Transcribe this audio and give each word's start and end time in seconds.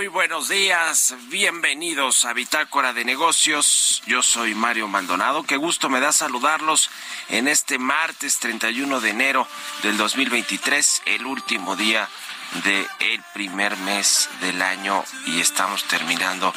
Muy 0.00 0.08
buenos 0.08 0.48
días. 0.48 1.14
Bienvenidos 1.28 2.24
a 2.24 2.32
Bitácora 2.32 2.94
de 2.94 3.04
Negocios. 3.04 4.02
Yo 4.06 4.22
soy 4.22 4.54
Mario 4.54 4.88
Maldonado. 4.88 5.42
Qué 5.42 5.58
gusto 5.58 5.90
me 5.90 6.00
da 6.00 6.10
saludarlos 6.10 6.88
en 7.28 7.46
este 7.48 7.78
martes 7.78 8.38
31 8.38 8.98
de 9.02 9.10
enero 9.10 9.46
del 9.82 9.98
2023, 9.98 11.02
el 11.04 11.26
último 11.26 11.76
día 11.76 12.08
del 12.64 12.88
el 13.00 13.22
primer 13.34 13.76
mes 13.76 14.30
del 14.40 14.62
año 14.62 15.04
y 15.26 15.38
estamos 15.38 15.84
terminando 15.84 16.54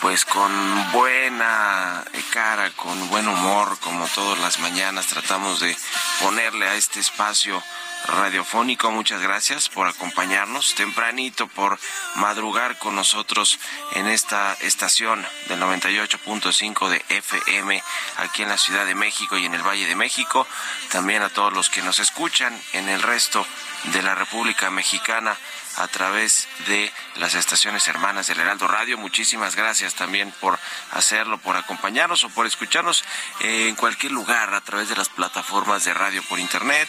pues 0.00 0.24
con 0.24 0.50
buena 0.92 2.02
cara, 2.30 2.70
con 2.76 3.10
buen 3.10 3.28
humor, 3.28 3.78
como 3.80 4.06
todas 4.06 4.38
las 4.38 4.58
mañanas 4.58 5.06
tratamos 5.06 5.60
de 5.60 5.76
ponerle 6.22 6.66
a 6.66 6.76
este 6.76 6.98
espacio 7.00 7.62
radiofónico. 8.06 8.90
Muchas 8.90 9.20
gracias 9.20 9.68
por 9.68 9.88
acompañarnos 9.88 10.74
tempranito, 10.74 11.46
por 11.48 11.78
madrugar 12.16 12.78
con 12.78 12.94
nosotros 12.94 13.58
en 13.92 14.06
esta 14.06 14.54
estación 14.60 15.26
del 15.48 15.60
98.5 15.60 16.88
de 16.88 17.04
FM 17.08 17.82
aquí 18.18 18.42
en 18.42 18.48
la 18.48 18.58
Ciudad 18.58 18.86
de 18.86 18.94
México 18.94 19.36
y 19.38 19.46
en 19.46 19.54
el 19.54 19.62
Valle 19.62 19.86
de 19.86 19.96
México. 19.96 20.46
También 20.90 21.22
a 21.22 21.28
todos 21.28 21.52
los 21.52 21.70
que 21.70 21.82
nos 21.82 21.98
escuchan 21.98 22.58
en 22.72 22.88
el 22.88 23.02
resto 23.02 23.46
de 23.92 24.02
la 24.02 24.14
República 24.14 24.70
Mexicana 24.70 25.36
a 25.76 25.88
través 25.88 26.48
de 26.66 26.92
las 27.16 27.34
estaciones 27.34 27.86
hermanas 27.88 28.26
del 28.26 28.40
Heraldo 28.40 28.68
Radio. 28.68 28.98
Muchísimas 28.98 29.56
gracias 29.56 29.94
también 29.94 30.32
por 30.40 30.58
hacerlo, 30.92 31.38
por 31.38 31.56
acompañarnos 31.56 32.24
o 32.24 32.30
por 32.30 32.46
escucharnos 32.46 33.04
en 33.40 33.74
cualquier 33.76 34.12
lugar 34.12 34.52
a 34.52 34.60
través 34.60 34.88
de 34.88 34.96
las 34.96 35.08
plataformas 35.08 35.84
de 35.84 35.94
radio 35.94 36.22
por 36.24 36.38
Internet 36.38 36.88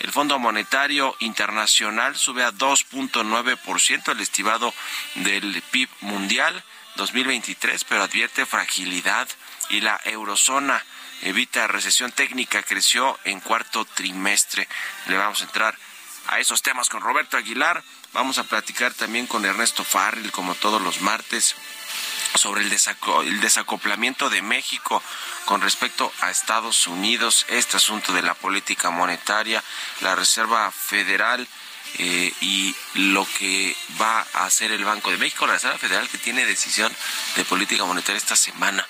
el 0.00 0.12
Fondo 0.12 0.38
Monetario 0.38 1.16
Internacional 1.20 2.16
sube 2.16 2.44
a 2.44 2.52
2.9% 2.52 4.12
el 4.12 4.20
estimado 4.20 4.74
del 5.14 5.62
PIB 5.70 5.88
mundial 6.02 6.62
2023, 6.96 7.84
pero 7.84 8.02
advierte 8.02 8.46
fragilidad 8.46 9.28
y 9.70 9.80
la 9.80 10.00
eurozona 10.04 10.82
evita 11.22 11.66
recesión 11.66 12.12
técnica, 12.12 12.62
creció 12.62 13.18
en 13.24 13.40
cuarto 13.40 13.84
trimestre. 13.84 14.68
Le 15.06 15.16
vamos 15.16 15.40
a 15.40 15.44
entrar 15.44 15.76
a 16.28 16.40
esos 16.40 16.62
temas 16.62 16.88
con 16.88 17.00
Roberto 17.00 17.36
Aguilar. 17.36 17.82
Vamos 18.12 18.38
a 18.38 18.44
platicar 18.44 18.92
también 18.94 19.26
con 19.26 19.44
Ernesto 19.44 19.84
Farril, 19.84 20.32
como 20.32 20.54
todos 20.54 20.80
los 20.80 21.00
martes, 21.00 21.54
sobre 22.36 22.62
el, 22.62 23.40
desacoplamiento 23.40 24.30
de 24.30 24.42
México 24.42 25.02
con 25.44 25.60
respecto 25.60 26.12
a 26.20 26.30
Estados 26.30 26.86
Unidos, 26.86 27.46
este 27.48 27.76
asunto 27.76 28.12
de 28.12 28.22
la 28.22 28.34
política 28.34 28.90
monetaria, 28.90 29.62
la 30.00 30.14
Reserva 30.14 30.70
Federal 30.70 31.46
eh, 31.98 32.32
y 32.40 32.74
lo 32.94 33.26
que 33.38 33.76
va 34.00 34.26
a 34.34 34.44
hacer 34.44 34.72
el 34.72 34.84
Banco 34.84 35.10
de 35.10 35.16
México, 35.16 35.46
la 35.46 35.54
Reserva 35.54 35.78
Federal 35.78 36.08
que 36.08 36.18
tiene 36.18 36.44
decisión 36.44 36.94
de 37.36 37.44
política 37.44 37.84
monetaria 37.84 38.18
esta 38.18 38.36
semana. 38.36 38.86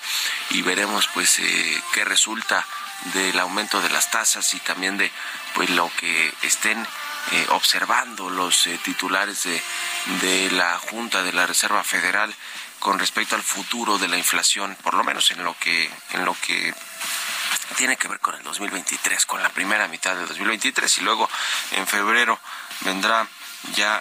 Y 0.51 0.63
veremos 0.63 1.09
pues 1.15 1.39
eh, 1.39 1.83
qué 1.93 2.05
resulta 2.05 2.67
del 3.15 3.39
aumento 3.39 3.81
de 3.81 3.91
las 3.91 4.11
tasas 4.11 4.55
y 4.55 4.61
también 4.61 4.97
de 4.97 5.13
pues 5.55 5.71
lo 5.71 5.91
que 6.01 6.35
estén 6.43 6.85
eh, 7.33 7.47
observando 7.51 8.31
los 8.31 8.69
titulares 8.83 9.45
de, 9.45 9.63
de 10.23 10.51
la 10.53 10.79
Junta 10.79 11.23
de 11.23 11.33
la 11.33 11.47
Reserva 11.47 11.85
Federal 11.85 12.35
con 12.87 13.01
respecto 13.01 13.35
al 13.35 13.43
futuro 13.43 13.99
de 13.99 14.07
la 14.07 14.17
inflación, 14.17 14.77
por 14.81 14.95
lo 14.95 15.03
menos 15.03 15.33
en 15.33 15.43
lo 15.43 15.59
que 15.59 15.91
en 16.13 16.25
lo 16.25 16.37
que 16.41 16.73
tiene 17.77 17.97
que 17.97 18.07
ver 18.07 18.21
con 18.21 18.37
el 18.37 18.45
2023, 18.45 19.27
con 19.27 19.43
la 19.43 19.49
primera 19.49 19.89
mitad 19.89 20.15
del 20.15 20.29
2023 20.29 20.99
y 20.99 21.01
luego 21.01 21.29
en 21.73 21.85
febrero 21.85 22.39
vendrá 22.83 23.27
ya 23.75 24.01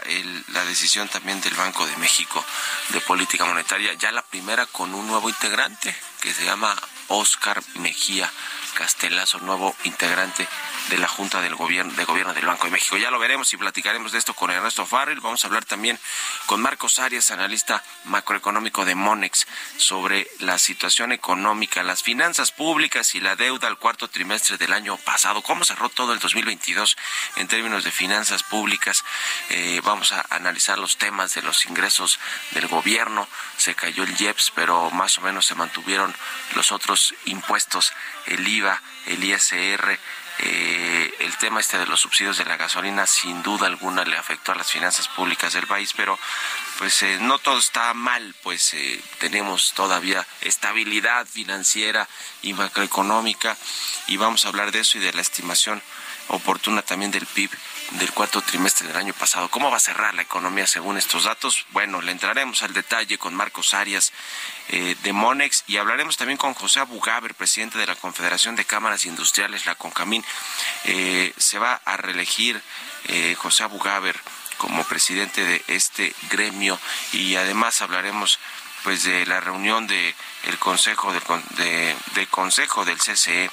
la 0.49 0.63
decisión 0.65 1.09
también 1.09 1.41
del 1.41 1.55
Banco 1.55 1.87
de 1.87 1.97
México 1.97 2.45
de 2.89 3.01
política 3.01 3.45
monetaria, 3.45 3.91
ya 3.95 4.11
la 4.11 4.21
primera 4.21 4.67
con 4.67 4.93
un 4.93 5.07
nuevo 5.07 5.29
integrante 5.29 5.95
que 6.21 6.31
se 6.31 6.45
llama 6.45 6.75
Oscar 7.07 7.63
Mejía 7.79 8.31
Castelazo, 8.75 9.39
nuevo 9.39 9.75
integrante 9.85 10.47
de 10.89 10.97
la 10.99 11.07
Junta 11.07 11.41
del 11.41 11.55
Gobierno, 11.55 11.93
de 11.93 12.05
Gobierno 12.05 12.33
del 12.33 12.45
Banco 12.45 12.65
de 12.65 12.71
México. 12.71 12.97
Ya 12.97 13.09
lo 13.09 13.17
veremos 13.17 13.51
y 13.53 13.57
platicaremos 13.57 14.11
de 14.11 14.19
esto 14.19 14.33
con 14.33 14.51
Ernesto 14.51 14.85
Farrell. 14.85 15.21
Vamos 15.21 15.43
a 15.43 15.47
hablar 15.47 15.65
también 15.65 15.97
con 16.45 16.61
Marcos 16.61 16.99
Arias, 16.99 17.31
analista 17.31 17.81
macroeconómico 18.03 18.85
de 18.85 18.93
Monex, 18.93 19.47
sobre 19.77 20.27
la 20.39 20.59
situación 20.59 21.11
económica, 21.11 21.81
las 21.83 22.03
finanzas 22.03 22.51
públicas 22.51 23.15
y 23.15 23.21
la 23.21 23.35
deuda 23.35 23.67
al 23.67 23.77
cuarto 23.77 24.09
trimestre 24.09 24.57
del 24.57 24.73
año 24.73 24.97
pasado. 24.97 25.41
¿Cómo 25.41 25.63
cerró 25.63 25.89
todo 25.89 26.13
el 26.13 26.19
2022 26.19 26.97
en 27.37 27.47
términos 27.47 27.83
de 27.83 27.91
finanzas 27.91 28.43
públicas? 28.43 29.03
Eh, 29.49 29.81
vamos 29.83 30.11
a 30.11 30.25
analizar 30.29 30.77
los 30.77 30.97
temas 30.97 31.33
de 31.33 31.41
los 31.41 31.65
ingresos 31.65 32.19
del 32.51 32.67
gobierno. 32.67 33.27
Se 33.57 33.73
cayó 33.73 34.03
el 34.03 34.19
IEPS, 34.19 34.51
pero 34.53 34.91
más 34.91 35.17
o 35.17 35.21
menos 35.21 35.45
se 35.45 35.55
mantuvieron 35.55 36.13
los 36.55 36.71
otros 36.71 37.15
impuestos, 37.25 37.93
el 38.25 38.47
IVA, 38.47 38.64
el 39.07 39.23
ISR 39.23 39.99
eh, 40.39 41.13
el 41.19 41.37
tema 41.37 41.61
este 41.61 41.77
de 41.77 41.85
los 41.85 42.01
subsidios 42.01 42.37
de 42.37 42.43
la 42.43 42.57
gasolina 42.57 43.07
sin 43.07 43.41
duda 43.41 43.67
alguna 43.67 44.03
le 44.03 44.17
afectó 44.17 44.51
a 44.51 44.55
las 44.55 44.69
finanzas 44.69 45.07
públicas 45.07 45.53
del 45.53 45.65
país, 45.65 45.93
pero 45.95 46.19
pues 46.77 47.01
eh, 47.03 47.19
no 47.21 47.39
todo 47.39 47.57
está 47.57 47.93
mal, 47.93 48.35
pues 48.43 48.73
eh, 48.73 49.01
tenemos 49.19 49.73
todavía 49.73 50.27
estabilidad 50.41 51.25
financiera 51.25 52.09
y 52.41 52.53
macroeconómica 52.53 53.55
y 54.07 54.17
vamos 54.17 54.43
a 54.43 54.49
hablar 54.49 54.73
de 54.73 54.81
eso 54.81 54.97
y 54.97 55.01
de 55.01 55.13
la 55.13 55.21
estimación 55.21 55.81
oportuna 56.29 56.81
también 56.81 57.11
del 57.11 57.25
PIB 57.25 57.51
del 57.91 58.11
cuarto 58.11 58.41
trimestre 58.41 58.87
del 58.87 58.97
año 58.97 59.13
pasado. 59.13 59.49
¿Cómo 59.49 59.69
va 59.69 59.77
a 59.77 59.79
cerrar 59.79 60.13
la 60.15 60.23
economía 60.23 60.65
según 60.65 60.97
estos 60.97 61.25
datos? 61.25 61.65
Bueno, 61.71 62.01
le 62.01 62.11
entraremos 62.11 62.63
al 62.63 62.73
detalle 62.73 63.17
con 63.17 63.35
Marcos 63.35 63.73
Arias 63.73 64.11
eh, 64.69 64.95
de 65.03 65.13
Monex 65.13 65.63
y 65.67 65.77
hablaremos 65.77 66.17
también 66.17 66.37
con 66.37 66.53
José 66.53 66.79
Abugaber, 66.79 67.35
presidente 67.35 67.77
de 67.77 67.85
la 67.85 67.95
Confederación 67.95 68.55
de 68.55 68.65
Cámaras 68.65 69.05
Industriales, 69.05 69.65
la 69.65 69.75
CONCAMIN. 69.75 70.23
Eh, 70.85 71.33
se 71.37 71.59
va 71.59 71.81
a 71.85 71.97
reelegir 71.97 72.61
eh, 73.07 73.35
José 73.35 73.63
Abugaber 73.63 74.19
como 74.57 74.83
presidente 74.85 75.43
de 75.43 75.63
este 75.67 76.15
gremio 76.29 76.79
y 77.11 77.35
además 77.35 77.81
hablaremos 77.81 78.39
pues 78.85 79.03
de 79.03 79.25
la 79.25 79.39
reunión 79.39 79.87
de 79.87 80.15
el 80.43 80.59
consejo 80.59 81.11
del 81.11 81.23
de, 81.57 82.27
consejo 82.27 82.85
del 82.85 82.99
CCE 82.99 83.49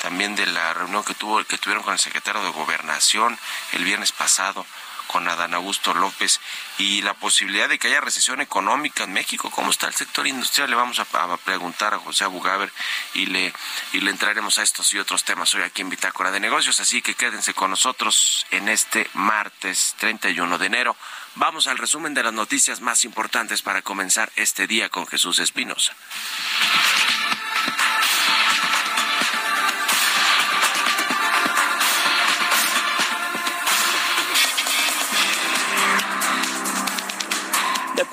también 0.00 0.34
de 0.34 0.46
la 0.46 0.72
reunión 0.72 1.04
que 1.04 1.12
tuvo 1.12 1.44
que 1.44 1.58
tuvieron 1.58 1.84
con 1.84 1.92
el 1.92 1.98
secretario 1.98 2.42
de 2.42 2.48
gobernación 2.48 3.38
el 3.72 3.84
viernes 3.84 4.10
pasado 4.10 4.64
con 5.06 5.28
Adán 5.28 5.52
Augusto 5.52 5.92
López 5.92 6.40
y 6.78 7.02
la 7.02 7.12
posibilidad 7.12 7.68
de 7.68 7.78
que 7.78 7.88
haya 7.88 8.00
recesión 8.00 8.40
económica 8.40 9.04
en 9.04 9.12
México. 9.12 9.50
¿Cómo 9.50 9.72
está 9.72 9.88
el 9.88 9.94
sector 9.94 10.24
industrial? 10.26 10.70
Le 10.70 10.76
vamos 10.76 11.00
a, 11.00 11.36
preguntar 11.36 11.92
a 11.94 11.98
José 11.98 12.22
Abugaber 12.22 12.72
y 13.14 13.26
le, 13.26 13.52
y 13.92 14.00
le 14.00 14.12
entraremos 14.12 14.58
a 14.58 14.62
estos 14.62 14.94
y 14.94 14.98
otros 15.00 15.24
temas 15.24 15.52
hoy 15.56 15.62
aquí 15.62 15.82
en 15.82 15.90
Bitácora 15.90 16.30
de 16.30 16.38
Negocios. 16.38 16.78
Así 16.78 17.02
que 17.02 17.16
quédense 17.16 17.54
con 17.54 17.70
nosotros 17.70 18.46
en 18.52 18.68
este 18.68 19.10
martes 19.14 19.96
31 19.98 20.58
de 20.58 20.66
enero. 20.66 20.96
Vamos 21.36 21.68
al 21.68 21.78
resumen 21.78 22.12
de 22.12 22.22
las 22.22 22.32
noticias 22.32 22.80
más 22.80 23.04
importantes 23.04 23.62
para 23.62 23.82
comenzar 23.82 24.30
este 24.36 24.66
día 24.66 24.88
con 24.88 25.06
Jesús 25.06 25.38
Espinosa. 25.38 25.94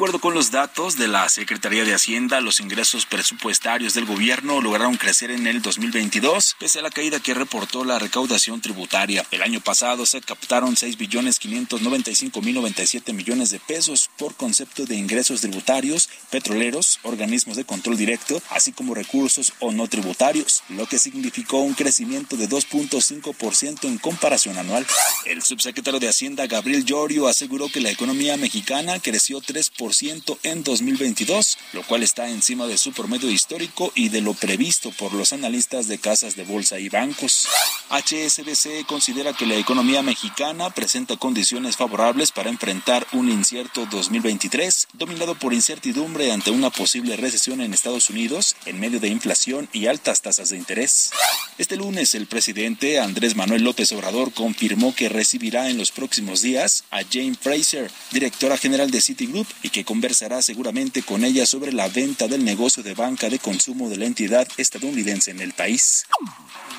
Acuerdo 0.07 0.21
con 0.21 0.36
los 0.36 0.51
datos 0.51 0.95
de 0.95 1.09
la 1.09 1.27
Secretaría 1.27 1.83
de 1.83 1.94
Hacienda, 1.94 2.39
los 2.39 2.62
ingresos 2.62 3.06
presupuestarios 3.06 3.94
del 3.94 4.06
gobierno 4.06 4.62
lograron 4.62 4.95
crecer 4.95 5.31
en 5.31 5.48
el 5.48 5.62
2022, 5.62 6.56
pese 6.57 6.80
a 6.80 6.81
la 6.81 6.92
caída 6.92 7.19
que 7.19 7.33
reportó 7.33 7.83
la 7.83 8.00
recaudación 8.00 8.62
tributaria. 8.62 9.25
El 9.31 9.42
año 9.42 9.59
pasado 9.59 10.06
se 10.06 10.21
captaron 10.21 10.77
6 10.77 10.98
billones 10.98 11.39
595 11.39 12.42
mil 12.42 12.56
97 12.56 13.12
millones 13.12 13.50
de 13.50 13.59
pesos 13.59 14.09
por 14.18 14.33
concepto 14.36 14.86
de 14.86 14.95
ingresos 14.95 15.42
tributarios, 15.42 16.07
petroleros, 16.31 17.00
organismos 17.03 17.57
de 17.57 17.65
control 17.65 17.98
directo, 17.98 18.42
así 18.51 18.71
como 18.71 18.95
recursos 18.95 19.51
o 19.60 19.74
no 19.74 19.89
tributarios, 19.89 20.63
lo 20.69 20.86
que 20.86 21.00
significó 21.00 21.60
un 21.60 21.74
crecimiento 21.74 22.38
de 22.38 22.48
2.5% 22.48 23.83
en 23.83 23.98
comparación 23.98 24.57
anual. 24.57 24.88
El 25.25 25.42
subsecretario 25.42 26.00
de 26.00 26.07
Hacienda, 26.07 26.48
Gabriel 26.48 26.86
Llorio, 26.86 27.27
aseguró 27.27 27.68
que 27.68 27.81
la 27.81 27.92
economía 27.92 28.38
mexicana 28.38 29.00
creció 29.00 29.42
3 29.42 29.69
en 30.02 30.64
2022, 30.64 31.58
lo 31.74 31.84
cual 31.84 32.04
está 32.04 32.30
encima 32.30 32.68
de 32.68 32.78
su 32.78 32.92
promedio 32.94 33.32
histórico 33.32 33.92
y 33.96 34.10
de 34.10 34.22
lo 34.22 34.34
previsto 34.34 34.92
por 34.92 35.14
los 35.14 35.34
analistas 35.34 35.88
de 35.88 35.98
casas 35.98 36.36
de 36.36 36.44
bolsa 36.44 36.80
y 36.80 36.90
bancos. 36.90 37.48
HSBC 37.90 38.86
considera 38.86 39.34
que 39.34 39.48
la 39.48 39.56
economía 39.56 40.04
mexicana 40.04 40.70
presenta 40.70 41.18
condiciones 41.18 41.78
favorables 41.78 42.32
para 42.32 42.50
enfrentar 42.50 43.08
un 43.14 43.30
incierto 43.30 43.88
2023, 43.90 44.90
dominado 44.94 45.36
por 45.36 45.54
incertidumbre 45.54 46.32
ante 46.32 46.52
una 46.52 46.70
posible 46.70 47.16
recesión 47.16 47.62
en 47.62 47.74
Estados 47.74 48.10
Unidos 48.10 48.56
en 48.66 48.80
medio 48.80 49.00
de 49.00 49.08
inflación 49.08 49.68
y 49.74 49.88
altas 49.88 50.22
tasas 50.22 50.50
de 50.50 50.58
interés. 50.58 51.12
Este 51.58 51.76
lunes, 51.76 52.14
el 52.14 52.28
presidente 52.28 53.00
Andrés 53.00 53.36
Manuel 53.36 53.64
López 53.64 53.92
Obrador 53.94 54.32
confirmó 54.32 54.94
que 54.94 55.10
recibirá 55.10 55.70
en 55.70 55.78
los 55.78 55.92
próximos 55.92 56.42
días 56.44 56.84
a 56.92 57.02
Jane 57.04 57.36
Fraser, 57.40 57.90
directora 58.12 58.58
general 58.58 58.92
de 58.92 59.02
Citigroup, 59.02 59.48
y 59.64 59.70
que 59.70 59.87
conversará 59.88 60.42
seguramente 60.42 61.01
con 61.01 61.24
ella 61.24 61.45
sobre 61.45 61.72
la 61.72 61.88
venta 61.88 62.28
del 62.28 62.44
negocio 62.44 62.84
de 62.84 62.94
banca 62.94 63.30
de 63.30 63.39
consumo 63.39 63.88
de 63.88 63.95
la 63.95 64.06
entidad 64.06 64.45
estadounidense 64.57 65.31
en 65.31 65.39
el 65.39 65.54
país. 65.54 66.06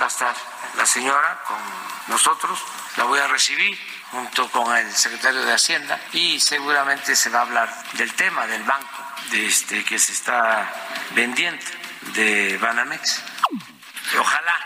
Va 0.01 0.05
a 0.05 0.09
estar 0.09 0.37
la 0.77 0.85
señora 0.85 1.41
con 1.49 1.57
nosotros, 2.15 2.59
la 2.99 3.05
voy 3.05 3.19
a 3.19 3.27
recibir 3.27 3.77
junto 4.11 4.51
con 4.51 4.77
el 4.77 4.93
secretario 4.93 5.43
de 5.43 5.53
Hacienda 5.55 5.99
y 6.13 6.39
seguramente 6.39 7.17
se 7.17 7.31
va 7.31 7.39
a 7.39 7.43
hablar 7.43 7.85
del 7.95 8.13
tema 8.13 8.47
del 8.47 8.63
banco 8.63 9.03
de 9.31 9.47
este, 9.47 9.83
que 9.85 9.99
se 9.99 10.13
está 10.13 10.71
vendiendo 11.15 11.65
de 12.13 12.59
Banamex. 12.59 13.23
Ojalá, 14.21 14.57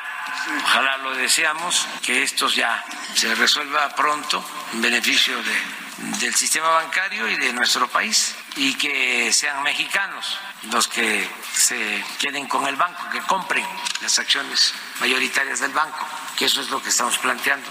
ojalá 0.65 0.97
lo 0.99 1.15
deseamos, 1.15 1.87
que 2.03 2.25
esto 2.25 2.49
ya 2.49 2.85
se 3.15 3.33
resuelva 3.37 3.95
pronto 3.95 4.45
en 4.73 4.83
beneficio 4.83 5.41
de 5.45 5.82
del 6.21 6.35
sistema 6.35 6.69
bancario 6.69 7.29
y 7.29 7.37
de 7.37 7.53
nuestro 7.53 7.89
país 7.89 8.35
y 8.57 8.75
que 8.75 9.33
sean 9.33 9.63
mexicanos 9.63 10.39
los 10.71 10.89
que 10.89 11.29
se 11.55 12.05
queden 12.19 12.47
con 12.47 12.67
el 12.67 12.77
banco, 12.77 13.01
que 13.11 13.21
compren 13.21 13.65
las 14.01 14.19
acciones 14.19 14.75
mayoritarias 15.01 15.61
del 15.61 15.73
banco, 15.73 16.07
que 16.37 16.47
eso 16.47 16.61
es 16.61 16.71
lo 16.71 16.83
que 16.83 16.89
estamos 16.89 17.19
planteando. 17.19 17.69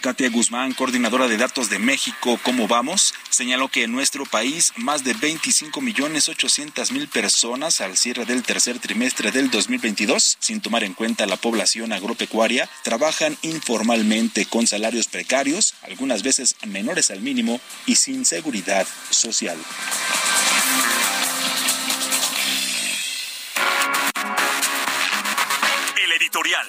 Katia 0.00 0.30
Guzmán, 0.30 0.74
coordinadora 0.74 1.26
de 1.26 1.36
datos 1.36 1.70
de 1.70 1.80
México, 1.80 2.38
¿cómo 2.44 2.68
vamos? 2.68 3.14
Señaló 3.30 3.68
que 3.68 3.82
en 3.82 3.90
nuestro 3.90 4.24
país 4.26 4.72
más 4.76 5.02
de 5.02 5.12
25 5.12 5.80
millones 5.80 6.28
800 6.28 6.92
mil 6.92 7.08
personas 7.08 7.80
al 7.80 7.96
cierre 7.96 8.24
del 8.24 8.44
tercer 8.44 8.78
trimestre 8.78 9.32
del 9.32 9.50
2022, 9.50 10.36
sin 10.38 10.60
tomar 10.60 10.84
en 10.84 10.94
cuenta 10.94 11.26
la 11.26 11.36
población 11.36 11.92
agropecuaria, 11.92 12.70
trabajan 12.84 13.36
informalmente 13.42 14.46
con 14.46 14.68
salarios 14.68 15.08
precarios, 15.08 15.74
algunas 15.82 16.22
veces 16.22 16.54
menores 16.64 17.10
al 17.10 17.20
mínimo 17.20 17.60
y 17.86 17.96
sin 17.96 18.24
seguridad 18.24 18.86
social. 19.10 19.58
El 26.04 26.12
editorial. 26.12 26.68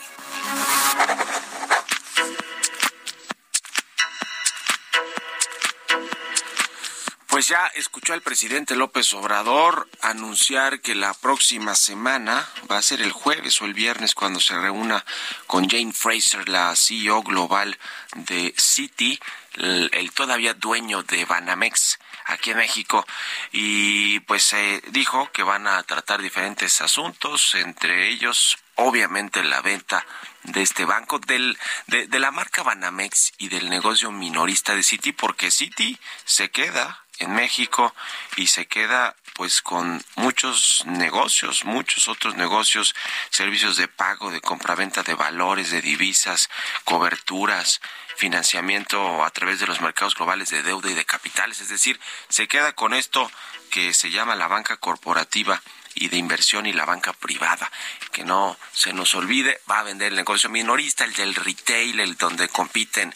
Pues 7.40 7.48
ya 7.48 7.68
escuchó 7.76 8.12
al 8.12 8.22
presidente 8.22 8.76
López 8.76 9.14
Obrador 9.14 9.88
anunciar 10.02 10.82
que 10.82 10.94
la 10.94 11.14
próxima 11.14 11.74
semana 11.74 12.46
va 12.70 12.78
a 12.78 12.82
ser 12.82 13.02
el 13.02 13.14
jueves 13.14 13.62
o 13.62 13.66
el 13.66 13.74
viernes 13.74 14.14
cuando 14.14 14.42
se 14.42 14.60
reúna 14.60 15.06
con 15.48 15.70
Jane 15.70 15.94
Fraser, 15.94 16.50
la 16.50 16.76
CEO 16.76 17.24
global 17.24 17.80
de 18.14 18.54
Citi, 18.58 19.18
el, 19.54 20.12
todavía 20.14 20.54
dueño 20.54 21.04
de 21.04 21.24
Banamex 21.24 22.00
aquí 22.26 22.52
en 22.52 22.58
México. 22.58 23.08
Y 23.54 24.20
pues 24.20 24.54
dijo 24.90 25.32
que 25.32 25.44
van 25.44 25.66
a 25.66 25.82
tratar 25.84 26.22
diferentes 26.22 26.82
asuntos, 26.82 27.56
entre 27.56 28.10
ellos 28.10 28.58
obviamente 28.76 29.46
la 29.46 29.62
venta 29.62 30.06
de 30.44 30.62
este 30.62 30.84
banco, 30.84 31.20
del, 31.20 31.58
de, 31.88 32.06
de 32.06 32.20
la 32.20 32.32
marca 32.32 32.64
Banamex 32.64 33.32
y 33.38 33.48
del 33.48 33.70
negocio 33.70 34.12
minorista 34.12 34.76
de 34.76 34.84
Citi, 34.84 35.14
porque 35.14 35.52
Citi 35.52 35.98
se 36.26 36.52
queda 36.52 37.06
en 37.20 37.34
México 37.34 37.94
y 38.36 38.48
se 38.48 38.66
queda 38.68 39.16
pues 39.34 39.62
con 39.62 40.04
muchos 40.16 40.84
negocios, 40.86 41.64
muchos 41.64 42.08
otros 42.08 42.36
negocios, 42.36 42.94
servicios 43.30 43.78
de 43.78 43.88
pago, 43.88 44.32
de 44.32 44.42
compraventa 44.42 45.02
de 45.04 45.14
valores, 45.14 45.72
de 45.72 45.82
divisas, 45.82 46.50
coberturas, 46.84 47.80
financiamiento 48.18 49.24
a 49.24 49.30
través 49.30 49.60
de 49.60 49.68
los 49.68 49.80
mercados 49.80 50.16
globales 50.16 50.50
de 50.50 50.62
deuda 50.62 50.92
y 50.92 50.94
de 50.94 51.06
capitales, 51.06 51.62
es 51.62 51.70
decir, 51.70 52.00
se 52.28 52.50
queda 52.50 52.74
con 52.74 52.94
esto 52.94 53.32
que 53.72 53.94
se 53.94 54.12
llama 54.12 54.36
la 54.36 54.48
banca 54.48 54.76
corporativa 54.76 55.62
y 56.00 56.08
de 56.08 56.18
inversión 56.18 56.66
y 56.66 56.74
la 56.74 56.86
banca 56.86 57.14
privada. 57.14 57.70
Que 58.12 58.24
no 58.24 58.58
se 58.72 58.94
nos 58.94 59.14
olvide, 59.16 59.62
va 59.70 59.80
a 59.80 59.84
vender 59.84 60.10
el 60.10 60.16
negocio 60.16 60.50
minorista, 60.50 61.04
el 61.04 61.14
del 61.14 61.36
retail, 61.36 62.00
el 62.00 62.16
donde 62.16 62.48
compiten 62.48 63.14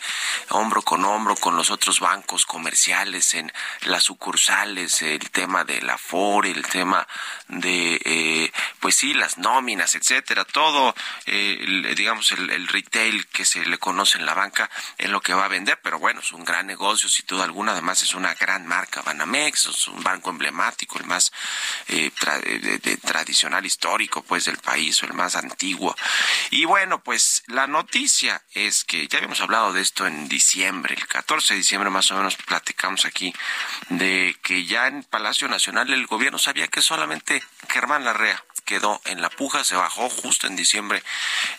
hombro 0.50 0.82
con 0.82 1.04
hombro 1.06 1.36
con 1.36 1.56
los 1.56 1.72
otros 1.72 2.00
bancos 2.00 2.46
comerciales 2.46 3.34
en 3.34 3.52
las 3.82 4.04
sucursales, 4.04 5.02
el 5.02 5.30
tema 5.32 5.64
de 5.64 5.82
la 5.82 5.98
FOR, 5.98 6.46
el 6.46 6.66
tema 6.68 7.08
de, 7.48 8.02
eh, 8.04 8.52
pues 8.80 8.96
sí, 8.96 9.14
las 9.14 9.38
nóminas, 9.38 9.96
etcétera, 9.96 10.46
todo, 10.46 10.94
eh, 11.26 11.94
digamos, 11.96 12.32
el, 12.32 12.50
el, 12.50 12.68
retail 12.68 13.28
que 13.28 13.46
se 13.46 13.66
le 13.66 13.78
conoce 13.78 14.18
en 14.18 14.26
la 14.26 14.34
banca 14.34 14.70
es 14.98 15.10
lo 15.10 15.22
que 15.22 15.34
va 15.34 15.46
a 15.46 15.50
vender, 15.50 15.80
pero 15.82 16.00
bueno, 16.00 16.20
es 16.20 16.32
un 16.34 16.44
gran 16.44 16.68
negocio, 16.68 17.08
sin 17.08 17.26
duda 17.26 17.46
alguna, 17.46 17.72
además 17.72 18.04
es 18.04 18.14
una 18.14 18.34
gran 18.34 18.68
marca, 18.68 19.02
Banamex, 19.02 19.68
es 19.68 19.88
un 19.88 20.04
banco 20.04 20.30
emblemático, 20.30 21.00
el 21.00 21.06
más 21.06 21.32
eh, 21.88 22.12
de, 22.80 22.98
tradicional 22.98 23.66
histórico 23.66 24.24
pues 24.24 24.46
del 24.46 24.58
país 24.58 25.02
o 25.02 25.06
el 25.06 25.14
más 25.14 25.36
antiguo. 25.36 25.96
Y 26.52 26.66
bueno, 26.66 27.04
pues 27.04 27.44
la 27.48 27.68
noticia 27.68 28.44
es 28.54 28.84
que 28.84 29.08
ya 29.08 29.18
habíamos 29.18 29.42
hablado 29.42 29.74
de 29.74 29.82
esto 29.82 30.08
en 30.08 30.28
diciembre, 30.28 30.96
el 30.96 31.08
14 31.08 31.54
de 31.54 31.58
diciembre 31.60 31.90
más 31.90 32.12
o 32.12 32.16
menos 32.16 32.36
platicamos 32.36 33.06
aquí 33.06 33.34
de 33.90 34.36
que 34.42 34.66
ya 34.66 34.88
en 34.88 35.04
Palacio 35.04 35.48
Nacional 35.48 35.92
el 35.92 36.08
gobierno 36.08 36.40
sabía 36.40 36.68
que 36.68 36.82
solamente 36.82 37.44
Germán 37.70 38.06
Larrea 38.06 38.44
quedó 38.66 39.02
en 39.06 39.22
la 39.22 39.30
puja, 39.30 39.64
se 39.64 39.76
bajó 39.76 40.10
justo 40.10 40.48
en 40.48 40.56
diciembre 40.56 41.04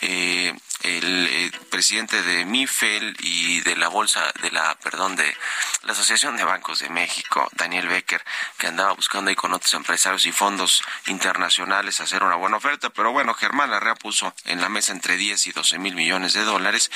eh, 0.00 0.54
el, 0.82 1.26
eh, 1.30 1.50
presidente 1.70 2.22
de 2.22 2.44
MIFEL 2.44 3.16
y 3.20 3.60
de 3.60 3.76
la 3.76 3.88
bolsa, 3.88 4.32
de 4.42 4.50
la, 4.50 4.76
perdón, 4.82 5.16
de 5.16 5.36
la 5.82 5.92
Asociación 5.92 6.36
de 6.36 6.44
Bancos 6.44 6.80
de 6.80 6.88
México, 6.88 7.48
Daniel 7.52 7.88
Becker, 7.88 8.24
que 8.58 8.66
andaba 8.66 8.92
buscando 8.92 9.30
ahí 9.30 9.36
con 9.36 9.52
otros 9.52 9.72
empresarios 9.74 10.26
y 10.26 10.32
fondos 10.32 10.82
internacionales 11.06 12.00
hacer 12.00 12.22
una 12.22 12.36
buena 12.36 12.56
oferta, 12.56 12.90
pero 12.90 13.12
bueno, 13.12 13.34
Germán 13.34 13.70
Larrea 13.70 13.94
puso 13.94 14.34
en 14.44 14.60
la 14.60 14.68
mesa 14.68 14.92
entre 14.92 15.16
10 15.16 15.46
y 15.46 15.52
12 15.52 15.78
mil 15.78 15.94
millones 15.94 16.32
de 16.32 16.44
dólares 16.44 16.90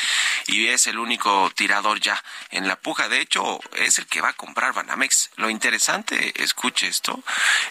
y 0.47 0.69
es 0.69 0.87
el 0.87 0.99
único 0.99 1.51
tirador 1.55 2.01
ya 2.01 2.23
en 2.51 2.69
la 2.69 2.77
puja. 2.77 3.09
De 3.09 3.21
hecho, 3.21 3.61
es 3.77 3.99
el 3.99 4.07
que 4.07 4.21
va 4.21 4.31
a 4.31 4.33
comprar 4.35 4.73
Banamex. 4.73 5.31
Lo 5.37 5.51
interesante, 5.51 6.43
escuche 6.43 6.89
esto, 6.89 7.23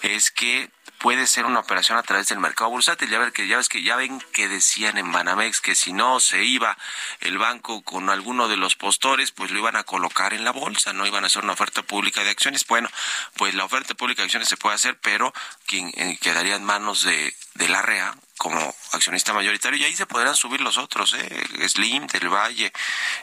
es 0.01 0.31
que 0.31 0.69
puede 0.99 1.27
ser 1.27 1.45
una 1.45 1.59
operación 1.59 1.97
a 1.97 2.03
través 2.03 2.26
del 2.27 2.39
mercado 2.39 2.69
bursátil. 2.69 3.09
Ya 3.09 3.19
ver 3.19 3.31
que 3.31 3.47
ya 3.47 3.57
ves 3.57 3.69
que 3.69 3.83
ya 3.83 3.95
ven 3.95 4.19
que 4.31 4.47
decían 4.47 4.97
en 4.97 5.11
Banamex 5.11 5.61
que 5.61 5.75
si 5.75 5.93
no 5.93 6.19
se 6.19 6.43
iba 6.43 6.77
el 7.21 7.37
banco 7.37 7.81
con 7.83 8.09
alguno 8.09 8.47
de 8.47 8.57
los 8.57 8.75
postores, 8.75 9.31
pues 9.31 9.51
lo 9.51 9.59
iban 9.59 9.75
a 9.75 9.83
colocar 9.83 10.33
en 10.33 10.43
la 10.43 10.51
bolsa, 10.51 10.93
no 10.93 11.05
iban 11.05 11.23
a 11.23 11.27
hacer 11.27 11.43
una 11.43 11.53
oferta 11.53 11.81
pública 11.83 12.23
de 12.23 12.29
acciones. 12.29 12.65
Bueno, 12.67 12.89
pues 13.35 13.53
la 13.53 13.65
oferta 13.65 13.93
pública 13.95 14.21
de 14.21 14.25
acciones 14.25 14.49
se 14.49 14.57
puede 14.57 14.75
hacer, 14.75 14.97
pero 14.99 15.33
quien 15.65 15.91
eh, 15.95 16.17
quedaría 16.21 16.55
en 16.55 16.63
manos 16.63 17.03
de, 17.03 17.35
de 17.55 17.69
la 17.69 17.81
REA 17.81 18.15
como 18.37 18.75
accionista 18.91 19.33
mayoritario 19.33 19.79
y 19.79 19.83
ahí 19.85 19.95
se 19.95 20.05
podrán 20.05 20.35
subir 20.35 20.61
los 20.61 20.77
otros, 20.77 21.13
¿eh? 21.13 21.67
Slim, 21.67 22.07
Del 22.07 22.29
Valle, 22.29 22.71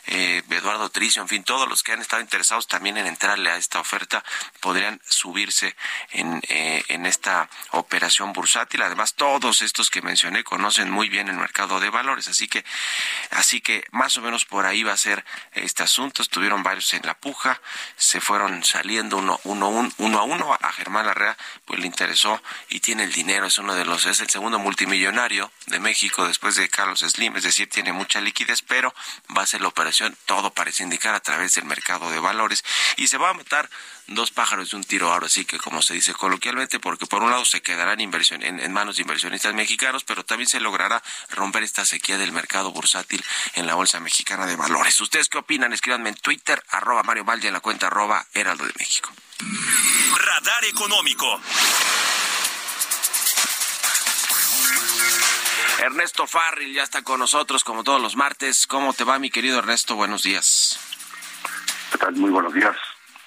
eh, 0.07 0.43
Eduardo 0.51 0.91
Tricio, 0.91 1.23
en 1.23 1.29
fin, 1.29 1.45
todos 1.45 1.69
los 1.69 1.83
que 1.83 1.93
han 1.93 2.01
estado 2.01 2.21
interesados 2.21 2.67
también 2.67 2.99
en 2.99 3.07
entrarle 3.07 3.51
a 3.51 3.57
esta 3.57 3.81
oferta 3.81 4.25
podrían 4.61 5.01
subirse 5.09 5.77
en, 6.11 6.43
eh, 6.49 6.85
en 6.89 7.07
esta 7.07 7.49
operación 7.71 8.33
bursátil. 8.33 8.83
Además, 8.83 9.15
todos 9.15 9.63
estos 9.63 9.89
que 9.89 10.03
mencioné 10.03 10.43
conocen 10.43 10.91
muy 10.91 11.09
bien 11.09 11.29
el 11.29 11.37
mercado 11.37 11.81
de 11.81 11.91
valores, 11.91 12.29
así 12.29 12.49
que, 12.49 12.65
así 13.31 13.61
que 13.61 13.87
más 13.93 14.17
o 14.17 14.21
menos 14.21 14.45
por 14.45 14.67
ahí 14.67 14.83
va 14.83 14.93
a 14.93 14.97
ser 14.97 15.25
este 15.53 15.83
asunto. 15.83 16.23
Estuvieron 16.23 16.63
varios 16.63 16.93
en 16.95 17.03
la 17.07 17.15
puja, 17.15 17.61
se 17.97 18.21
fueron 18.21 18.65
saliendo 18.65 19.19
uno, 19.19 19.41
uno, 19.45 19.91
uno 19.99 20.19
a 20.19 20.23
uno. 20.25 20.59
A 20.61 20.73
Germán 20.73 21.07
Larrea, 21.07 21.37
pues 21.65 21.79
le 21.81 21.87
interesó 21.87 22.43
y 22.69 22.81
tiene 22.81 23.05
el 23.05 23.13
dinero, 23.13 23.47
es 23.47 23.59
uno 23.59 23.75
de 23.75 23.85
los, 23.85 24.07
es 24.07 24.21
el 24.21 24.31
segundo 24.31 24.59
multimillonario 24.59 25.04
millonario 25.05 25.51
de 25.67 25.81
México 25.81 26.27
después 26.27 26.57
de 26.57 26.71
Carlos 26.71 27.01
Slim, 27.01 27.37
es 27.37 27.43
decir, 27.43 27.69
tiene 27.69 27.93
mucha 27.93 28.23
liquidez, 28.23 28.63
pero 28.63 28.95
va 29.37 29.43
a 29.43 29.47
ser 29.47 29.61
la 29.61 29.69
operación, 29.69 30.17
todo 30.25 30.51
parece 30.51 30.83
indicar, 30.83 31.15
a 31.15 31.21
través 31.21 31.55
del 31.55 31.67
mercado 31.67 32.11
de 32.11 32.19
valores 32.21 32.65
y 32.97 33.09
se 33.09 33.19
va 33.19 33.29
a 33.29 33.35
matar 33.35 33.69
dos 34.07 34.31
pájaros 34.31 34.71
de 34.71 34.77
un 34.77 34.85
tiro 34.85 35.13
ahora 35.13 35.29
sí 35.29 35.45
que 35.45 35.59
como 35.59 35.83
se 35.83 35.93
dice 35.93 36.15
coloquialmente, 36.15 36.81
porque 36.81 37.05
por 37.05 37.23
un 37.23 37.31
lado 37.31 37.45
se 37.45 37.61
quedarán 37.61 38.01
inversión, 38.01 38.43
en, 38.43 38.73
manos 38.73 38.97
de 38.97 39.03
inversionistas 39.03 39.53
mexicanos, 39.53 40.05
pero 40.05 40.25
también 40.25 40.49
se 40.49 40.59
logrará 40.59 41.03
romper 41.29 41.65
esta 41.65 41.85
sequía 41.85 42.17
del 42.17 42.33
mercado 42.33 42.73
bursátil 42.73 43.23
en 43.55 43.67
la 43.67 43.75
Bolsa 43.75 44.01
Mexicana 44.01 44.47
de 44.47 44.57
Valores. 44.57 44.99
¿Ustedes 45.03 45.29
qué 45.29 45.37
opinan? 45.37 45.75
Escríbanme 45.75 46.09
en 46.09 46.17
Twitter, 46.17 46.63
arroba 46.71 47.03
Mario 47.03 47.25
Valle, 47.25 47.49
en 47.49 47.55
la 47.55 47.61
cuenta 47.61 47.89
arroba 47.89 48.27
Heraldo 48.33 48.65
de 48.65 48.73
México. 48.79 49.13
Radar 50.17 50.65
Económico. 50.65 51.41
Ernesto 55.79 56.27
Farril 56.27 56.73
ya 56.73 56.83
está 56.83 57.03
con 57.03 57.21
nosotros 57.21 57.65
como 57.65 57.85
todos 57.85 58.01
los 58.01 58.17
martes. 58.17 58.67
¿Cómo 58.67 58.93
te 58.93 59.05
va, 59.05 59.19
mi 59.19 59.31
querido 59.31 59.59
Ernesto? 59.59 59.97
Buenos 59.97 60.23
días. 60.23 60.79
¿Qué 61.91 61.99
tal? 61.99 62.15
Muy 62.15 62.31
buenos 62.31 62.55
días. 62.55 62.77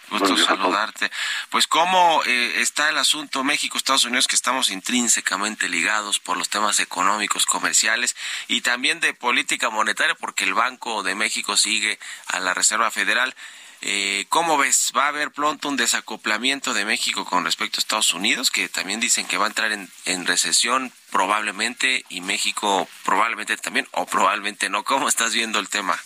Gusto 0.10 0.34
días 0.34 0.48
saludarte. 0.48 1.12
Pues 1.50 1.68
cómo 1.68 2.22
eh, 2.26 2.62
está 2.62 2.90
el 2.90 2.98
asunto 2.98 3.44
México-Estados 3.44 4.06
Unidos, 4.06 4.28
que 4.28 4.36
estamos 4.36 4.72
intrínsecamente 4.72 5.68
ligados 5.68 6.20
por 6.20 6.38
los 6.38 6.50
temas 6.50 6.80
económicos, 6.80 7.46
comerciales 7.46 8.16
y 8.48 8.62
también 8.62 9.02
de 9.02 9.14
política 9.14 9.70
monetaria, 9.70 10.16
porque 10.16 10.46
el 10.46 10.54
Banco 10.54 11.04
de 11.04 11.16
México 11.16 11.58
sigue 11.58 12.00
a 12.28 12.40
la 12.40 12.54
Reserva 12.54 12.90
Federal. 12.92 13.36
Eh, 13.82 14.26
¿Cómo 14.30 14.58
ves? 14.58 14.92
¿Va 14.96 15.06
a 15.06 15.10
haber 15.10 15.32
pronto 15.32 15.70
un 15.70 15.78
desacoplamiento 15.78 16.74
de 16.74 16.86
México 16.86 17.26
con 17.26 17.46
respecto 17.46 17.78
a 17.78 17.82
Estados 17.82 18.14
Unidos, 18.14 18.50
que 18.50 18.70
también 18.70 19.00
dicen 19.00 19.28
que 19.28 19.38
va 19.38 19.46
a 19.46 19.50
entrar 19.50 19.72
en, 19.72 19.90
en 20.06 20.26
recesión 20.26 20.92
probablemente 21.12 22.04
y 22.10 22.22
México 22.22 22.88
probablemente 23.06 23.56
también 23.58 23.88
o 23.92 24.06
probablemente 24.08 24.70
no? 24.70 24.84
¿Cómo 24.84 25.08
estás 25.08 25.34
viendo 25.34 25.60
el 25.60 25.70
tema? 25.70 25.98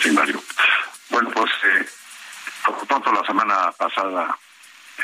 Sí, 0.00 0.10
Mario. 0.10 0.42
Bueno, 1.10 1.30
pues 1.30 1.50
eh, 1.64 1.86
por 2.64 2.86
tanto 2.86 3.12
la 3.12 3.24
semana 3.24 3.70
pasada 3.72 4.36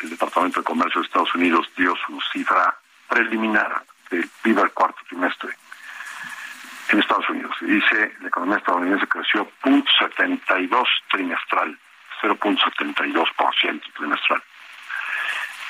el 0.03 0.11
Departamento 0.11 0.61
de 0.61 0.65
Comercio 0.65 1.01
de 1.01 1.07
Estados 1.07 1.35
Unidos 1.35 1.69
dio 1.77 1.95
su 2.07 2.19
cifra 2.33 2.77
preliminar 3.09 3.85
del 4.11 4.29
al 4.59 4.73
cuarto 4.73 5.01
trimestre 5.09 5.57
en 6.91 7.01
Estados 7.01 7.29
Unidos. 7.29 7.55
Y 7.61 7.67
dice, 7.67 8.17
la 8.21 8.29
economía 8.29 8.59
estadounidense 8.59 9.07
creció 9.07 9.51
0.72 9.63 10.85
trimestral, 11.11 11.79
0.72% 12.23 13.93
trimestral. 13.95 14.43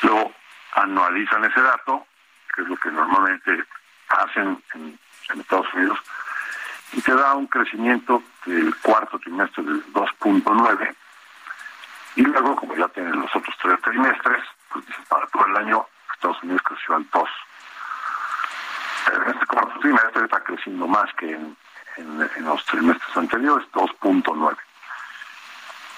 Luego 0.03 0.33
anualizan 0.75 1.45
ese 1.45 1.61
dato, 1.61 2.07
que 2.55 2.63
es 2.63 2.69
lo 2.69 2.77
que 2.77 2.91
normalmente 2.91 3.65
hacen 4.09 4.63
en, 4.75 4.99
en 5.31 5.41
Estados 5.41 5.73
Unidos, 5.75 5.99
y 6.93 7.03
te 7.03 7.15
da 7.15 7.35
un 7.35 7.47
crecimiento 7.47 8.23
del 8.47 8.75
cuarto 8.77 9.19
trimestre 9.19 9.63
del 9.65 9.85
2.9, 9.93 10.95
y 12.17 12.23
luego, 12.23 12.57
como 12.57 12.75
ya 12.75 12.89
tienen 12.89 13.21
los 13.21 13.35
otros 13.35 13.55
tres 13.63 13.81
trimestres, 13.83 14.43
pues 14.71 14.87
dice, 14.87 15.01
para 15.09 15.27
todo 15.27 15.47
el 15.47 15.57
año 15.57 15.87
Estados 16.15 16.43
Unidos 16.43 16.63
creció 16.63 16.97
al 16.97 17.09
2 17.11 17.29
en 19.15 19.31
este 19.31 19.47
cuarto 19.47 19.79
trimestre 19.81 20.25
está 20.25 20.41
creciendo 20.41 20.87
más 20.87 21.13
que 21.15 21.33
en, 21.33 21.57
en, 21.97 22.45
los 22.45 22.65
trimestres 22.67 23.17
anteriores, 23.17 23.67
2.9. 23.73 24.57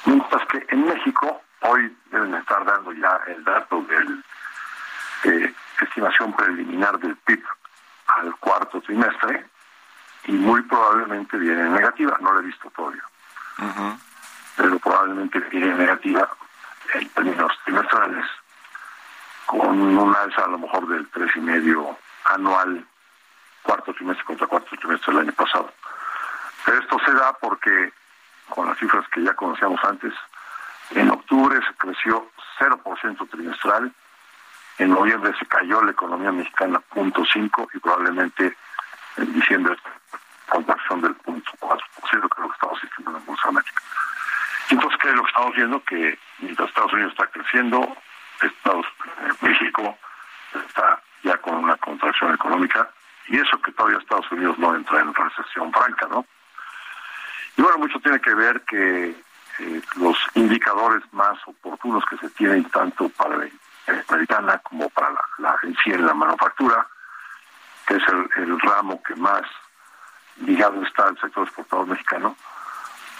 Mientras 0.07 0.47
que 0.49 0.67
en 0.69 0.87
México 0.87 1.43
hoy 1.61 1.97
deben 2.11 2.35
estar 2.35 2.65
dando 2.65 2.93
ya 2.93 3.21
el 3.27 3.45
dato 3.45 3.83
de 3.83 5.31
eh, 5.31 5.55
estimación 5.83 6.33
preliminar 6.33 6.99
del 6.99 7.17
PIB 7.17 7.43
al 8.17 8.35
cuarto 8.37 8.81
trimestre 8.81 9.47
y 10.25 10.33
muy 10.33 10.63
probablemente 10.63 11.37
viene 11.37 11.69
negativa, 11.71 12.17
no 12.21 12.33
lo 12.33 12.41
he 12.41 12.45
visto 12.45 12.71
todavía. 12.71 13.03
Pero 14.57 14.79
probablemente 14.79 15.39
viene 15.51 15.75
negativa 15.75 16.29
en 16.95 17.09
términos 17.11 17.53
trimestrales, 17.65 18.27
con 19.47 19.81
un 19.81 20.17
alza 20.17 20.45
a 20.45 20.49
lo 20.49 20.59
mejor 20.59 20.89
del 20.89 21.11
3,5 21.11 21.97
anual 22.25 22.87
cuarto 23.63 23.93
trimestre 23.95 24.25
contra 24.25 24.47
cuarto 24.47 24.77
trimestre 24.77 25.13
del 25.13 25.23
año 25.23 25.33
pasado. 25.33 25.73
Pero 26.65 26.79
esto 26.79 26.99
se 27.05 27.13
da 27.13 27.33
porque, 27.35 27.93
con 28.49 28.67
las 28.69 28.79
cifras 28.79 29.07
que 29.09 29.23
ya 29.23 29.35
conocíamos 29.35 29.83
antes, 29.85 30.13
en 30.91 31.11
octubre 31.11 31.59
se 31.67 31.75
creció 31.75 32.31
0% 32.59 33.31
trimestral, 33.31 33.93
en 34.79 34.91
noviembre 34.91 35.33
se 35.39 35.47
cayó 35.47 35.83
la 35.83 35.93
economía 35.93 36.33
mexicana 36.33 36.81
0.5 36.95 37.69
y 37.75 37.79
probablemente 37.79 38.57
en 39.17 39.33
diciembre 39.33 39.77
contracción 40.49 41.01
del 41.03 41.17
0.4%, 41.19 41.41
que 42.01 42.17
es 42.17 42.23
lo 42.23 42.29
que 42.29 42.55
estamos 42.55 42.81
sintiendo 42.81 43.19
en 43.19 43.27
Bolsa 43.27 43.49
América. 43.49 43.83
Entonces, 44.71 44.99
¿qué 45.01 45.09
es 45.09 45.15
lo 45.15 45.23
que 45.23 45.29
estamos 45.29 45.57
viendo? 45.57 45.85
Que 45.85 46.19
mientras 46.39 46.69
Estados 46.69 46.93
Unidos 46.93 47.13
está 47.13 47.27
creciendo, 47.29 47.97
Estados, 48.43 48.87
eh, 48.87 49.33
México 49.41 49.99
está 50.53 51.01
ya 51.23 51.37
con 51.39 51.57
una 51.57 51.77
contracción 51.77 52.35
económica 52.35 52.91
y 53.29 53.39
eso 53.39 53.61
que 53.63 53.73
todavía 53.73 53.99
Estados 53.99 54.31
Unidos 54.33 54.59
no 54.59 54.75
entra 54.75 55.01
en 55.01 55.15
recesión 55.15 55.73
franca, 55.73 56.07
¿no? 56.09 56.27
Y 57.57 57.63
bueno, 57.63 57.79
mucho 57.79 58.01
tiene 58.01 58.21
que 58.21 58.35
ver 58.35 58.63
que 58.63 59.15
eh, 59.59 59.83
los 59.97 60.17
indicadores 60.35 61.03
más 61.13 61.39
oportunos 61.47 62.05
que 62.07 62.17
se 62.17 62.31
tienen 62.31 62.65
tanto 62.71 63.09
para 63.11 63.37
la 63.37 63.49
americana 64.09 64.59
como 64.59 64.89
para 64.91 65.11
la, 65.11 65.21
la 65.39 65.51
agencia 65.51 65.95
en 65.95 66.07
la 66.07 66.15
manufactura, 66.15 66.87
que 67.87 67.97
es 67.97 68.03
el, 68.37 68.61
ramo 68.61 69.03
que 69.03 69.15
más 69.17 69.43
ligado 70.37 70.83
está 70.83 71.09
al 71.09 71.21
sector 71.21 71.45
exportador 71.45 71.89
mexicano, 71.89 72.37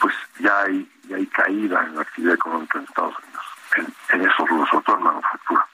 pues 0.01 0.15
ya 0.39 0.63
hay, 0.63 0.91
ya 1.09 1.17
hay 1.17 1.27
caída 1.27 1.85
en 1.85 1.97
la 1.97 2.03
actividad 2.03 2.35
económica 2.35 2.79
en 2.79 2.85
Estados 2.85 3.15
Unidos, 3.19 3.45
en, 3.77 3.95
en 4.15 4.29
esos 4.29 4.49
sobre 4.71 4.85
todo 4.85 4.97
en 4.97 5.03
manufactura. 5.03 5.70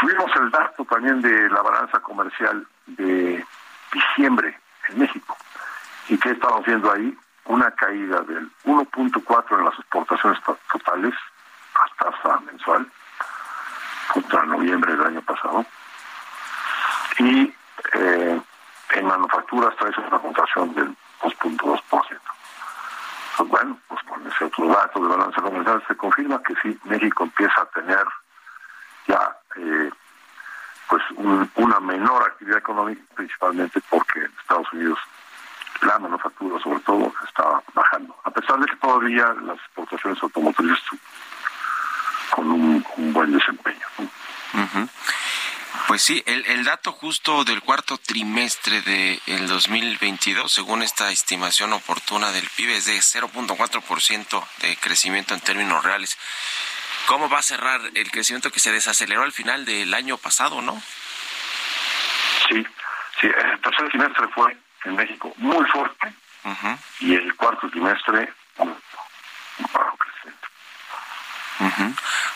Tuvimos 0.00 0.30
el 0.36 0.50
dato 0.50 0.82
también 0.86 1.20
de 1.20 1.50
la 1.50 1.60
balanza 1.60 2.00
comercial 2.00 2.66
de 2.86 3.44
diciembre 3.92 4.58
en 4.88 4.98
México. 4.98 5.36
¿Y 6.08 6.16
qué 6.18 6.30
estamos 6.30 6.64
viendo 6.64 6.90
ahí? 6.90 7.14
Una 7.44 7.70
caída 7.72 8.22
del 8.22 8.50
1.4 8.64 9.58
en 9.58 9.64
las 9.66 9.78
exportaciones 9.78 10.40
totales 10.72 11.14
a 11.74 12.04
tasa 12.04 12.40
mensual 12.40 12.90
contra 14.14 14.46
noviembre 14.46 14.96
del 14.96 15.06
año 15.06 15.20
pasado. 15.20 15.66
Y 17.18 17.54
eh, 17.92 18.40
en 18.92 19.06
manufacturas 19.06 19.76
trae 19.76 19.92
una 20.06 20.18
contracción 20.18 20.74
del 20.74 20.96
2.2%. 21.20 21.82
Pues 23.36 23.48
bueno, 23.50 23.78
pues 23.86 24.02
con 24.04 24.26
ese 24.26 24.44
otro 24.46 24.66
dato 24.68 24.98
de 25.00 25.08
balanza 25.08 25.42
comercial 25.42 25.84
se 25.86 25.96
confirma 25.96 26.42
que 26.42 26.54
sí, 26.62 26.80
México 26.84 27.24
empieza 27.24 27.60
a 27.60 27.66
tener 27.66 28.06
pues 31.22 31.48
una 31.56 31.80
menor 31.80 32.22
actividad 32.22 32.58
económica, 32.58 33.02
principalmente 33.14 33.80
porque 33.88 34.20
en 34.20 34.32
Estados 34.40 34.72
Unidos 34.72 34.98
la 35.82 35.98
manufactura 35.98 36.62
sobre 36.62 36.80
todo 36.80 37.12
está 37.26 37.62
bajando, 37.74 38.14
a 38.24 38.30
pesar 38.30 38.58
de 38.58 38.66
que 38.66 38.76
todavía 38.76 39.34
las 39.42 39.56
exportaciones 39.58 40.22
automotrices 40.22 40.78
con 42.30 42.50
un, 42.50 42.84
buen 43.12 43.32
desempeño. 43.32 43.86
Pues 45.86 46.02
sí, 46.02 46.22
el, 46.26 46.46
el, 46.46 46.64
dato 46.64 46.92
justo 46.92 47.42
del 47.44 47.62
cuarto 47.62 47.98
trimestre 47.98 48.80
del 48.82 49.20
de 49.26 49.46
2022, 49.46 50.52
según 50.52 50.82
esta 50.82 51.10
estimación 51.10 51.72
oportuna 51.72 52.30
del 52.30 52.48
PIB, 52.48 52.70
es 52.70 52.86
de 52.86 52.98
0.4% 52.98 54.44
de 54.60 54.76
crecimiento 54.76 55.34
en 55.34 55.40
términos 55.40 55.82
reales. 55.82 56.16
¿Cómo 57.06 57.28
va 57.28 57.40
a 57.40 57.42
cerrar 57.42 57.80
el 57.94 58.10
crecimiento 58.12 58.52
que 58.52 58.60
se 58.60 58.70
desaceleró 58.70 59.24
al 59.24 59.32
final 59.32 59.64
del 59.64 59.92
año 59.94 60.16
pasado, 60.16 60.62
no? 60.62 60.80
Sí, 62.48 62.66
sí, 63.20 63.26
el 63.26 63.60
tercer 63.60 63.88
trimestre 63.90 64.28
fue 64.28 64.56
en 64.84 64.96
México 64.96 65.32
muy 65.36 65.64
fuerte 65.66 66.12
y 67.00 67.14
el 67.14 67.34
cuarto 67.36 67.68
trimestre 67.70 68.32
un 68.58 68.76
bajo 69.72 69.96
crecimiento. 69.96 70.48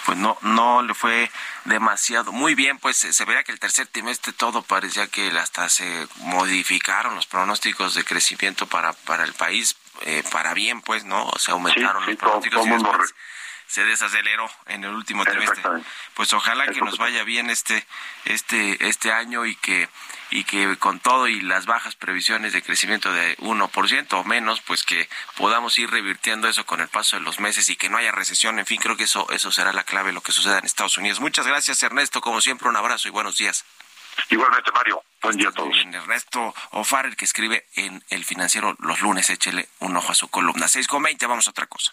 Pues 0.05 0.19
no, 0.19 0.37
no 0.43 0.83
le 0.83 0.93
fue 0.93 1.31
demasiado. 1.65 2.33
Muy 2.33 2.55
bien, 2.55 2.79
pues 2.79 2.99
se 2.99 3.25
veía 3.25 3.43
que 3.43 3.53
el 3.53 3.59
tercer 3.59 3.87
trimestre 3.87 4.33
todo 4.35 4.63
parecía 4.63 5.07
que 5.07 5.29
hasta 5.39 5.69
se 5.69 6.07
modificaron 6.17 7.15
los 7.15 7.27
pronósticos 7.27 7.95
de 7.95 8.05
crecimiento 8.05 8.67
para, 8.67 8.93
para 8.93 9.25
el 9.25 9.33
país, 9.33 9.77
eh, 10.03 10.23
para 10.31 10.53
bien, 10.53 10.83
pues, 10.83 11.05
¿no? 11.05 11.31
Se 11.39 11.53
aumentaron 11.53 12.05
los 12.05 12.17
pronósticos 12.17 12.67
se 13.67 13.85
desaceleró 13.85 14.51
en 14.67 14.85
el 14.85 14.91
último 14.91 15.25
trimestre. 15.25 15.63
Pues 16.15 16.33
ojalá 16.33 16.69
que 16.69 16.81
nos 16.81 16.99
vaya 16.99 17.25
bien 17.25 17.51
este 17.51 17.87
este 18.25 18.89
este 18.89 19.13
año 19.13 19.47
y 19.47 19.57
que 19.57 19.89
y 20.31 20.45
que 20.45 20.77
con 20.79 21.01
todo 21.01 21.29
y 21.29 21.41
las 21.41 21.67
bajas 21.67 21.95
previsiones 21.95 22.53
de 22.53 22.63
crecimiento 22.63 23.13
de 23.13 23.37
1% 23.39 24.13
o 24.13 24.25
menos, 24.25 24.61
pues 24.63 24.83
que 24.83 25.09
podamos 25.37 25.79
ir 25.79 25.91
revirtiendo 25.91 26.49
eso 26.49 26.67
con 26.67 26.81
el 26.81 26.89
paso 26.89 27.17
de 27.17 27.23
los 27.23 27.41
meses 27.41 27.69
y 27.69 27.77
que 27.77 27.89
no 27.89 27.99
haya 27.99 28.11
recesión. 28.11 28.59
En 28.59 28.67
fin, 28.67 28.81
creo 28.81 28.97
que 28.97 29.05
eso 29.05 29.27
eso 29.31 29.53
será 29.53 29.73
la 29.73 29.85
clave 29.85 30.09
de 30.09 30.15
lo 30.15 30.23
que 30.23 30.33
suceda 30.33 30.59
en 30.59 30.65
Estados 30.65 30.99
Unidos. 30.99 31.21
Muchas 31.21 31.47
gracias, 31.47 31.83
Ernesto. 31.83 32.21
Como 32.21 32.41
siempre, 32.41 32.69
un 32.69 32.77
abrazo 32.77 33.09
y 33.09 33.13
buenos 33.13 33.39
días. 33.39 33.65
Igualmente, 34.31 34.71
Mario. 34.73 35.03
Buen 35.23 35.37
día 35.37 35.49
a 35.49 35.53
todos. 35.53 35.75
Ernesto 35.77 36.55
Ofar, 36.71 37.07
el 37.07 37.17
que 37.17 37.25
escribe 37.25 37.67
en 37.77 38.05
El 38.11 38.25
Financiero 38.25 38.77
los 38.79 39.01
lunes, 39.01 39.31
échele 39.31 39.69
un 39.81 39.97
ojo 39.97 40.13
a 40.13 40.15
su 40.15 40.29
columna. 40.29 40.69
6 40.69 40.87
con 40.87 41.03
20, 41.03 41.27
vamos 41.27 41.47
a 41.47 41.51
otra 41.51 41.67
cosa. 41.67 41.93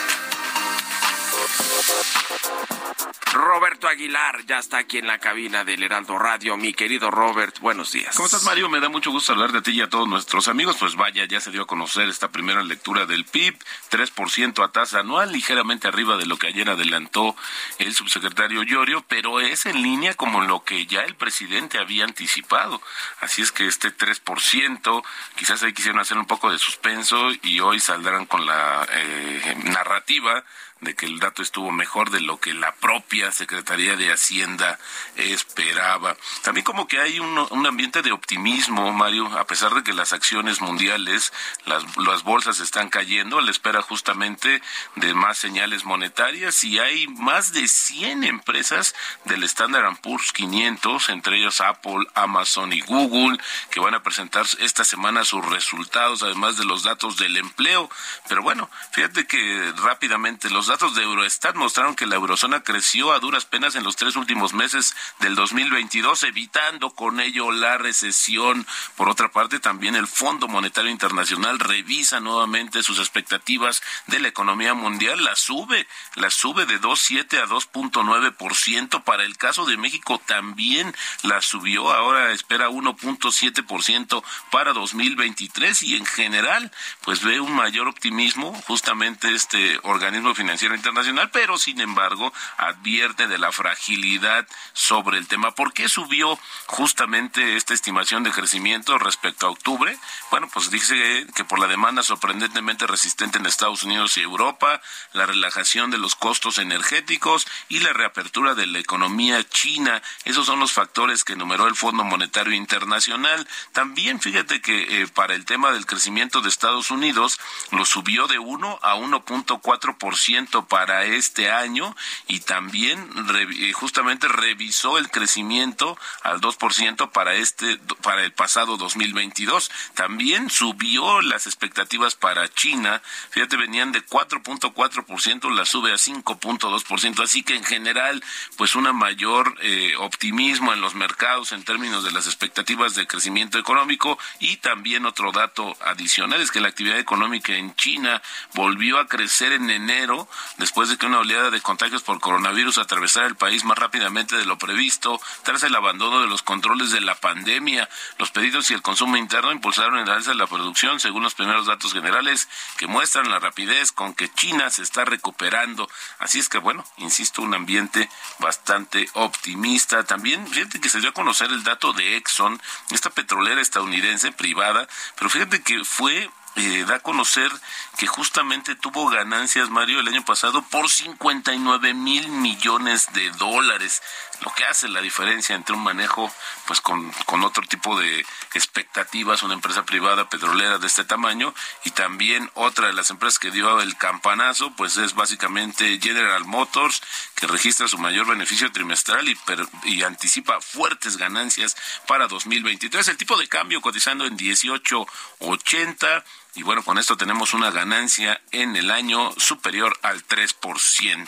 Roberto 3.33 3.87
Aguilar 3.87 4.45
ya 4.45 4.59
está 4.59 4.79
aquí 4.79 4.97
en 4.97 5.07
la 5.07 5.17
cabina 5.17 5.63
del 5.63 5.83
Heraldo 5.83 6.19
Radio. 6.19 6.57
Mi 6.57 6.73
querido 6.73 7.09
Robert, 7.09 7.59
buenos 7.59 7.91
días. 7.91 8.15
¿Cómo 8.15 8.25
estás, 8.25 8.43
Mario? 8.43 8.69
Me 8.69 8.79
da 8.79 8.89
mucho 8.89 9.09
gusto 9.09 9.31
hablar 9.31 9.51
de 9.51 9.61
ti 9.61 9.71
y 9.71 9.81
a 9.81 9.89
todos 9.89 10.07
nuestros 10.07 10.47
amigos. 10.47 10.77
Pues 10.79 10.95
vaya, 10.95 11.25
ya 11.25 11.39
se 11.39 11.49
dio 11.49 11.63
a 11.63 11.67
conocer 11.67 12.09
esta 12.09 12.29
primera 12.29 12.61
lectura 12.61 13.05
del 13.05 13.25
PIB, 13.25 13.57
3% 13.89 14.63
a 14.63 14.71
tasa 14.71 14.99
anual, 14.99 15.31
ligeramente 15.31 15.87
arriba 15.87 16.17
de 16.17 16.25
lo 16.25 16.37
que 16.37 16.47
ayer 16.47 16.69
adelantó 16.69 17.35
el 17.79 17.93
subsecretario 17.93 18.63
Llorio, 18.63 19.05
pero 19.07 19.39
es 19.39 19.65
en 19.65 19.81
línea 19.81 20.13
como 20.13 20.41
lo 20.41 20.63
que 20.63 20.85
ya 20.85 21.01
el 21.01 21.15
presidente 21.15 21.79
había 21.79 22.03
anticipado. 22.03 22.81
Así 23.21 23.41
es 23.41 23.51
que 23.51 23.65
este 23.65 23.95
3%, 23.95 25.03
quizás 25.35 25.63
ahí 25.63 25.73
quisieron 25.73 25.99
hacer 25.99 26.17
un 26.17 26.25
poco 26.25 26.51
de 26.51 26.59
suspenso 26.59 27.29
y 27.43 27.59
hoy 27.59 27.79
saldrán 27.79 28.25
con 28.25 28.45
la 28.45 28.87
eh, 28.91 29.55
narrativa 29.63 30.43
de 30.81 30.95
que 30.95 31.05
el 31.05 31.19
dato 31.19 31.41
estuvo 31.41 31.71
mejor 31.71 32.09
de 32.09 32.21
lo 32.21 32.39
que 32.39 32.53
la 32.53 32.73
propia 32.75 33.31
Secretaría 33.31 33.95
de 33.95 34.11
Hacienda 34.11 34.79
esperaba. 35.15 36.17
También 36.43 36.63
como 36.63 36.87
que 36.87 36.99
hay 36.99 37.19
un, 37.19 37.37
un 37.49 37.65
ambiente 37.65 38.01
de 38.01 38.11
optimismo, 38.11 38.91
Mario, 38.91 39.27
a 39.37 39.45
pesar 39.45 39.73
de 39.73 39.83
que 39.83 39.93
las 39.93 40.11
acciones 40.13 40.59
mundiales, 40.61 41.31
las, 41.65 41.97
las 41.97 42.23
bolsas 42.23 42.59
están 42.59 42.89
cayendo, 42.89 43.37
a 43.37 43.41
la 43.41 43.51
espera 43.51 43.81
justamente 43.81 44.61
de 44.95 45.13
más 45.13 45.37
señales 45.37 45.85
monetarias 45.85 46.63
y 46.63 46.79
hay 46.79 47.07
más 47.07 47.53
de 47.53 47.67
100 47.67 48.23
empresas 48.23 48.95
del 49.25 49.43
Standard 49.43 49.97
Poor's 50.01 50.31
500, 50.31 51.09
entre 51.09 51.37
ellos 51.37 51.61
Apple, 51.61 52.07
Amazon 52.15 52.73
y 52.73 52.81
Google, 52.81 53.37
que 53.69 53.79
van 53.79 53.93
a 53.93 54.03
presentar 54.03 54.45
esta 54.59 54.83
semana 54.83 55.23
sus 55.25 55.45
resultados, 55.45 56.23
además 56.23 56.57
de 56.57 56.65
los 56.65 56.83
datos 56.83 57.17
del 57.17 57.37
empleo. 57.37 57.89
Pero 58.27 58.41
bueno, 58.41 58.69
fíjate 58.91 59.27
que 59.27 59.73
rápidamente 59.77 60.49
los 60.49 60.67
datos 60.71 60.95
de 60.95 61.03
Eurostat 61.03 61.57
mostraron 61.57 61.97
que 61.97 62.07
la 62.07 62.15
eurozona 62.15 62.63
creció 62.63 63.11
a 63.11 63.19
duras 63.19 63.43
penas 63.43 63.75
en 63.75 63.83
los 63.83 63.97
tres 63.97 64.15
últimos 64.15 64.53
meses 64.53 64.95
del 65.19 65.35
2022, 65.35 66.23
evitando 66.23 66.91
con 66.91 67.19
ello 67.19 67.51
la 67.51 67.77
recesión. 67.77 68.65
Por 68.95 69.09
otra 69.09 69.29
parte, 69.33 69.59
también 69.59 69.97
el 69.97 70.07
Fondo 70.07 70.47
Monetario 70.47 70.89
Internacional 70.89 71.59
revisa 71.59 72.21
nuevamente 72.21 72.83
sus 72.83 72.99
expectativas 72.99 73.83
de 74.07 74.21
la 74.21 74.29
economía 74.29 74.73
mundial, 74.73 75.21
la 75.25 75.35
sube, 75.35 75.87
la 76.15 76.29
sube 76.29 76.65
de 76.65 76.79
2.7 76.79 77.43
a 77.43 77.47
2.9%. 77.47 79.03
Para 79.03 79.23
el 79.25 79.35
caso 79.35 79.65
de 79.65 79.75
México 79.75 80.21
también 80.25 80.95
la 81.23 81.41
subió, 81.41 81.91
ahora 81.91 82.31
espera 82.31 82.69
1.7% 82.69 84.23
para 84.51 84.71
2023 84.71 85.83
y 85.83 85.97
en 85.97 86.05
general 86.05 86.71
pues 87.01 87.23
ve 87.23 87.41
un 87.41 87.53
mayor 87.53 87.89
optimismo 87.89 88.53
justamente 88.67 89.35
este 89.35 89.77
organismo 89.83 90.33
financiero 90.33 90.60
internacional, 90.69 91.29
pero 91.31 91.57
sin 91.57 91.81
embargo 91.81 92.31
advierte 92.57 93.27
de 93.27 93.37
la 93.37 93.51
fragilidad 93.51 94.47
sobre 94.73 95.17
el 95.17 95.27
tema. 95.27 95.51
¿Por 95.51 95.73
qué 95.73 95.89
subió 95.89 96.37
justamente 96.67 97.55
esta 97.55 97.73
estimación 97.73 98.23
de 98.23 98.31
crecimiento 98.31 98.97
respecto 98.97 99.47
a 99.47 99.49
octubre? 99.49 99.97
Bueno, 100.29 100.47
pues 100.53 100.69
dice 100.69 101.25
que 101.35 101.43
por 101.43 101.59
la 101.59 101.67
demanda 101.67 102.03
sorprendentemente 102.03 102.87
resistente 102.87 103.39
en 103.39 103.45
Estados 103.45 103.83
Unidos 103.83 104.17
y 104.17 104.21
Europa, 104.21 104.81
la 105.13 105.25
relajación 105.25 105.91
de 105.91 105.97
los 105.97 106.15
costos 106.15 106.57
energéticos 106.57 107.47
y 107.69 107.79
la 107.79 107.93
reapertura 107.93 108.53
de 108.53 108.67
la 108.67 108.79
economía 108.79 109.43
china. 109.47 110.01
Esos 110.25 110.45
son 110.45 110.59
los 110.59 110.73
factores 110.73 111.23
que 111.23 111.33
enumeró 111.33 111.67
el 111.67 111.75
Fondo 111.75 112.03
Monetario 112.03 112.53
Internacional. 112.53 113.47
También 113.71 114.19
fíjate 114.19 114.61
que 114.61 115.01
eh, 115.01 115.07
para 115.07 115.35
el 115.35 115.45
tema 115.45 115.71
del 115.71 115.85
crecimiento 115.85 116.41
de 116.41 116.49
Estados 116.49 116.91
Unidos 116.91 117.39
lo 117.71 117.85
subió 117.85 118.27
de 118.27 118.39
1 118.39 118.79
a 118.81 118.95
1.4% 118.95 120.50
para 120.67 121.05
este 121.05 121.51
año 121.51 121.95
y 122.27 122.41
también 122.41 123.09
eh, 123.35 123.71
justamente 123.73 124.27
revisó 124.27 124.97
el 124.97 125.09
crecimiento 125.09 125.97
al 126.23 126.41
2% 126.41 127.11
para 127.11 127.35
este 127.35 127.77
para 128.01 128.23
el 128.23 128.33
pasado 128.33 128.77
2022. 128.77 129.71
También 129.93 130.49
subió 130.49 131.21
las 131.21 131.47
expectativas 131.47 132.15
para 132.15 132.47
China. 132.49 133.01
Fíjate, 133.29 133.55
venían 133.57 133.91
de 133.91 134.05
4.4%, 134.05 135.49
la 135.51 135.65
sube 135.65 135.91
a 135.91 135.95
5.2%, 135.95 137.23
así 137.23 137.43
que 137.43 137.55
en 137.55 137.63
general 137.63 138.23
pues 138.57 138.75
una 138.75 138.93
mayor 138.93 139.55
eh, 139.61 139.93
optimismo 139.97 140.73
en 140.73 140.81
los 140.81 140.95
mercados 140.95 141.51
en 141.51 141.63
términos 141.63 142.03
de 142.03 142.11
las 142.11 142.25
expectativas 142.27 142.95
de 142.95 143.07
crecimiento 143.07 143.57
económico 143.57 144.17
y 144.39 144.57
también 144.57 145.05
otro 145.05 145.31
dato 145.31 145.77
adicional 145.85 146.41
es 146.41 146.51
que 146.51 146.59
la 146.59 146.67
actividad 146.67 146.99
económica 146.99 147.53
en 147.53 147.75
China 147.75 148.21
volvió 148.53 148.99
a 148.99 149.07
crecer 149.07 149.53
en 149.53 149.69
enero 149.69 150.27
después 150.57 150.89
de 150.89 150.97
que 150.97 151.05
una 151.05 151.19
oleada 151.19 151.49
de 151.49 151.61
contagios 151.61 152.03
por 152.03 152.19
coronavirus 152.19 152.77
atravesara 152.77 153.27
el 153.27 153.35
país 153.35 153.63
más 153.63 153.77
rápidamente 153.77 154.37
de 154.37 154.45
lo 154.45 154.57
previsto, 154.57 155.19
tras 155.43 155.63
el 155.63 155.75
abandono 155.75 156.21
de 156.21 156.27
los 156.27 156.41
controles 156.41 156.91
de 156.91 157.01
la 157.01 157.15
pandemia. 157.15 157.89
Los 158.17 158.31
pedidos 158.31 158.71
y 158.71 158.73
el 158.73 158.81
consumo 158.81 159.17
interno 159.17 159.51
impulsaron 159.51 159.97
el 159.97 160.09
alza 160.09 160.31
de 160.31 160.37
la 160.37 160.47
producción, 160.47 160.99
según 160.99 161.23
los 161.23 161.35
primeros 161.35 161.65
datos 161.65 161.93
generales 161.93 162.47
que 162.77 162.87
muestran 162.87 163.29
la 163.29 163.39
rapidez 163.39 163.91
con 163.91 164.13
que 164.13 164.31
China 164.33 164.69
se 164.69 164.83
está 164.83 165.05
recuperando. 165.05 165.89
Así 166.19 166.39
es 166.39 166.49
que, 166.49 166.57
bueno, 166.57 166.85
insisto, 166.97 167.41
un 167.41 167.53
ambiente 167.53 168.09
bastante 168.39 169.09
optimista. 169.13 170.03
También, 170.03 170.47
fíjate 170.47 170.81
que 170.81 170.89
se 170.89 170.99
dio 170.99 171.09
a 171.09 171.13
conocer 171.13 171.51
el 171.51 171.63
dato 171.63 171.93
de 171.93 172.17
Exxon, 172.17 172.61
esta 172.91 173.09
petrolera 173.09 173.61
estadounidense 173.61 174.31
privada, 174.31 174.87
pero 175.17 175.29
fíjate 175.29 175.61
que 175.61 175.83
fue 175.83 176.29
eh, 176.55 176.83
da 176.85 176.95
a 176.95 176.99
conocer 176.99 177.49
que 177.97 178.07
justamente 178.07 178.75
tuvo 178.75 179.07
ganancias, 179.07 179.69
Mario, 179.69 179.99
el 179.99 180.07
año 180.07 180.25
pasado 180.25 180.61
por 180.63 180.89
59 180.89 181.93
mil 181.93 182.27
millones 182.29 183.13
de 183.13 183.29
dólares, 183.31 184.01
lo 184.41 184.51
que 184.53 184.65
hace 184.65 184.89
la 184.89 185.01
diferencia 185.01 185.55
entre 185.55 185.75
un 185.75 185.83
manejo 185.83 186.31
pues 186.65 186.81
con, 186.81 187.11
con 187.25 187.43
otro 187.43 187.63
tipo 187.63 187.97
de 187.99 188.25
expectativas, 188.53 189.43
una 189.43 189.53
empresa 189.53 189.85
privada 189.85 190.29
petrolera 190.29 190.77
de 190.77 190.87
este 190.87 191.05
tamaño 191.05 191.53
y 191.85 191.91
también 191.91 192.49
otra 192.55 192.87
de 192.87 192.93
las 192.93 193.11
empresas 193.11 193.39
que 193.39 193.51
dio 193.51 193.79
el 193.81 193.95
campanazo, 193.97 194.71
pues 194.71 194.97
es 194.97 195.13
básicamente 195.13 195.99
General 196.01 196.43
Motors, 196.45 197.01
que 197.35 197.47
registra 197.47 197.87
su 197.87 197.97
mayor 197.97 198.27
beneficio 198.27 198.71
trimestral 198.71 199.29
y, 199.29 199.37
y 199.83 200.03
anticipa 200.03 200.59
fuertes 200.59 201.17
ganancias 201.17 201.77
para 202.07 202.27
2023. 202.27 203.07
El 203.07 203.17
tipo 203.17 203.37
de 203.37 203.47
cambio 203.47 203.79
cotizando 203.81 204.25
en 204.25 204.37
18.80 204.37 206.23
y 206.55 206.63
bueno, 206.63 206.83
con 206.83 206.97
esto 206.97 207.15
tenemos 207.15 207.53
una 207.53 207.71
ganancia 207.71 208.41
en 208.51 208.75
el 208.75 208.91
año 208.91 209.31
superior 209.37 209.97
al 210.01 210.25
3%. 210.25 211.27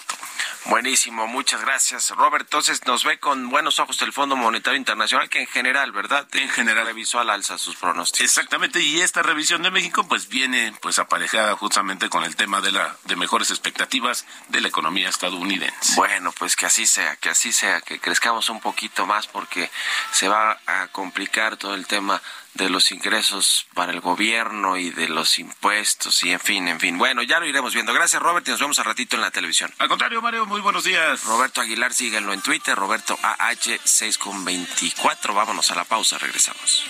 Buenísimo, 0.66 1.28
muchas 1.28 1.62
gracias, 1.62 2.10
Robert. 2.12 2.46
Entonces 2.46 2.86
nos 2.86 3.04
ve 3.04 3.20
con 3.20 3.50
buenos 3.50 3.80
ojos 3.80 4.02
el 4.02 4.14
Fondo 4.14 4.36
Monetario 4.36 4.78
Internacional, 4.78 5.30
que 5.30 5.42
en 5.42 5.48
general, 5.48 5.92
¿verdad? 5.92 6.28
En 6.34 6.50
general. 6.50 6.86
Revisó 6.86 7.20
al 7.20 7.30
alza 7.30 7.58
sus 7.58 7.76
pronósticos. 7.76 8.22
Exactamente, 8.22 8.82
y 8.82 9.02
esta 9.02 9.22
revisión 9.22 9.62
de 9.62 9.72
México 9.72 10.06
pues 10.08 10.30
viene 10.30 10.74
pues 10.82 11.00
aparejada 11.00 11.56
justamente 11.56 12.10
con 12.10 12.24
el 12.24 12.36
tema 12.36 12.62
de 12.62 12.72
la 12.72 12.96
de 13.06 13.16
mejores 13.16 13.50
expectativas 13.50 14.26
de 14.50 14.62
la 14.62 14.68
economía 14.68 15.10
estadounidense. 15.10 15.96
Bueno, 15.96 16.32
pues 16.32 16.56
que 16.56 16.66
así 16.66 16.86
sea, 16.86 17.16
que 17.18 17.30
así 17.30 17.52
sea, 17.52 17.82
que 17.82 18.00
crezcamos 18.00 18.50
un 18.50 18.60
poquito 18.60 19.06
más 19.06 19.28
porque 19.28 19.70
se 20.12 20.28
va 20.28 20.60
a 20.66 20.88
complicar 20.88 21.58
todo 21.58 21.76
el 21.76 21.88
tema 21.88 22.22
de 22.54 22.70
los 22.70 22.92
ingresos 22.92 23.68
para 23.74 23.92
el 23.92 24.00
gobierno 24.00 24.78
y 24.78 24.92
de 24.92 25.10
los 25.10 25.40
impuestos 25.40 26.24
y 26.24 26.32
en 26.32 26.40
fin, 26.40 26.68
en 26.68 26.80
fin. 26.80 26.98
Bueno, 26.98 27.24
ya 27.24 27.40
lo 27.40 27.46
iremos 27.46 27.74
viendo. 27.74 27.94
Gracias, 27.94 28.22
Robert, 28.22 28.48
y 28.48 28.52
nos 28.52 28.60
vemos 28.60 28.80
a 28.80 28.84
ratito 28.84 29.16
en 29.16 29.22
la 29.22 29.32
televisión. 29.32 29.74
Al 29.80 29.90
contrario, 29.90 30.22
Mario, 30.22 30.46
muy 30.46 30.62
buenos 30.62 30.84
días. 30.84 31.24
Roberto 31.24 31.62
Aguilar, 31.62 31.94
síguenlo 31.94 32.34
en 32.34 32.42
Twitter, 32.42 32.76
Roberto 32.76 33.18
AH6 33.22 34.18
con 34.18 34.46
24. 34.46 35.34
Vámonos 35.34 35.72
a 35.72 35.76
la 35.76 35.84
pausa, 35.84 36.18
regresamos. 36.18 36.86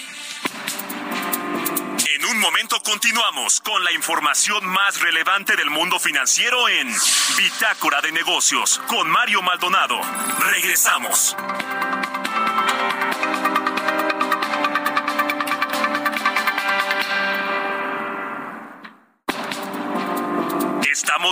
En 2.15 2.26
un 2.26 2.39
momento 2.39 2.80
continuamos 2.82 3.62
con 3.62 3.84
la 3.84 3.91
información 3.91 4.65
más 4.65 4.99
relevante 5.02 5.56
del 5.56 5.69
mundo 5.69 5.99
financiero 5.99 6.69
en 6.69 6.93
Bitácora 7.38 8.02
de 8.02 8.12
Negocios 8.12 8.82
con 8.88 9.10
Mario 9.10 9.41
Maldonado. 9.41 9.99
Regresamos. 10.39 11.36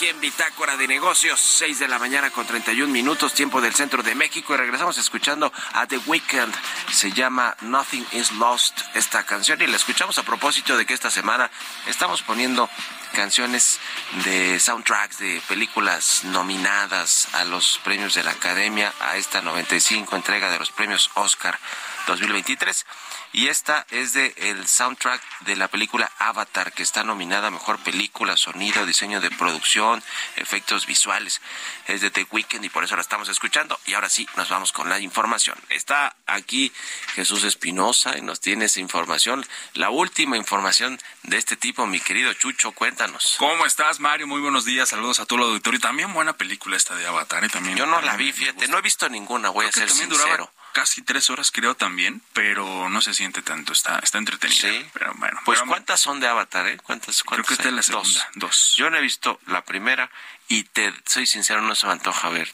Aquí 0.00 0.08
en 0.08 0.20
Bitácora 0.20 0.78
de 0.78 0.88
Negocios, 0.88 1.38
6 1.38 1.80
de 1.80 1.86
la 1.86 1.98
mañana 1.98 2.30
con 2.30 2.46
31 2.46 2.90
minutos, 2.90 3.34
tiempo 3.34 3.60
del 3.60 3.74
centro 3.74 4.02
de 4.02 4.14
México, 4.14 4.54
y 4.54 4.56
regresamos 4.56 4.96
escuchando 4.96 5.52
a 5.74 5.86
The 5.86 5.98
Weeknd. 6.06 6.54
Se 6.90 7.12
llama 7.12 7.54
Nothing 7.60 8.06
is 8.12 8.32
Lost 8.32 8.80
esta 8.94 9.24
canción, 9.24 9.60
y 9.60 9.66
la 9.66 9.76
escuchamos 9.76 10.16
a 10.16 10.22
propósito 10.22 10.78
de 10.78 10.86
que 10.86 10.94
esta 10.94 11.10
semana 11.10 11.50
estamos 11.86 12.22
poniendo 12.22 12.70
canciones 13.12 13.78
de 14.24 14.58
soundtracks 14.58 15.18
de 15.18 15.42
películas 15.46 16.24
nominadas 16.24 17.28
a 17.34 17.44
los 17.44 17.78
premios 17.84 18.14
de 18.14 18.22
la 18.22 18.30
Academia, 18.30 18.94
a 19.00 19.18
esta 19.18 19.42
95 19.42 20.16
entrega 20.16 20.50
de 20.50 20.58
los 20.58 20.70
premios 20.70 21.10
Oscar 21.12 21.58
2023. 22.06 22.86
Y 23.32 23.46
esta 23.46 23.86
es 23.90 24.12
de 24.12 24.34
el 24.36 24.66
soundtrack 24.66 25.22
de 25.40 25.54
la 25.54 25.68
película 25.68 26.10
Avatar, 26.18 26.72
que 26.72 26.82
está 26.82 27.04
nominada 27.04 27.48
a 27.48 27.50
Mejor 27.50 27.78
Película, 27.78 28.36
Sonido, 28.36 28.84
Diseño 28.84 29.20
de 29.20 29.30
Producción, 29.30 30.02
Efectos 30.34 30.86
Visuales. 30.86 31.40
Es 31.86 32.00
de 32.00 32.10
The 32.10 32.26
Weeknd 32.30 32.64
y 32.64 32.68
por 32.68 32.82
eso 32.82 32.96
la 32.96 33.02
estamos 33.02 33.28
escuchando. 33.28 33.78
Y 33.86 33.94
ahora 33.94 34.08
sí, 34.08 34.26
nos 34.36 34.48
vamos 34.48 34.72
con 34.72 34.88
la 34.88 34.98
información. 34.98 35.56
Está 35.68 36.16
aquí 36.26 36.72
Jesús 37.14 37.44
Espinosa 37.44 38.18
y 38.18 38.22
nos 38.22 38.40
tiene 38.40 38.64
esa 38.64 38.80
información. 38.80 39.46
La 39.74 39.90
última 39.90 40.36
información 40.36 40.98
de 41.22 41.36
este 41.36 41.56
tipo, 41.56 41.86
mi 41.86 42.00
querido 42.00 42.32
Chucho, 42.34 42.72
cuéntanos. 42.72 43.36
¿Cómo 43.38 43.64
estás, 43.64 44.00
Mario? 44.00 44.26
Muy 44.26 44.40
buenos 44.40 44.64
días. 44.64 44.88
Saludos 44.88 45.20
a 45.20 45.26
todo 45.26 45.38
el 45.38 45.44
auditorio. 45.44 45.78
También 45.78 46.12
buena 46.12 46.32
película 46.32 46.76
esta 46.76 46.96
de 46.96 47.06
Avatar. 47.06 47.44
¿eh? 47.44 47.48
También, 47.48 47.76
Yo 47.76 47.86
no 47.86 48.00
la 48.00 48.16
vi, 48.16 48.32
fíjate. 48.32 48.66
No 48.66 48.78
he 48.78 48.82
visto 48.82 49.08
ninguna, 49.08 49.50
voy 49.50 49.66
a 49.66 49.72
ser 49.72 49.88
sincero 49.88 50.50
casi 50.72 51.02
tres 51.02 51.30
horas 51.30 51.50
creo 51.50 51.74
también, 51.74 52.22
pero 52.32 52.88
no 52.88 53.00
se 53.00 53.14
siente 53.14 53.42
tanto, 53.42 53.72
está, 53.72 53.98
está 53.98 54.18
entretenido. 54.18 54.60
Sí. 54.60 54.86
Pero 54.92 55.12
bueno. 55.14 55.40
Pues 55.44 55.60
¿cuántas 55.62 56.00
son 56.00 56.20
de 56.20 56.28
Avatar, 56.28 56.66
eh? 56.66 56.78
¿Cuántas, 56.82 57.22
cuántas 57.22 57.46
Creo 57.46 57.48
que 57.48 57.54
esta 57.54 57.68
es 57.68 57.74
la 57.74 57.82
segunda, 57.82 58.30
dos. 58.34 58.74
Yo 58.76 58.90
no 58.90 58.96
he 58.96 59.00
visto 59.00 59.40
la 59.46 59.64
primera 59.64 60.10
y 60.48 60.64
te 60.64 60.92
soy 61.06 61.26
sincero, 61.26 61.62
no 61.62 61.74
se 61.74 61.86
me 61.86 61.92
antoja 61.92 62.28
ver 62.30 62.52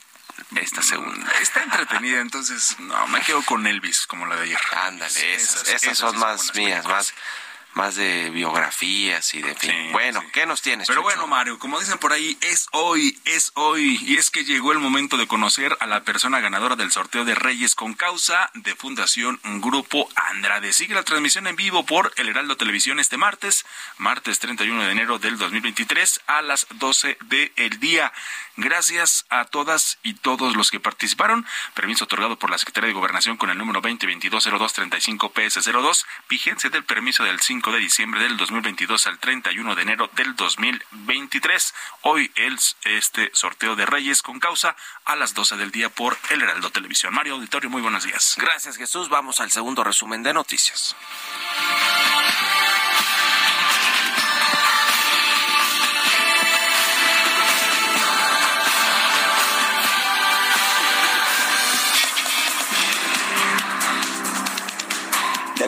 esta 0.57 0.83
segunda. 0.83 1.31
Está 1.41 1.63
entretenida, 1.63 2.21
entonces 2.21 2.79
no, 2.79 3.07
me 3.09 3.21
quedo 3.23 3.43
con 3.43 3.67
Elvis, 3.67 4.07
como 4.07 4.27
la 4.27 4.37
de 4.37 4.43
ayer. 4.43 4.61
Ándale, 4.73 5.35
esas, 5.35 5.69
esas, 5.69 5.99
son 5.99 6.19
más 6.19 6.55
mías, 6.55 6.85
más 6.87 7.15
más 7.77 7.95
de 7.95 8.31
biografías 8.31 9.35
y 9.35 9.43
de 9.43 9.55
fin. 9.55 9.93
bueno, 9.93 10.25
¿qué 10.33 10.47
nos 10.47 10.63
tienes? 10.63 10.89
Pero 10.89 11.03
bueno, 11.03 11.27
Mario, 11.27 11.59
como 11.59 11.79
dicen 11.79 11.99
por 11.99 12.15
ahí, 12.15 12.39
es 12.41 12.69
hoy, 12.73 13.21
es 13.27 13.53
hoy. 13.55 14.01
Y 14.03 14.17
es 14.17 14.31
que 14.31 14.45
llegó 14.45 14.73
el 14.73 14.79
momento 14.79 15.19
de 15.19 15.27
conocer 15.27 15.77
a 15.81 15.87
la 15.87 16.03
persona 16.03 16.41
ganadora 16.41 16.75
del 16.75 16.91
sorteo 16.91 17.27
de 17.27 17.35
Reyes 17.35 17.75
con 17.75 17.93
causa 17.93 18.51
de 18.55 18.75
Fundación 18.75 19.39
Grupo 19.61 20.09
Andrade. 20.31 20.73
Sigue 20.73 20.95
la 20.95 21.03
transmisión 21.03 21.47
en 21.47 21.57
vivo 21.57 21.85
por 21.85 22.15
El 22.17 22.31
Heraldo 22.31 22.57
Televisión 22.57 22.99
este 22.99 23.19
martes, 23.19 23.67
martes 23.99 24.39
31 24.39 24.83
de 24.83 24.93
enero 24.93 25.19
del 25.19 25.37
2023 25.37 26.23
a 26.27 26.41
las 26.41 26.67
12 26.71 27.19
del 27.27 27.79
día. 27.79 28.11
Gracias 28.57 29.27
a 29.29 29.45
todas 29.45 29.99
y 30.03 30.15
todos 30.15 30.57
los 30.57 30.71
que 30.71 30.81
participaron. 30.81 31.45
Permiso 31.75 32.05
otorgado 32.05 32.39
por 32.39 32.49
la 32.49 32.57
Secretaría 32.57 32.89
de 32.89 32.95
Gobernación 32.95 33.37
con 33.37 33.51
el 33.51 33.59
número 33.59 33.83
2022-0235-PS02. 33.83 36.07
Vigencia 36.31 36.71
del 36.71 36.85
permiso 36.85 37.23
del 37.23 37.39
5 37.39 37.66
de 37.73 37.79
diciembre 37.79 38.23
del 38.23 38.37
2022 38.37 39.07
al 39.07 39.19
31 39.19 39.75
de 39.75 39.83
enero 39.83 40.11
del 40.15 40.37
2023. 40.37 41.75
Hoy 42.03 42.31
el, 42.37 42.59
este 42.85 43.31
sorteo 43.33 43.77
de 43.77 43.87
Reyes 43.87 44.23
con 44.23 44.39
causa 44.39 44.77
a 45.05 45.17
las 45.17 45.35
12 45.35 45.57
del 45.57 45.71
día 45.71 45.89
por 45.89 46.17
El 46.31 46.43
Heraldo 46.43 46.71
Televisión. 46.71 47.15
Mario 47.15 47.35
Auditorio, 47.35 47.69
muy 47.69 47.83
buenos 47.83 48.05
días. 48.05 48.37
Gracias 48.39 48.77
Jesús. 48.77 49.09
Vamos 49.09 49.41
al 49.41 49.51
segundo 49.51 49.83
resumen 49.85 50.23
de 50.23 50.33
noticias. 50.33 50.95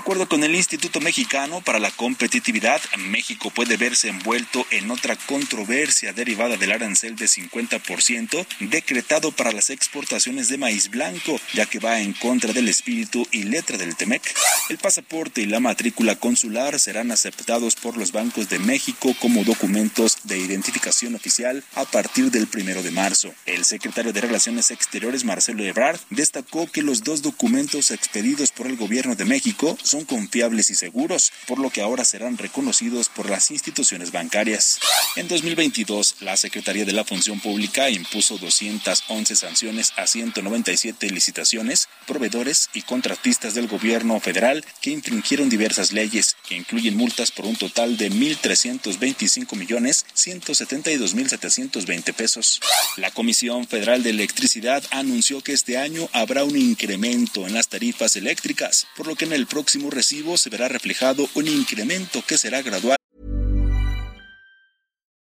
Acuerdo 0.09 0.27
con 0.27 0.43
el 0.43 0.55
Instituto 0.55 1.03
Mexicano 1.03 1.61
para 1.61 1.79
la 1.79 1.91
Competitividad, 1.91 2.81
México 2.97 3.51
puede 3.51 3.77
verse 3.77 4.09
envuelto 4.09 4.65
en 4.71 4.91
otra 4.91 5.17
controversia 5.17 6.15
derivada 6.15 6.57
del 6.57 6.73
arancel 6.73 7.15
de 7.15 7.27
50% 7.27 8.47
decretado 8.61 9.33
para 9.33 9.53
las 9.53 9.69
exportaciones 9.69 10.49
de 10.49 10.57
maíz 10.57 10.89
blanco, 10.89 11.39
ya 11.53 11.67
que 11.67 11.79
va 11.79 12.01
en 12.01 12.15
contra 12.15 12.55
del 12.55 12.69
espíritu 12.69 13.29
y 13.33 13.43
letra 13.43 13.77
del 13.77 13.97
TEMEC. 13.97 14.23
El 14.71 14.79
pasaporte 14.79 15.43
y 15.43 15.47
la 15.47 15.61
matrícula 15.61 16.17
consular 16.17 16.79
serán 16.79 17.11
aceptados 17.11 17.77
por 17.77 17.99
los 17.99 18.11
bancos 18.11 18.49
de 18.49 18.59
México 18.61 19.15
como 19.21 19.45
documentos 19.45 20.21
de 20.25 20.39
identificación 20.39 21.17
oficial 21.17 21.63
a 21.75 21.85
partir 21.85 22.31
del 22.31 22.47
primero 22.47 22.83
de 22.83 22.93
marzo. 22.93 23.35
El 23.45 23.67
secretario 23.67 24.15
de 24.15 24.23
Relaciones 24.23 24.71
Exteriores, 24.71 25.25
Marcelo 25.25 25.65
Ebrard, 25.65 26.01
destacó 26.09 26.67
que 26.67 26.81
los 26.81 27.05
dos 27.05 27.21
documentos 27.21 27.91
expedidos 27.91 28.53
por 28.53 28.69
el 28.69 28.79
gobierno 28.79 29.15
de 29.15 29.27
México 29.27 29.77
son 29.83 29.98
son 29.99 30.05
confiables 30.05 30.71
y 30.71 30.77
seguros, 30.77 31.33
por 31.47 31.59
lo 31.59 31.71
que 31.71 31.81
ahora 31.81 32.05
serán 32.05 32.39
reconocidos 32.39 33.09
por 33.09 33.29
las 33.29 33.51
instituciones 33.51 34.13
bancarias. 34.13 34.79
En 35.17 35.27
2022, 35.27 36.17
la 36.21 36.37
Secretaría 36.37 36.85
de 36.85 36.93
la 36.93 37.05
Función 37.05 37.41
Pública 37.41 37.91
impuso 37.91 38.39
211 38.39 39.35
sanciones 39.35 39.93
a 39.97 40.07
197 40.07 41.11
licitaciones, 41.11 41.89
proveedores 42.07 42.71
y 42.75 42.83
contratistas 42.83 43.55
del 43.55 43.67
gobierno 43.67 44.21
federal 44.21 44.65
que 44.81 44.91
infringieron 44.91 45.49
diversas 45.49 45.93
leyes, 45.93 46.37
que 46.49 46.57
incluyen 46.57 46.97
multas 46.97 47.31
por 47.31 47.45
un 47.45 47.57
total 47.57 47.97
de 47.97 48.11
1.325 48.11 49.57
millones 49.57 50.07
172 50.15 51.15
mil 51.15 51.29
720 51.29 52.13
pesos. 52.15 52.61
La 52.97 53.11
Comisión 53.11 53.67
Federal 53.67 54.03
de 54.03 54.11
Electricidad 54.11 54.83
anunció 54.91 55.43
que 55.43 55.53
este 55.53 55.77
año 55.77 56.09
habrá 56.13 56.45
un 56.45 56.57
incremento 56.57 57.47
en 57.47 57.55
las 57.55 57.69
tarifas 57.69 58.17
eléctricas, 58.17 58.87
por 58.97 59.07
lo 59.07 59.15
que 59.15 59.27
en 59.27 59.33
el 59.33 59.47
próximo 59.47 59.91
recibo 59.91 60.39
se 60.39 60.51
verá 60.51 60.69
reflejado 60.69 61.29
un 61.35 61.49
incremento 61.49 62.25
que 62.27 62.39
será 62.39 62.63
gradual. 62.63 62.99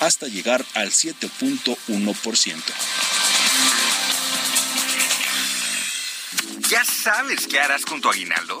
Hasta 0.00 0.26
llegar 0.26 0.62
al 0.74 0.90
7.1%. 0.90 2.62
¿Ya 6.68 6.84
sabes 6.84 7.46
qué 7.46 7.60
harás 7.60 7.86
con 7.86 8.02
tu 8.02 8.10
aguinaldo? 8.10 8.60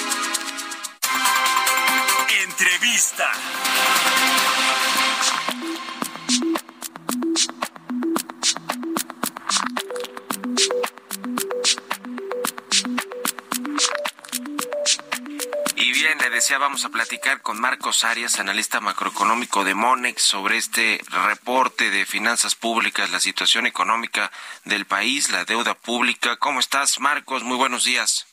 Entrevista. 2.61 3.31
Y 15.75 15.91
bien, 15.91 16.19
le 16.19 16.29
decía, 16.29 16.59
vamos 16.59 16.85
a 16.85 16.89
platicar 16.89 17.41
con 17.41 17.59
Marcos 17.59 18.03
Arias, 18.03 18.39
analista 18.39 18.79
macroeconómico 18.79 19.63
de 19.63 19.73
Monex, 19.73 20.21
sobre 20.21 20.57
este 20.57 21.01
reporte 21.09 21.89
de 21.89 22.05
finanzas 22.05 22.53
públicas, 22.53 23.09
la 23.09 23.19
situación 23.19 23.65
económica 23.65 24.31
del 24.65 24.85
país, 24.85 25.31
la 25.31 25.45
deuda 25.45 25.73
pública. 25.73 26.37
¿Cómo 26.37 26.59
estás, 26.59 26.99
Marcos? 26.99 27.41
Muy 27.41 27.57
buenos 27.57 27.85
días. 27.85 28.30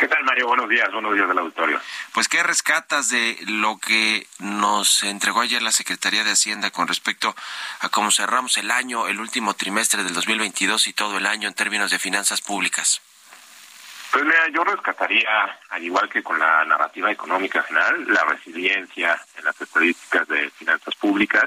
¿Qué 0.00 0.08
tal, 0.08 0.24
Mario? 0.24 0.46
Buenos 0.46 0.66
días, 0.70 0.90
buenos 0.90 1.14
días 1.14 1.28
del 1.28 1.36
auditorio. 1.36 1.78
Pues, 2.14 2.26
¿qué 2.26 2.42
rescatas 2.42 3.10
de 3.10 3.36
lo 3.46 3.76
que 3.76 4.26
nos 4.38 5.02
entregó 5.02 5.42
ayer 5.42 5.60
la 5.60 5.72
Secretaría 5.72 6.24
de 6.24 6.30
Hacienda 6.30 6.70
con 6.70 6.88
respecto 6.88 7.34
a 7.80 7.90
cómo 7.90 8.10
cerramos 8.10 8.56
el 8.56 8.70
año, 8.70 9.08
el 9.08 9.20
último 9.20 9.52
trimestre 9.52 10.02
del 10.02 10.14
2022 10.14 10.86
y 10.86 10.94
todo 10.94 11.18
el 11.18 11.26
año 11.26 11.48
en 11.48 11.54
términos 11.54 11.90
de 11.90 11.98
finanzas 11.98 12.40
públicas? 12.40 13.02
Pues 14.10 14.24
mira, 14.24 14.48
yo 14.48 14.64
rescataría, 14.64 15.58
al 15.68 15.84
igual 15.84 16.08
que 16.08 16.22
con 16.22 16.38
la 16.38 16.64
narrativa 16.64 17.12
económica 17.12 17.62
general, 17.62 18.06
la 18.08 18.24
resiliencia 18.24 19.22
en 19.36 19.44
las 19.44 19.60
estadísticas 19.60 20.26
de 20.28 20.48
finanzas 20.52 20.94
públicas. 20.94 21.44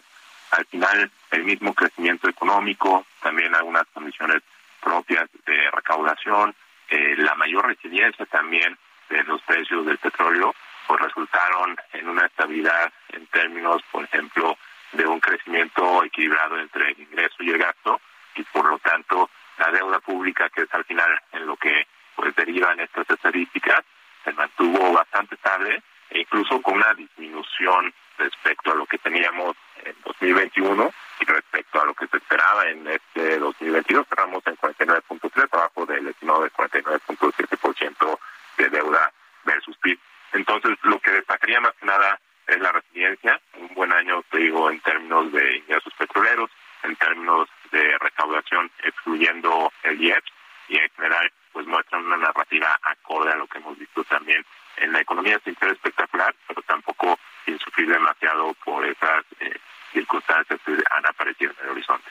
Al 0.51 0.65
final, 0.67 1.09
el 1.31 1.43
mismo 1.43 1.73
crecimiento 1.73 2.29
económico, 2.29 3.07
también 3.19 3.55
algunas 3.55 3.87
condiciones 3.91 4.43
propias 4.79 5.27
de 5.43 5.71
recaudación, 5.71 6.53
eh, 6.93 7.15
la 7.17 7.33
mayor 7.33 7.65
resiliencia 7.65 8.23
también 8.27 8.77
de 9.09 9.23
los 9.23 9.41
precios 9.41 9.83
del 9.83 9.97
petróleo, 9.97 10.53
pues 10.85 11.01
resultaron 11.01 11.75
en 11.91 12.07
una 12.07 12.27
estabilidad 12.27 12.93
en 13.09 13.25
términos, 13.27 13.81
por 13.91 14.03
ejemplo, 14.03 14.55
de 14.91 15.07
un 15.07 15.19
crecimiento 15.19 16.03
equilibrado 16.03 16.59
entre 16.59 16.91
el 16.91 16.99
ingreso 16.99 17.37
y 17.39 17.49
el 17.49 17.57
gasto, 17.57 17.99
y 18.35 18.43
por 18.43 18.69
lo 18.69 18.77
tanto 18.77 19.31
la 19.57 19.71
deuda 19.71 19.99
pública, 20.01 20.49
que 20.49 20.61
es 20.61 20.73
al 20.73 20.85
final 20.85 21.19
en 21.31 21.47
lo 21.47 21.57
que 21.57 21.87
pues 22.15 22.35
derivan 22.35 22.79
estas 22.79 23.09
estadísticas, 23.09 23.81
se 24.23 24.31
mantuvo 24.33 24.93
bastante 24.93 25.33
estable 25.33 25.81
e 26.11 26.19
incluso 26.19 26.61
con 26.61 26.75
una 26.75 26.93
disminución 26.93 27.91
respecto 28.19 28.71
a 28.71 28.75
lo 28.75 28.85
que 28.85 28.99
teníamos 28.99 29.55
en 29.85 29.95
2021 30.03 30.93
y 31.19 31.25
respecto 31.25 31.81
a 31.81 31.85
lo 31.85 31.93
que 31.93 32.07
se 32.07 32.17
esperaba 32.17 32.67
en 32.69 32.87
este 32.87 33.39
2022. 33.39 34.07
Cerramos 34.07 34.45
en 34.47 34.57
49.3, 34.57 35.47
abajo 35.51 35.85
del 35.85 36.07
estimado 36.07 36.43
de 36.43 36.51
49.7% 36.51 38.19
de 38.57 38.69
deuda 38.69 39.11
versus 39.45 39.77
PIB. 39.77 39.99
Entonces, 40.33 40.77
lo 40.83 40.99
que 40.99 41.11
destacaría 41.11 41.59
más 41.59 41.73
que 41.79 41.85
nada 41.85 42.19
es 42.47 42.59
la 42.59 42.71
resiliencia. 42.71 43.39
Un 43.59 43.73
buen 43.75 43.91
año, 43.91 44.23
te 44.31 44.39
digo, 44.39 44.69
en 44.69 44.79
términos 44.81 45.31
de 45.31 45.57
ingresos 45.57 45.93
petroleros, 45.97 46.49
en 46.83 46.95
términos 46.95 47.47
de 47.71 47.97
recaudación, 47.99 48.69
excluyendo 48.83 49.71
el 49.83 50.01
IEPS, 50.01 50.31
y 50.67 50.77
en 50.77 50.89
general, 50.95 51.31
pues 51.51 51.67
muestran 51.67 52.05
una 52.05 52.17
narrativa 52.17 52.79
acorde 52.83 53.31
a 53.31 53.35
lo 53.35 53.47
que 53.47 53.57
hemos 53.57 53.77
visto 53.77 54.03
también 54.05 54.45
en 54.77 54.91
la 54.91 55.01
economía 55.01 55.39
sin 55.43 55.55
ser 55.57 55.69
espectacular, 55.69 56.33
pero 56.47 56.61
tampoco 56.63 57.19
sin 57.45 57.59
sufrir 57.59 57.89
demasiado 57.89 58.53
por 58.65 58.85
esas 58.85 59.23
eh, 59.39 59.55
circunstancias 59.91 60.59
que 60.65 60.71
han 60.89 61.05
aparecido 61.05 61.51
en 61.51 61.65
el 61.65 61.71
horizonte. 61.71 62.09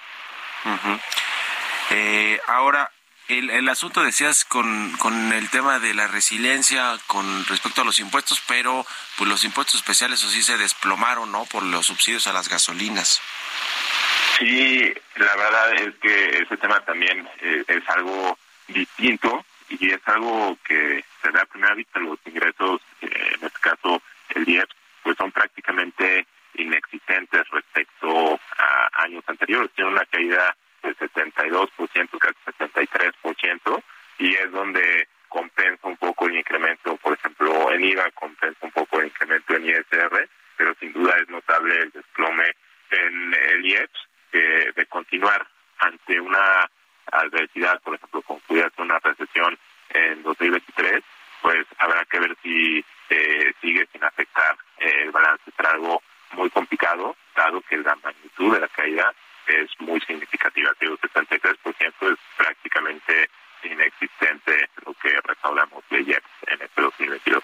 Uh-huh. 0.65 1.01
eh, 1.91 2.41
ahora, 2.47 2.91
el, 3.63 3.69
asunto 3.69 4.03
decías 4.03 4.45
con, 4.45 4.93
con 4.99 5.33
el 5.33 5.49
tema 5.51 5.79
de 5.79 5.95
la 5.95 6.09
resiliencia 6.09 6.99
con 7.07 7.45
respecto 7.47 7.83
a 7.83 7.85
los 7.85 8.01
impuestos, 8.01 8.43
pero 8.47 8.85
pues 9.17 9.29
los 9.29 9.45
impuestos 9.45 9.77
especiales 9.77 10.23
o 10.25 10.29
sí 10.29 10.43
se 10.43 10.59
desplomaron, 10.59 11.31
¿no? 11.31 11.45
Por 11.47 11.63
los 11.63 11.87
subsidios 11.87 12.27
a 12.27 12.33
las 12.33 12.49
gasolinas. 12.49 13.21
Sí, 14.39 14.93
la 15.17 15.37
verdad 15.37 15.75
es 15.75 15.95
que 15.97 16.43
ese 16.43 16.57
tema 16.57 16.81
también 16.81 17.29
eh, 17.41 17.65
es 17.69 17.89
algo 17.89 18.39
distinto 18.67 19.45
y 19.69 19.91
es 19.91 20.01
algo 20.07 20.59
que 20.65 21.05
se 21.23 21.31
da 21.31 21.43
a 21.43 21.47
primera 21.47 21.75
vista 21.75 22.01
los 22.01 22.19
ingresos, 22.25 22.81
eh, 23.01 23.35
en 23.35 23.47
este 23.47 23.61
caso 23.61 24.03
el 24.31 24.49
IEPS, 24.49 24.75
pues 25.03 25.17
son 25.17 25.31
prácticamente 25.31 26.27
inexistentes 26.55 27.49
respecto 27.51 28.41
a 28.59 29.03
años 29.05 29.25
anteriores. 29.27 29.71
Tiene 29.75 29.91
una 29.91 30.05
caída 30.07 30.57
del 30.83 30.97
72%, 30.97 32.19
casi 32.19 32.37
73%, 32.47 33.83
y 34.19 34.35
es 34.35 34.51
donde 34.51 35.09
compensa 35.29 35.89
un 35.89 35.97
poco 35.97 36.27
el 36.27 36.37
incremento, 36.37 36.97
por 36.99 37.15
ejemplo, 37.15 37.73
en 37.73 37.85
IVA 37.85 38.11
compensa 38.11 38.59
un 38.61 38.73
poco 38.73 39.01
el 39.01 39.07
incremento 39.07 39.55
en 39.55 39.67
ISR, 39.67 40.29
pero 40.57 40.75
sin 40.79 40.93
duda 40.93 41.17
es 41.21 41.29
notable 41.29 41.79
el 41.79 41.91
desplome 41.91 42.55
en 42.91 43.35
el 43.35 43.65
IEPS, 43.65 44.09
que 44.31 44.73
de 44.75 44.87
continuar 44.87 45.47
ante 45.79 46.21
una 46.21 46.69
adversidad, 47.11 47.81
por 47.83 47.95
ejemplo, 47.95 48.23
con 48.23 48.41
pudiera 48.41 48.71
una 48.79 48.99
recesión 48.99 49.59
en 49.91 50.23
2023, 50.23 51.03
pues 51.41 51.67
habrá 51.79 52.05
que 52.05 52.19
ver 52.19 52.37
si 52.43 52.85
eh, 53.11 53.53
sigue 53.61 53.87
sin 53.93 54.05
afectar 54.05 54.57
eh, 54.79 55.03
el 55.03 55.11
balance. 55.11 55.51
Será 55.57 55.71
algo 55.71 56.03
muy 56.33 56.49
complicado, 56.51 57.17
dado 57.37 57.61
que 57.63 57.77
la 57.79 57.97
magnitud 57.97 58.55
de 58.55 58.61
la 58.61 58.69
caída 58.69 59.13
es 59.47 59.71
muy 59.81 60.01
significativa. 60.01 60.73
El 60.81 60.99
73% 60.99 62.13
es 62.13 62.19
prácticamente 62.37 63.29
inexistente 63.65 64.69
lo 64.85 64.95
que 64.95 65.11
recaudamos 65.23 65.85
de 65.91 66.03
IEPS 66.03 66.31
en 66.49 66.63
este 66.63 66.83
2022. 66.83 67.43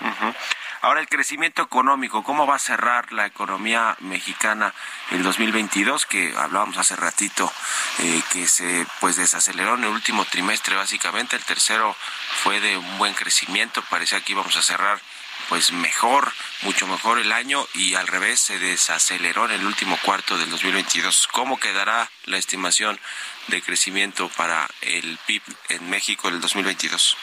Uh 0.00 0.04
-huh. 0.04 0.34
Ahora, 0.82 1.00
el 1.00 1.08
crecimiento 1.08 1.63
económico, 1.74 2.22
¿cómo 2.22 2.46
va 2.46 2.54
a 2.54 2.60
cerrar 2.60 3.12
la 3.12 3.26
economía 3.26 3.96
mexicana 3.98 4.72
el 5.10 5.24
2022? 5.24 6.06
Que 6.06 6.32
hablábamos 6.36 6.78
hace 6.78 6.94
ratito 6.94 7.52
eh, 7.98 8.22
que 8.32 8.46
se 8.46 8.86
pues 9.00 9.16
desaceleró 9.16 9.74
en 9.74 9.82
el 9.82 9.90
último 9.90 10.24
trimestre 10.24 10.76
básicamente, 10.76 11.34
el 11.34 11.42
tercero 11.42 11.96
fue 12.44 12.60
de 12.60 12.76
un 12.76 12.98
buen 12.98 13.12
crecimiento, 13.14 13.82
parecía 13.90 14.20
que 14.20 14.34
íbamos 14.34 14.56
a 14.56 14.62
cerrar 14.62 15.00
pues 15.48 15.72
mejor, 15.72 16.30
mucho 16.62 16.86
mejor 16.86 17.18
el 17.18 17.32
año 17.32 17.66
y 17.74 17.96
al 17.96 18.06
revés 18.06 18.38
se 18.38 18.60
desaceleró 18.60 19.46
en 19.46 19.60
el 19.60 19.66
último 19.66 19.98
cuarto 20.04 20.38
del 20.38 20.50
2022. 20.50 21.26
¿Cómo 21.32 21.58
quedará 21.58 22.08
la 22.26 22.38
estimación 22.38 23.00
de 23.48 23.60
crecimiento 23.62 24.28
para 24.36 24.68
el 24.80 25.18
PIB 25.26 25.42
en 25.70 25.90
México 25.90 26.28
en 26.28 26.34
el 26.34 26.40
2022? 26.40 27.16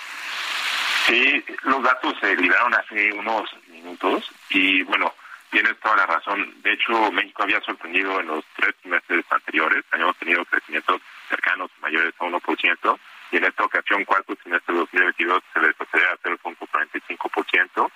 Sí, 1.08 1.44
los 1.64 1.82
datos 1.84 2.16
se 2.20 2.36
liberaron 2.36 2.74
hace 2.74 3.12
unos 3.14 3.50
minutos 3.82 4.32
y 4.50 4.84
bueno, 4.84 5.14
tienes 5.52 5.78
toda 5.80 5.98
la 5.98 6.06
razón. 6.06 6.62
De 6.62 6.74
hecho, 6.74 7.12
México 7.12 7.44
había 7.44 7.62
sorprendido 7.62 8.20
en 8.20 8.28
los 8.28 8.46
tres 8.56 8.74
meses 8.84 9.26
anteriores. 9.30 9.84
Habíamos 9.92 10.18
tenido 10.18 10.46
crecimientos 10.46 11.02
cercanos, 11.30 11.70
mayores 11.82 12.14
a 12.20 12.26
1%, 12.26 13.00
y 13.32 13.38
en 13.38 13.46
esta 13.46 13.64
ocasión, 13.64 14.04
cuarto 14.06 14.36
trimestre 14.36 14.74
de 14.74 14.80
2022, 14.80 15.44
se 15.54 15.60
desacelera 15.60 16.12
a 16.12 16.18
0.45%, 16.18 17.92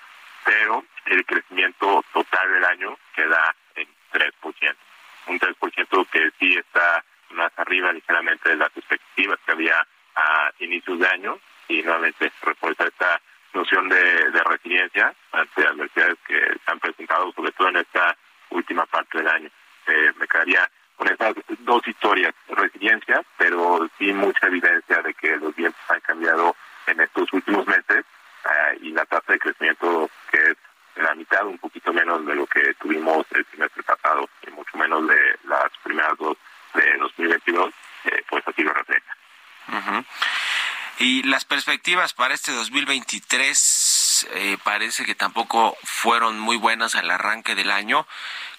pero 0.45 0.85
el 1.05 1.25
crecimiento 1.25 2.03
total 2.13 2.51
del 2.53 2.65
año 2.65 2.97
queda 3.15 3.55
en 3.75 3.87
3%. 4.13 4.75
Un 5.27 5.39
3% 5.39 6.07
que 6.09 6.31
sí 6.39 6.55
está 6.55 7.03
más 7.31 7.51
arriba 7.57 7.91
ligeramente 7.91 8.49
de 8.49 8.57
las 8.57 8.75
expectativas 8.77 9.39
que 9.45 9.51
había 9.51 9.87
a 10.15 10.51
inicios 10.59 10.99
de 10.99 11.07
año 11.07 11.39
y 11.67 11.81
nuevamente 11.81 12.31
refuerza 12.41 12.85
esta 12.85 13.21
noción 13.55 13.89
de, 13.89 14.31
de 14.31 14.43
resiliencia 14.43 15.13
ante 15.31 15.65
adversidades 15.65 16.17
que 16.27 16.39
se 16.39 16.71
han 16.71 16.79
presentado, 16.79 17.31
sobre 17.31 17.51
todo 17.53 17.69
en 17.69 17.77
esta 17.77 18.15
última 18.49 18.85
parte 18.85 19.17
del 19.17 19.27
año. 19.27 19.49
Eh, 19.87 20.11
me 20.17 20.27
quedaría 20.27 20.69
con 20.95 21.07
estas 21.07 21.35
dos 21.59 21.87
historias, 21.87 22.33
resiliencia, 22.49 23.23
pero 23.37 23.89
sí 23.97 24.13
mucha 24.13 24.47
evidencia 24.47 25.01
de 25.01 25.13
que 25.13 25.35
los 25.37 25.55
vientos 25.55 25.81
han 25.89 25.99
cambiado 26.01 26.55
en 26.87 26.99
estos 27.01 27.31
últimos 27.33 27.65
meses 27.67 28.05
eh, 28.45 28.77
y 28.81 28.91
la 28.91 29.05
tasa 29.05 29.33
de 29.33 29.39
crecimiento 29.39 30.09
que 30.31 30.37
es 30.37 30.57
la 30.95 31.13
mitad, 31.15 31.45
un 31.45 31.57
poquito 31.57 31.91
menos 31.91 32.25
de 32.25 32.35
lo 32.35 32.45
que 32.47 32.73
tuvimos 32.75 33.25
el 33.31 33.45
semestre 33.47 33.83
pasado 33.83 34.29
y 34.47 34.51
mucho 34.51 34.77
menos 34.77 35.07
de 35.07 35.37
las 35.43 35.69
primeras 35.83 36.17
dos 36.17 36.37
de 36.73 36.97
2022, 36.97 37.73
eh, 38.05 38.23
pues 38.29 38.47
así 38.47 38.63
lo 38.63 38.73
refleja. 38.73 39.17
Y 40.99 41.23
las 41.23 41.43
perspectivas 41.43 42.13
para 42.13 42.33
este 42.33 42.51
2023 42.53 44.27
eh, 44.33 44.57
parece 44.63 45.05
que 45.05 45.15
tampoco 45.15 45.77
fueron 45.83 46.39
muy 46.39 46.55
buenas 46.55 46.95
al 46.95 47.11
arranque 47.11 47.55
del 47.55 47.71
año. 47.71 48.07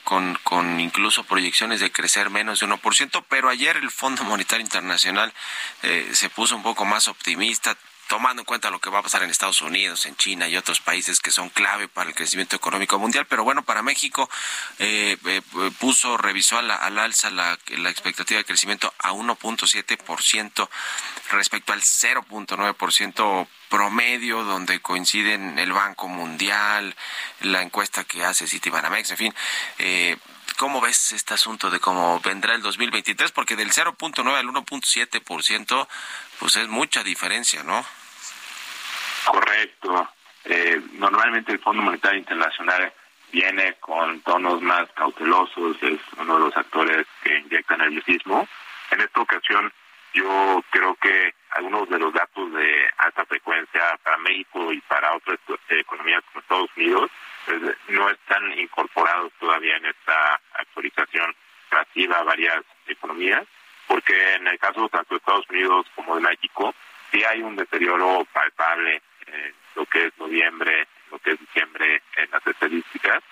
Con, 0.05 0.39
con, 0.45 0.79
incluso 0.79 1.25
proyecciones 1.25 1.81
de 1.81 1.91
crecer 1.91 2.31
menos 2.31 2.61
de 2.61 2.69
1%, 2.69 3.25
pero 3.29 3.49
ayer 3.49 3.77
el 3.77 3.91
Fondo 3.91 4.23
Monetario 4.23 4.65
Internacional 4.65 5.33
eh, 5.83 6.11
se 6.13 6.31
puso 6.31 6.55
un 6.55 6.63
poco 6.63 6.85
más 6.85 7.09
optimista, 7.09 7.77
tomando 8.09 8.43
en 8.43 8.47
cuenta 8.47 8.71
lo 8.71 8.81
que 8.81 8.91
va 8.91 9.01
a 9.01 9.03
pasar 9.03 9.23
en 9.23 9.31
Estados 9.31 9.61
Unidos, 9.63 10.07
en 10.07 10.17
China 10.17 10.49
y 10.49 10.57
otros 10.57 10.81
países 10.81 11.21
que 11.21 11.31
son 11.31 11.49
clave 11.49 11.89
para 11.89 12.09
el 12.09 12.15
crecimiento 12.15 12.57
económico 12.57 12.99
mundial. 12.99 13.27
Pero 13.27 13.45
bueno, 13.45 13.65
para 13.65 13.83
México 13.83 14.29
eh, 14.79 15.17
eh, 15.25 15.43
puso, 15.79 16.17
revisó 16.17 16.59
al, 16.59 16.71
alza 16.71 17.31
la, 17.31 17.59
la, 17.69 17.91
expectativa 17.91 18.39
de 18.39 18.45
crecimiento 18.45 18.93
a 18.99 19.13
1.7% 19.13 20.69
respecto 21.31 21.73
al 21.73 21.81
0.9% 21.81 23.49
promedio 23.69 24.45
donde 24.45 24.81
coinciden 24.81 25.59
el 25.59 25.73
Banco 25.73 26.09
Mundial, 26.09 26.95
la 27.41 27.63
encuesta 27.63 28.05
que 28.05 28.25
hace 28.25 28.47
Citibanamex, 28.47 29.11
en 29.11 29.17
fin. 29.17 29.35
Eh, 29.79 30.17
¿Cómo 30.57 30.81
ves 30.81 31.13
este 31.13 31.35
asunto 31.35 31.69
de 31.69 31.81
cómo 31.81 32.19
vendrá 32.21 32.55
el 32.55 32.63
2023? 32.63 33.31
Porque 33.33 33.57
del 33.57 33.73
0.9 33.73 34.39
al 34.39 34.47
1.7%, 34.47 35.89
pues 36.39 36.57
es 36.57 36.69
mucha 36.69 37.03
diferencia, 37.03 37.63
¿no? 37.63 37.85
Correcto. 39.27 40.09
Eh, 40.45 40.81
normalmente 40.93 41.53
el 41.53 41.59
Fondo 41.59 41.83
Monetario 41.83 42.19
Internacional 42.21 42.93
viene 43.33 43.75
con 43.81 44.21
tonos 44.21 44.63
más 44.63 44.89
cautelosos, 44.93 45.77
es 45.83 45.99
uno 46.19 46.35
de 46.35 46.41
los 46.41 46.57
actores 46.57 47.07
que 47.23 47.39
inyectan 47.39 47.79
nerviosismo. 47.79 48.49
En 48.91 49.01
esta 49.01 49.21
ocasión, 49.21 49.73
yo 50.15 50.65
creo 50.71 50.95
que 50.97 51.35
algunos 51.51 51.89
de 51.89 51.99
los 51.99 52.13
datos 52.13 52.53
de 52.53 52.91
alta 52.99 53.25
frecuencia 53.27 53.99
para 54.03 54.17
México 54.19 54.73
y 54.73 54.81
para 54.83 55.15
otras 55.15 55.39
economías 55.69 56.23
como 56.27 56.41
Estados 56.41 56.71
Unidos 56.77 57.11
pues, 57.45 57.61
no 57.89 58.09
están 58.11 58.59
incorporados 58.59 59.33
todavía 59.39 59.77
en 59.77 59.87
esta 59.87 60.41
actualización 60.55 61.35
relativa 61.71 62.19
a 62.19 62.25
varias 62.25 62.63
economías, 62.87 63.45
porque 63.87 64.35
en 64.35 64.47
el 64.47 64.59
caso 64.59 64.89
tanto 64.89 65.15
de 65.15 65.19
Estados 65.19 65.49
Unidos 65.51 65.87
como 65.95 66.17
de 66.17 66.23
México, 66.23 66.75
sí 67.11 67.23
hay 67.25 67.43
un 67.43 67.57
deterioro 67.57 68.27
palpable 68.33 69.03
en 69.27 69.55
lo 69.75 69.87
que 69.87 70.07
es 70.07 70.19
noviembre, 70.19 70.87
lo 71.11 71.19
que 71.19 71.33
es 71.33 71.41
diciembre 71.41 72.03
en 72.17 72.31
las 72.31 72.47
estadísticas, 72.47 73.23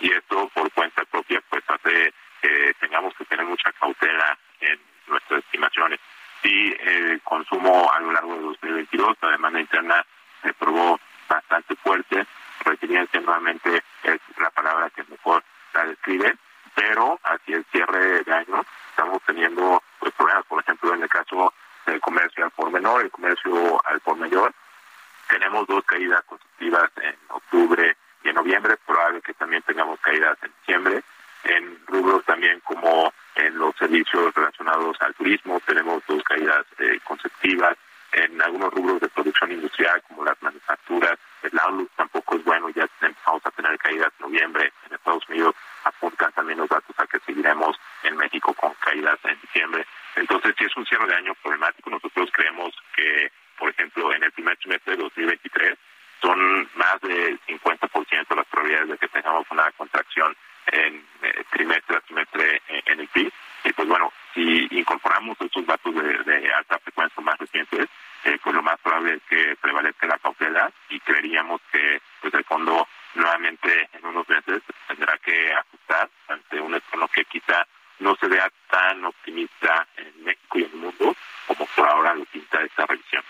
y 0.00 0.12
esto 0.12 0.48
por 0.54 0.70
cuenta 0.72 1.04
propia 1.04 1.42
pues 1.48 1.62
hace 1.68 2.12
que 2.42 2.74
tengamos 2.80 3.14
que 3.14 3.24
tener 3.24 3.46
mucha 3.46 3.72
cautela 3.72 4.38
en 4.60 4.78
nuestras 5.06 5.40
estimaciones. 5.40 6.00
Sí, 6.42 6.76
el 6.78 7.20
consumo 7.22 7.90
a 7.90 8.00
lo 8.00 8.12
largo 8.12 8.34
de 8.36 8.42
2022, 8.42 9.16
la 9.22 9.30
demanda 9.30 9.60
interna 9.60 10.04
se 10.42 10.52
probó 10.54 11.00
bastante 11.28 11.74
fuerte, 11.76 12.26
resiliencia 12.64 13.20
nuevamente 13.20 13.82
es 14.02 14.20
la 14.38 14.50
palabra 14.50 14.90
que 14.90 15.04
mejor 15.04 15.42
la 15.72 15.86
describe, 15.86 16.36
pero 16.74 17.18
hacia 17.22 17.56
el 17.56 17.64
cierre 17.72 18.22
de 18.24 18.34
año 18.34 18.64
estamos 18.90 19.22
teniendo 19.24 19.82
problemas, 20.12 20.44
por 20.46 20.60
ejemplo, 20.60 20.94
en 20.94 21.02
el 21.02 21.08
caso 21.08 21.52
del 21.86 22.00
comercio 22.00 22.44
al 22.44 22.50
por 22.50 22.70
menor, 22.70 23.02
el 23.02 23.10
comercio 23.10 23.80
al 23.86 24.00
por 24.00 24.16
mayor, 24.16 24.52
tenemos 25.28 25.66
dos 25.66 25.84
caídas 25.84 26.22
consecutivas 26.24 26.90
en 27.00 27.16
octubre 27.28 27.96
y 28.22 28.28
en 28.28 28.34
noviembre, 28.34 28.76
probable 28.86 29.20
que 29.20 29.34
también 29.34 29.62
tengamos 29.62 29.98
caídas 30.00 30.38
en 30.42 30.52
diciembre, 30.60 31.02
en 31.44 31.78
rubros 31.86 32.24
también 32.24 32.60
como 32.60 33.12
en 33.34 33.58
los 33.58 33.76
servicios 33.76 34.34
relacionados 34.34 34.96
al 35.00 35.14
turismo, 35.14 35.60
tenemos 35.66 36.02
dos 36.06 36.22
caídas 36.22 36.64
eh, 36.78 36.98
consecutivas, 37.04 37.76
en 38.14 38.40
algunos 38.40 38.72
rubros 38.72 39.00
de 39.00 39.08
producción 39.08 39.52
industrial 39.52 40.02
como 40.08 40.24
las 40.24 40.40
manufacturas, 40.42 41.18
el 41.42 41.58
outlook 41.58 41.90
tampoco 41.96 42.36
es 42.36 42.44
bueno, 42.44 42.70
ya 42.70 42.88
empezamos 43.00 43.44
a 43.44 43.50
tener 43.50 43.76
caídas 43.78 44.12
en 44.18 44.26
noviembre 44.26 44.72
en 44.86 44.94
Estados 44.94 45.28
Unidos, 45.28 45.54
apuntan 45.84 46.32
también 46.32 46.58
los 46.58 46.68
datos 46.68 46.94
a 46.98 47.06
que 47.06 47.18
seguiremos 47.20 47.76
en 48.02 48.16
México 48.16 48.54
con 48.54 48.72
caídas 48.74 49.18
en 49.24 49.40
diciembre. 49.40 49.86
Entonces, 50.16 50.54
si 50.56 50.64
es 50.64 50.76
un 50.76 50.86
cierre 50.86 51.06
de 51.06 51.16
año 51.16 51.34
problemático, 51.42 51.90
nosotros 51.90 52.30
creemos 52.32 52.72
que, 52.94 53.30
por 53.58 53.70
ejemplo, 53.70 54.14
en 54.14 54.22
el 54.22 54.32
primer 54.32 54.56
trimestre 54.58 54.96
de 54.96 55.02
2023 55.02 55.78
son 56.22 56.68
más 56.76 57.00
del 57.02 57.38
50% 57.40 58.36
las 58.36 58.46
probabilidades 58.46 58.88
de 58.90 58.98
que 58.98 59.08
tengamos 59.08 59.46
una 59.50 59.70
contracción 59.72 60.34
en 60.72 61.04
eh, 61.22 61.44
trimestre 61.50 61.96
a 61.96 62.00
trimestre 62.00 62.62
en, 62.68 63.00
el 63.00 63.08
PIB. 63.08 63.30
Y 63.64 63.72
pues 63.72 63.88
bueno, 63.88 64.12
si 64.32 64.66
incorporamos 64.70 65.36
estos 65.40 65.66
datos 65.66 65.94
de 65.94 66.52
alta 66.52 66.78
frecuencia 66.78 67.22
más 67.22 67.38
recientes, 67.38 67.88
eh, 68.24 68.38
pues 68.42 68.54
lo 68.54 68.62
más 68.62 68.80
probable 68.80 69.14
es 69.14 69.22
que 69.28 69.56
prevalezca 69.60 70.06
la 70.06 70.18
cautela 70.18 70.72
y 70.88 70.98
creeríamos 71.00 71.60
que 71.70 72.00
pues 72.20 72.32
el 72.34 72.44
fondo 72.44 72.88
nuevamente 73.14 73.88
en 73.92 74.06
unos 74.06 74.28
meses 74.28 74.62
tendrá 74.88 75.16
que 75.18 75.52
ajustar 75.52 76.08
ante 76.28 76.60
un 76.60 76.74
entorno 76.74 77.08
que 77.08 77.24
quizá 77.26 77.66
no 77.98 78.16
se 78.16 78.26
vea 78.26 78.50
tan 78.70 79.04
optimista 79.04 79.86
en 79.96 80.24
México 80.24 80.58
y 80.58 80.64
en 80.64 80.70
el 80.70 80.76
mundo 80.76 81.16
como 81.46 81.66
por 81.66 81.88
ahora 81.88 82.14
lo 82.14 82.24
pinta 82.24 82.62
esta 82.62 82.86
revisión. 82.86 83.22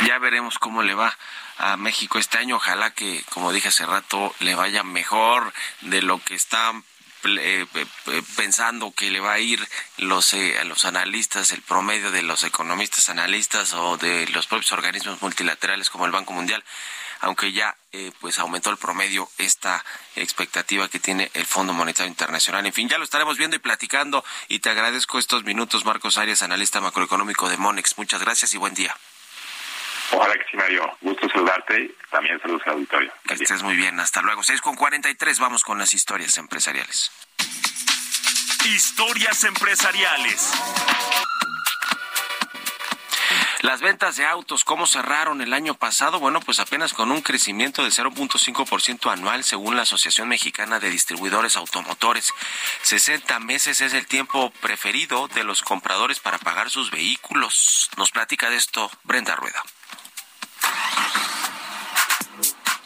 Ya 0.00 0.18
veremos 0.18 0.58
cómo 0.58 0.82
le 0.82 0.94
va 0.94 1.16
a 1.58 1.76
México 1.76 2.18
este 2.18 2.38
año. 2.38 2.56
Ojalá 2.56 2.92
que, 2.92 3.22
como 3.32 3.52
dije 3.52 3.68
hace 3.68 3.86
rato, 3.86 4.34
le 4.40 4.54
vaya 4.54 4.82
mejor 4.82 5.52
de 5.82 6.02
lo 6.02 6.18
que 6.18 6.34
están 6.34 6.82
eh, 7.24 7.66
eh, 7.74 8.22
pensando 8.36 8.92
que 8.92 9.10
le 9.10 9.20
va 9.20 9.32
a 9.32 9.38
ir 9.38 9.66
los, 9.98 10.32
eh, 10.34 10.56
los 10.64 10.84
analistas, 10.84 11.52
el 11.52 11.62
promedio 11.62 12.10
de 12.10 12.22
los 12.22 12.44
economistas 12.44 13.08
analistas 13.08 13.72
o 13.72 13.96
de 13.96 14.26
los 14.28 14.46
propios 14.46 14.72
organismos 14.72 15.22
multilaterales 15.22 15.90
como 15.90 16.06
el 16.06 16.12
Banco 16.12 16.32
Mundial, 16.32 16.62
aunque 17.20 17.52
ya 17.52 17.76
pues 18.20 18.40
aumentó 18.40 18.70
el 18.70 18.76
promedio 18.76 19.30
esta 19.38 19.84
expectativa 20.16 20.88
que 20.88 20.98
tiene 20.98 21.30
el 21.34 21.46
Fondo 21.46 21.72
Monetario 21.72 22.10
Internacional. 22.10 22.66
En 22.66 22.72
fin, 22.72 22.88
ya 22.88 22.98
lo 22.98 23.04
estaremos 23.04 23.38
viendo 23.38 23.54
y 23.54 23.60
platicando 23.60 24.24
y 24.48 24.58
te 24.58 24.70
agradezco 24.70 25.18
estos 25.18 25.44
minutos, 25.44 25.84
Marcos 25.84 26.18
Arias, 26.18 26.42
analista 26.42 26.80
macroeconómico 26.80 27.48
de 27.48 27.56
Monex. 27.56 27.96
Muchas 27.96 28.20
gracias 28.20 28.52
y 28.52 28.58
buen 28.58 28.74
día. 28.74 28.96
Ojalá 30.12 30.34
que 30.34 30.44
sí, 30.50 30.56
Mario. 30.56 30.90
Gusto 31.00 31.28
saludarte 31.28 31.80
y 31.80 31.94
también 32.10 32.40
saludos 32.40 32.62
al 32.66 32.74
auditorio. 32.74 33.12
Que 33.26 33.34
estés 33.34 33.62
muy 33.62 33.76
bien. 33.76 33.98
Hasta 34.00 34.22
luego. 34.22 34.42
6 34.42 34.60
con 34.60 34.76
43. 34.76 35.38
Vamos 35.38 35.62
con 35.64 35.78
las 35.78 35.94
historias 35.94 36.36
empresariales. 36.38 37.10
Historias 38.64 39.44
empresariales. 39.44 40.52
Las 43.64 43.80
ventas 43.80 44.16
de 44.16 44.26
autos, 44.26 44.62
¿cómo 44.62 44.86
cerraron 44.86 45.40
el 45.40 45.54
año 45.54 45.72
pasado? 45.72 46.20
Bueno, 46.20 46.40
pues 46.40 46.60
apenas 46.60 46.92
con 46.92 47.10
un 47.10 47.22
crecimiento 47.22 47.82
de 47.82 47.88
0.5% 47.88 49.10
anual 49.10 49.42
según 49.42 49.74
la 49.74 49.82
Asociación 49.84 50.28
Mexicana 50.28 50.80
de 50.80 50.90
Distribuidores 50.90 51.56
Automotores. 51.56 52.30
60 52.82 53.40
meses 53.40 53.80
es 53.80 53.94
el 53.94 54.06
tiempo 54.06 54.50
preferido 54.60 55.28
de 55.28 55.44
los 55.44 55.62
compradores 55.62 56.20
para 56.20 56.36
pagar 56.36 56.68
sus 56.68 56.90
vehículos. 56.90 57.88
Nos 57.96 58.10
platica 58.10 58.50
de 58.50 58.56
esto 58.56 58.90
Brenda 59.02 59.34
Rueda 59.34 59.62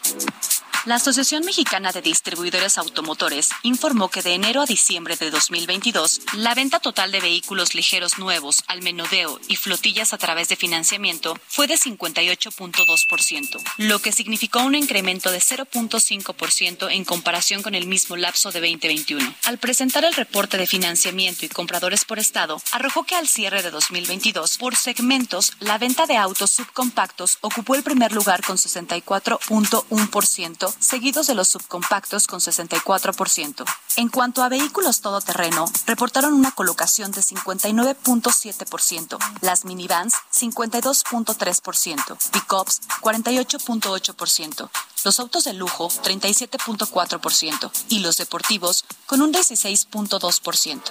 thank 0.03 0.58
la 0.85 0.95
Asociación 0.95 1.43
Mexicana 1.43 1.91
de 1.91 2.01
Distribuidores 2.01 2.77
Automotores 2.77 3.49
informó 3.63 4.07
que 4.07 4.21
de 4.21 4.33
enero 4.33 4.61
a 4.61 4.65
diciembre 4.65 5.17
de 5.17 5.29
2022, 5.29 6.21
la 6.37 6.55
venta 6.55 6.79
total 6.79 7.11
de 7.11 7.19
vehículos 7.19 7.75
ligeros 7.75 8.17
nuevos 8.17 8.63
al 8.65 8.81
menudeo 8.81 9.41
y 9.49 9.57
flotillas 9.57 10.13
a 10.13 10.17
través 10.17 10.47
de 10.47 10.55
financiamiento 10.55 11.37
fue 11.49 11.67
de 11.67 11.75
58.2%, 11.75 13.61
lo 13.77 13.99
que 13.99 14.13
significó 14.13 14.59
un 14.59 14.73
incremento 14.73 15.31
de 15.31 15.39
0.5% 15.39 16.89
en 16.89 17.03
comparación 17.03 17.61
con 17.61 17.75
el 17.75 17.85
mismo 17.85 18.15
lapso 18.15 18.51
de 18.51 18.61
2021. 18.61 19.35
Al 19.45 19.57
presentar 19.57 20.05
el 20.05 20.13
reporte 20.13 20.57
de 20.57 20.65
financiamiento 20.65 21.45
y 21.45 21.49
compradores 21.49 22.05
por 22.05 22.19
estado, 22.19 22.61
arrojó 22.71 23.03
que 23.03 23.15
al 23.15 23.27
cierre 23.27 23.63
de 23.63 23.71
2022, 23.71 24.57
por 24.57 24.77
segmentos, 24.77 25.51
la 25.59 25.77
venta 25.77 26.05
de 26.05 26.15
autos 26.15 26.51
subcompactos 26.51 27.37
ocupó 27.41 27.75
el 27.75 27.83
primer 27.83 28.13
lugar 28.13 28.41
con 28.43 28.55
64.1% 28.55 30.68
seguidos 30.79 31.27
de 31.27 31.35
los 31.35 31.47
subcompactos 31.47 32.25
con 32.27 32.39
64%. 32.39 33.63
En 33.97 34.09
cuanto 34.09 34.43
a 34.43 34.49
vehículos 34.49 35.01
todoterreno, 35.01 35.65
reportaron 35.85 36.33
una 36.33 36.51
colocación 36.51 37.11
de 37.11 37.21
59.7%, 37.21 39.17
las 39.41 39.65
minivans 39.65 40.15
52.3%, 40.33 42.31
pickups 42.31 42.81
48.8%, 43.01 44.69
los 45.05 45.19
autos 45.19 45.43
de 45.43 45.53
lujo 45.53 45.89
37.4% 45.89 47.71
y 47.89 47.99
los 47.99 48.17
deportivos 48.17 48.85
con 49.05 49.21
un 49.21 49.31
16.2%. 49.33 50.81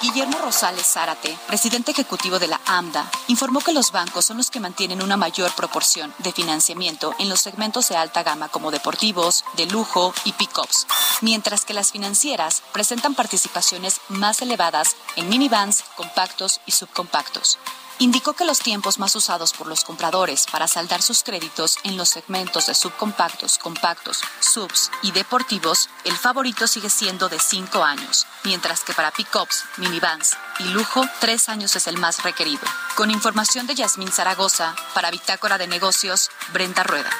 Guillermo 0.00 0.38
Rosales 0.38 0.86
Zárate, 0.86 1.36
presidente 1.48 1.90
ejecutivo 1.90 2.38
de 2.38 2.46
la 2.46 2.60
AMDA, 2.66 3.10
informó 3.26 3.60
que 3.60 3.72
los 3.72 3.90
bancos 3.90 4.26
son 4.26 4.36
los 4.36 4.48
que 4.48 4.60
mantienen 4.60 5.02
una 5.02 5.16
mayor 5.16 5.50
proporción 5.56 6.14
de 6.18 6.30
financiamiento 6.30 7.16
en 7.18 7.28
los 7.28 7.40
segmentos 7.40 7.88
de 7.88 7.96
alta 7.96 8.22
gama 8.22 8.48
como 8.48 8.70
deportivos, 8.70 9.44
de 9.56 9.66
lujo 9.66 10.14
y 10.24 10.32
pickups, 10.32 10.86
mientras 11.20 11.64
que 11.64 11.74
las 11.74 11.90
financieras 11.90 12.62
presentan 12.72 13.16
participaciones 13.16 14.00
más 14.08 14.40
elevadas 14.40 14.94
en 15.16 15.28
minivans, 15.28 15.82
compactos 15.96 16.60
y 16.64 16.72
subcompactos 16.72 17.58
indicó 17.98 18.34
que 18.34 18.44
los 18.44 18.60
tiempos 18.60 18.98
más 18.98 19.14
usados 19.16 19.52
por 19.52 19.66
los 19.66 19.84
compradores 19.84 20.46
para 20.50 20.68
saldar 20.68 21.02
sus 21.02 21.22
créditos 21.22 21.78
en 21.84 21.96
los 21.96 22.08
segmentos 22.08 22.66
de 22.66 22.74
subcompactos, 22.74 23.58
compactos, 23.58 24.20
subs 24.40 24.90
y 25.02 25.12
deportivos, 25.12 25.88
el 26.04 26.16
favorito 26.16 26.66
sigue 26.66 26.90
siendo 26.90 27.28
de 27.28 27.38
5 27.38 27.82
años, 27.82 28.26
mientras 28.44 28.84
que 28.84 28.92
para 28.92 29.10
pickups, 29.10 29.64
minivans 29.78 30.36
y 30.60 30.64
lujo, 30.64 31.04
3 31.20 31.48
años 31.48 31.74
es 31.76 31.86
el 31.86 31.98
más 31.98 32.22
requerido. 32.22 32.62
Con 32.96 33.10
información 33.10 33.66
de 33.66 33.74
Yasmín 33.74 34.12
Zaragoza, 34.12 34.74
para 34.94 35.10
Bitácora 35.10 35.58
de 35.58 35.66
Negocios, 35.66 36.30
Brenda 36.52 36.84
Rueda. 36.84 37.10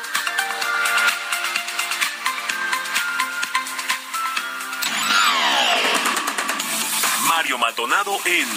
Mario 7.26 7.59
Maldonado 7.59 8.18
en 8.24 8.49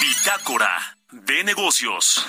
Bitácora 0.00 0.96
de 1.12 1.44
negocios. 1.44 2.26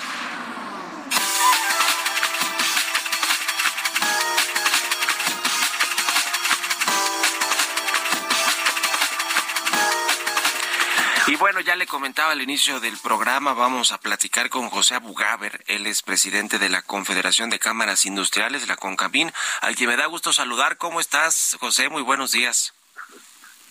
Y 11.26 11.36
bueno, 11.36 11.60
ya 11.60 11.74
le 11.76 11.86
comentaba 11.86 12.32
al 12.32 12.42
inicio 12.42 12.78
del 12.80 12.98
programa, 12.98 13.54
vamos 13.54 13.92
a 13.92 13.98
platicar 13.98 14.50
con 14.50 14.68
José 14.68 14.96
Abugaber, 14.96 15.64
él 15.66 15.86
es 15.86 16.02
presidente 16.02 16.58
de 16.58 16.68
la 16.68 16.82
Confederación 16.82 17.48
de 17.48 17.58
Cámaras 17.58 18.04
Industriales, 18.04 18.68
la 18.68 18.76
CONCAMIN, 18.76 19.32
al 19.62 19.74
que 19.74 19.86
me 19.86 19.96
da 19.96 20.04
gusto 20.06 20.34
saludar. 20.34 20.76
¿Cómo 20.76 21.00
estás, 21.00 21.56
José? 21.58 21.88
Muy 21.88 22.02
buenos 22.02 22.32
días. 22.32 22.74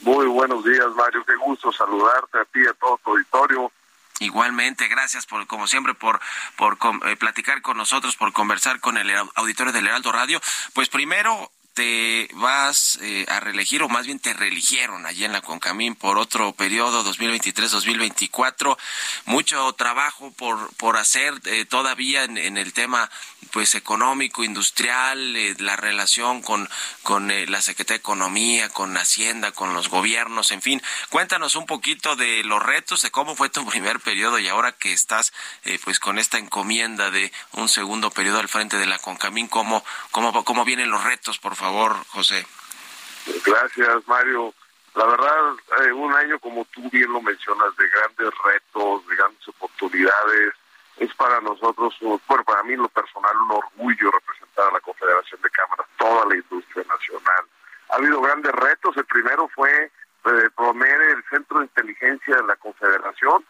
Muy 0.01 0.25
buenos 0.25 0.65
días, 0.65 0.87
Mario. 0.95 1.23
Qué 1.25 1.35
gusto 1.35 1.71
saludarte 1.71 2.39
a 2.39 2.45
ti 2.45 2.59
y 2.59 2.67
a 2.67 2.73
todo 2.73 2.99
tu 3.03 3.11
auditorio. 3.11 3.71
Igualmente, 4.23 4.87
gracias 4.87 5.25
por, 5.25 5.45
como 5.47 5.67
siempre, 5.67 5.93
por, 5.93 6.19
por 6.55 6.77
eh, 7.05 7.15
platicar 7.15 7.61
con 7.61 7.77
nosotros, 7.77 8.15
por 8.15 8.33
conversar 8.33 8.79
con 8.79 8.97
el 8.97 9.11
auditorio 9.35 9.71
del 9.71 9.87
Heraldo 9.87 10.11
Radio. 10.11 10.41
Pues 10.73 10.89
primero, 10.89 11.51
te 11.73 12.29
vas 12.35 12.99
eh, 13.01 13.25
a 13.29 13.39
reelegir, 13.39 13.81
o 13.81 13.89
más 13.89 14.05
bien 14.05 14.19
te 14.19 14.33
reeligieron 14.33 15.05
allí 15.05 15.25
en 15.25 15.31
la 15.31 15.41
Concamín 15.41 15.95
por 15.95 16.17
otro 16.17 16.53
periodo 16.53 17.03
2023-2024. 17.11 18.77
Mucho 19.25 19.73
trabajo 19.73 20.31
por, 20.31 20.73
por 20.75 20.97
hacer 20.97 21.33
eh, 21.45 21.65
todavía 21.65 22.23
en, 22.23 22.37
en, 22.37 22.57
el 22.57 22.73
tema 22.73 23.09
pues 23.51 23.75
económico, 23.75 24.43
industrial, 24.43 25.35
eh, 25.35 25.55
la 25.59 25.75
relación 25.75 26.41
con, 26.41 26.69
con 27.01 27.27
la 27.27 27.61
Secretaría 27.61 27.97
de 27.97 28.01
Economía, 28.01 28.69
con 28.69 28.95
Hacienda, 28.95 29.51
con 29.51 29.73
los 29.73 29.89
gobiernos, 29.89 30.51
en 30.51 30.61
fin. 30.61 30.81
Cuéntanos 31.09 31.55
un 31.55 31.65
poquito 31.65 32.15
de 32.15 32.43
los 32.43 32.61
retos, 32.61 33.01
de 33.01 33.11
cómo 33.11 33.35
fue 33.35 33.49
tu 33.49 33.65
primer 33.69 33.99
periodo 33.99 34.37
y 34.39 34.47
ahora 34.47 34.71
que 34.73 34.93
estás 34.93 35.33
pues 35.83 35.99
con 35.99 36.19
esta 36.19 36.37
encomienda 36.37 37.09
de 37.09 37.31
un 37.53 37.67
segundo 37.67 38.11
periodo 38.11 38.39
al 38.39 38.47
frente 38.47 38.77
de 38.77 38.85
la 38.85 38.99
Concamín, 38.99 39.47
cómo, 39.47 39.83
cómo, 40.11 40.43
cómo 40.43 40.65
vienen 40.65 40.89
los 40.89 41.03
retos, 41.03 41.39
por 41.39 41.55
favor 41.55 41.62
favor, 41.63 41.95
José. 42.09 42.45
Gracias, 43.45 44.05
Mario. 44.05 44.53
La 44.95 45.05
verdad, 45.05 45.55
eh, 45.81 45.93
un 45.93 46.13
año 46.13 46.37
como 46.39 46.65
tú 46.65 46.89
bien 46.91 47.11
lo 47.11 47.21
mencionas, 47.21 47.75
de 47.77 47.87
grandes 47.87 48.33
retos, 48.43 49.07
de 49.07 49.15
grandes 49.15 49.47
oportunidades, 49.47 50.53
es 50.97 51.13
para 51.15 51.39
nosotros, 51.39 51.95
bueno, 52.01 52.43
para 52.43 52.63
mí 52.63 52.73
en 52.73 52.81
lo 52.81 52.89
personal, 52.89 53.35
un 53.37 53.51
orgullo 53.51 54.11
representar 54.11 54.67
a 54.67 54.73
la 54.73 54.81
Confederación 54.81 55.41
de 55.41 55.49
Cámaras, 55.49 55.87
toda 55.97 56.25
la 56.25 56.35
industria 56.35 56.83
nacional. 56.83 57.43
Ha 57.89 57.95
habido 57.95 58.21
grandes 58.21 58.51
retos. 58.51 58.97
El 58.97 59.05
primero 59.05 59.47
fue 59.55 59.71
eh, 60.25 60.49
poner 60.55 61.01
el 61.01 61.23
centro 61.29 61.59
de 61.59 61.65
inteligencia 61.65 62.35
de 62.35 62.43
la 62.43 62.55
Confederación 62.57 63.45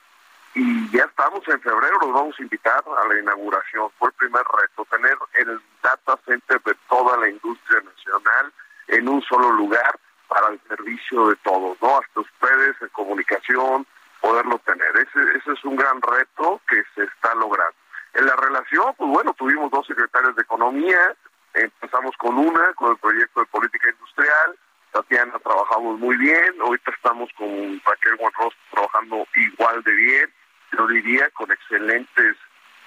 y 0.55 0.91
ya 0.91 1.05
estamos 1.05 1.41
en 1.47 1.59
febrero, 1.61 1.97
los 2.01 2.13
vamos 2.13 2.35
a 2.39 2.43
invitar 2.43 2.83
a 2.85 3.07
la 3.07 3.19
inauguración. 3.19 3.89
Fue 3.97 4.09
el 4.09 4.13
primer 4.13 4.43
reto, 4.43 4.85
tener 4.91 5.17
el 5.33 5.59
data 5.81 6.19
center 6.25 6.61
de 6.61 6.75
toda 6.87 7.17
la 7.17 7.29
industria 7.29 7.81
nacional 7.81 8.53
en 8.87 9.09
un 9.09 9.21
solo 9.23 9.51
lugar 9.51 9.99
para 10.27 10.49
el 10.49 10.61
servicio 10.67 11.29
de 11.29 11.35
todos, 11.37 11.77
¿no? 11.81 11.97
Hasta 11.97 12.19
ustedes 12.19 12.75
en 12.81 12.89
comunicación, 12.89 13.87
poderlo 14.21 14.59
tener. 14.59 14.89
Ese, 14.95 15.37
ese 15.37 15.51
es 15.53 15.65
un 15.65 15.75
gran 15.75 16.01
reto 16.01 16.61
que 16.67 16.83
se 16.95 17.03
está 17.03 17.33
logrando. 17.35 17.75
En 18.13 18.25
la 18.27 18.35
relación, 18.35 18.93
pues 18.95 19.09
bueno, 19.09 19.33
tuvimos 19.33 19.71
dos 19.71 19.87
secretarios 19.87 20.35
de 20.35 20.43
Economía, 20.43 21.15
empezamos 21.55 22.15
con 22.17 22.37
una, 22.37 22.73
con 22.73 22.91
el 22.91 22.97
proyecto 22.97 23.39
de 23.39 23.45
política 23.47 23.89
industrial, 23.89 24.55
Tatiana 24.91 25.39
trabajamos 25.39 25.99
muy 25.99 26.15
bien, 26.17 26.53
ahorita 26.61 26.91
estamos 26.91 27.29
con 27.35 27.81
Raquel 27.83 28.15
Juan 28.17 28.51
trabajando 28.71 29.25
igual 29.35 29.81
de 29.83 29.91
bien, 29.91 30.33
yo 30.75 30.87
diría, 30.87 31.29
con 31.31 31.51
excelentes 31.51 32.35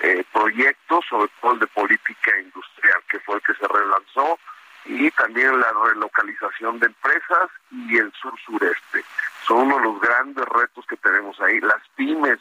eh, 0.01 0.25
proyectos, 0.33 1.05
sobre 1.09 1.31
todo 1.41 1.53
el 1.55 1.61
de 1.61 1.67
política 1.69 2.39
industrial, 2.39 3.03
que 3.09 3.21
fue 3.21 3.37
el 3.37 3.43
que 3.43 3.55
se 3.55 3.67
relanzó, 3.67 4.39
y 4.85 5.11
también 5.13 5.59
la 5.59 5.73
relocalización 5.73 6.79
de 6.79 6.87
empresas 6.87 7.51
y 7.71 7.99
el 7.99 8.13
sur-sureste. 8.13 9.05
Son 9.47 9.59
uno 9.59 9.79
de 9.79 9.85
los 9.85 10.01
grandes 10.01 10.45
retos 10.47 10.87
que 10.87 10.97
tenemos 10.97 11.41
ahí. 11.41 11.61
Las 11.61 11.83
pymes, 11.97 12.39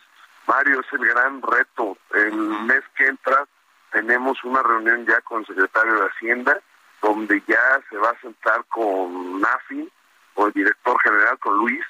Mario, 0.47 0.81
es 0.81 0.93
el 0.93 1.05
gran 1.07 1.41
reto. 1.41 1.97
El 2.13 2.35
mes 2.35 2.83
que 2.95 3.07
entra 3.07 3.45
tenemos 3.91 4.43
una 4.43 4.61
reunión 4.61 5.05
ya 5.05 5.21
con 5.21 5.39
el 5.39 5.47
secretario 5.47 5.93
de 5.95 6.09
Hacienda, 6.09 6.59
donde 7.01 7.41
ya 7.47 7.81
se 7.89 7.97
va 7.97 8.09
a 8.09 8.19
sentar 8.19 8.65
con 8.65 9.39
NAFI, 9.39 9.89
con 10.33 10.47
el 10.47 10.53
director 10.53 11.01
general, 11.01 11.39
con 11.39 11.57
Luis, 11.57 11.85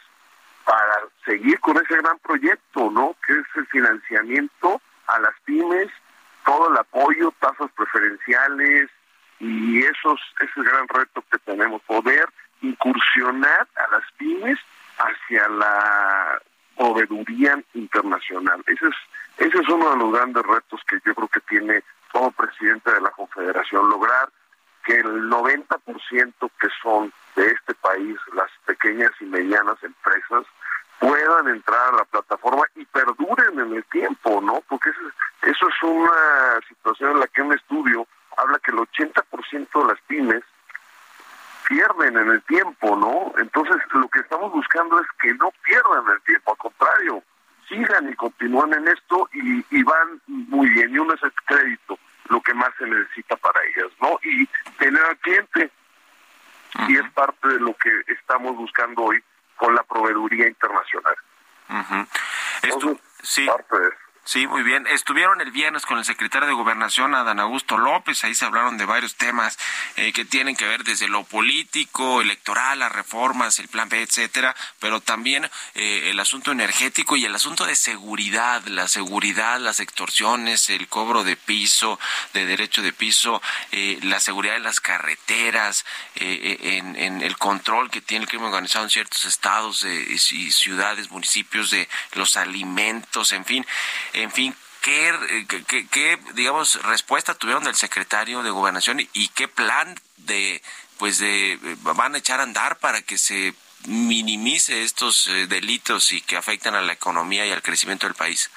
para 0.65 1.07
seguir 1.25 1.59
con 1.59 1.77
ese 1.77 1.95
gran 1.97 2.17
proyecto, 2.19 2.91
¿no? 2.91 3.15
Que 3.25 3.33
es 3.33 3.45
el 3.55 3.65
financiamiento 3.67 4.81
a 5.07 5.19
las 5.19 5.33
pymes, 5.45 5.89
todo 6.45 6.69
el 6.69 6.77
apoyo, 6.77 7.33
tasas 7.39 7.71
preferenciales 7.71 8.89
y 9.39 9.83
esos 9.83 10.19
ese 10.39 10.44
es 10.55 10.65
el 10.65 10.71
gran 10.71 10.87
reto 10.87 11.23
que 11.31 11.37
tenemos, 11.39 11.81
poder 11.83 12.27
incursionar 12.61 13.67
a 13.75 13.91
las 13.91 14.03
pymes 14.17 14.59
hacia 14.97 15.47
la 15.49 16.41
proveeduría 16.77 17.61
internacional. 17.73 18.63
Ese 18.67 18.87
es 18.87 18.95
ese 19.37 19.59
es 19.59 19.67
uno 19.67 19.91
de 19.91 19.97
los 19.97 20.13
grandes 20.13 20.43
retos 20.43 20.81
que 20.87 20.97
yo 21.05 21.13
creo 21.13 21.27
que 21.27 21.41
tiene 21.41 21.83
como 22.11 22.31
presidente 22.31 22.91
de 22.91 23.01
la 23.01 23.11
Confederación 23.11 23.89
lograr 23.89 24.29
que 24.85 24.95
el 24.95 25.29
90% 25.29 26.51
que 26.59 26.67
son 26.81 27.11
de 27.35 27.47
este 27.47 27.73
país, 27.75 28.17
las 28.33 28.49
pequeñas 28.65 29.11
y 29.19 29.25
medianas 29.25 29.83
empresas, 29.83 30.45
puedan 30.99 31.49
entrar 31.49 31.93
a 31.93 31.97
la 31.97 32.05
plataforma 32.05 32.63
y 32.75 32.85
perduren 32.85 33.59
en 33.59 33.73
el 33.73 33.83
tiempo, 33.85 34.39
¿no? 34.41 34.61
en 48.73 48.87
esto 48.87 49.29
y, 49.33 49.65
y 49.69 49.83
van 49.83 50.21
muy 50.27 50.69
bien. 50.69 50.93
Y 50.93 50.99
uno 50.99 51.13
es 51.13 51.23
el 51.23 51.33
crédito, 51.45 51.97
lo 52.29 52.41
que 52.41 52.53
más 52.53 52.69
se 52.77 52.85
necesita 52.85 53.35
para 53.37 53.59
ellas, 53.63 53.91
¿no? 54.01 54.19
Y 54.23 54.47
tener 54.77 55.01
al 55.03 55.17
cliente. 55.17 55.71
Y 56.87 56.97
es 56.97 57.09
parte 57.11 57.47
de 57.47 57.59
lo 57.59 57.73
que 57.75 57.89
estamos 58.07 58.55
buscando 58.57 59.03
hoy 59.03 59.23
con 59.55 59.75
la 59.75 59.83
proveeduría 59.83 60.47
internacional. 60.47 61.15
Esto, 62.61 62.97
sí. 63.21 63.45
Parte 63.45 63.79
de 63.79 63.87
eso. 63.87 64.04
Sí, 64.27 64.47
muy 64.47 64.63
bien. 64.63 64.87
Estuvieron 64.87 65.39
el 65.39 65.51
viernes 65.51 65.85
con 65.85 65.99
el 65.99 66.03
secretario 66.03 66.47
de 66.47 66.55
Gobernación, 66.55 67.13
Adán 67.13 67.39
Augusto 67.39 67.77
López. 67.77 68.23
Ahí 68.23 68.33
se 68.33 68.45
hablaron 68.45 68.75
de 68.75 68.85
varios 68.85 69.13
temas 69.13 69.55
eh, 69.97 70.13
que 70.13 70.25
tienen 70.25 70.55
que 70.55 70.67
ver 70.67 70.83
desde 70.83 71.07
lo 71.07 71.23
político, 71.25 72.21
electoral, 72.21 72.79
las 72.79 72.91
reformas, 72.91 73.59
el 73.59 73.67
plan 73.67 73.87
B, 73.87 74.01
etcétera, 74.01 74.55
pero 74.79 74.99
también 74.99 75.47
eh, 75.75 76.09
el 76.09 76.19
asunto 76.19 76.51
energético 76.51 77.15
y 77.15 77.25
el 77.25 77.35
asunto 77.35 77.67
de 77.67 77.75
seguridad, 77.75 78.63
la 78.65 78.87
seguridad, 78.87 79.59
las 79.59 79.79
extorsiones, 79.79 80.71
el 80.71 80.87
cobro 80.87 81.23
de 81.23 81.35
piso, 81.35 81.99
de 82.33 82.47
derecho 82.47 82.81
de 82.81 82.93
piso, 82.93 83.43
eh, 83.71 83.99
la 84.01 84.19
seguridad 84.19 84.55
de 84.55 84.59
las 84.59 84.81
carreteras, 84.81 85.85
en, 86.15 86.95
en, 86.95 87.21
el 87.21 87.37
control 87.37 87.91
que 87.91 88.01
tiene 88.01 88.23
el 88.23 88.29
crimen 88.29 88.47
organizado 88.47 88.85
en 88.85 88.89
ciertos 88.89 89.25
estados 89.25 89.83
y 89.83 90.17
ciudades, 90.51 91.11
municipios 91.11 91.69
de 91.69 91.87
los 92.13 92.37
alimentos, 92.37 93.31
en 93.31 93.45
fin 93.45 93.65
en 94.15 94.31
fin, 94.31 94.55
¿qué, 94.81 95.45
qué, 95.91 96.19
digamos, 96.33 96.81
respuesta 96.85 97.33
tuvieron 97.35 97.63
del 97.63 97.75
secretario 97.75 98.43
de 98.43 98.49
Gobernación 98.49 99.01
y 99.13 99.27
qué 99.29 99.47
plan 99.47 99.95
de, 100.17 100.61
pues, 100.97 101.19
de, 101.19 101.59
van 101.81 102.15
a 102.15 102.17
echar 102.17 102.39
a 102.39 102.43
andar 102.43 102.77
para 102.77 103.01
que 103.01 103.17
se 103.17 103.53
minimice 103.87 104.83
estos 104.83 105.27
eh, 105.27 105.47
delitos 105.47 106.11
y 106.11 106.21
que 106.21 106.37
afectan 106.37 106.75
a 106.75 106.81
la 106.81 106.93
economía 106.93 107.45
y 107.45 107.51
al 107.51 107.61
crecimiento 107.61 108.07
del 108.07 108.15
país? 108.15 108.49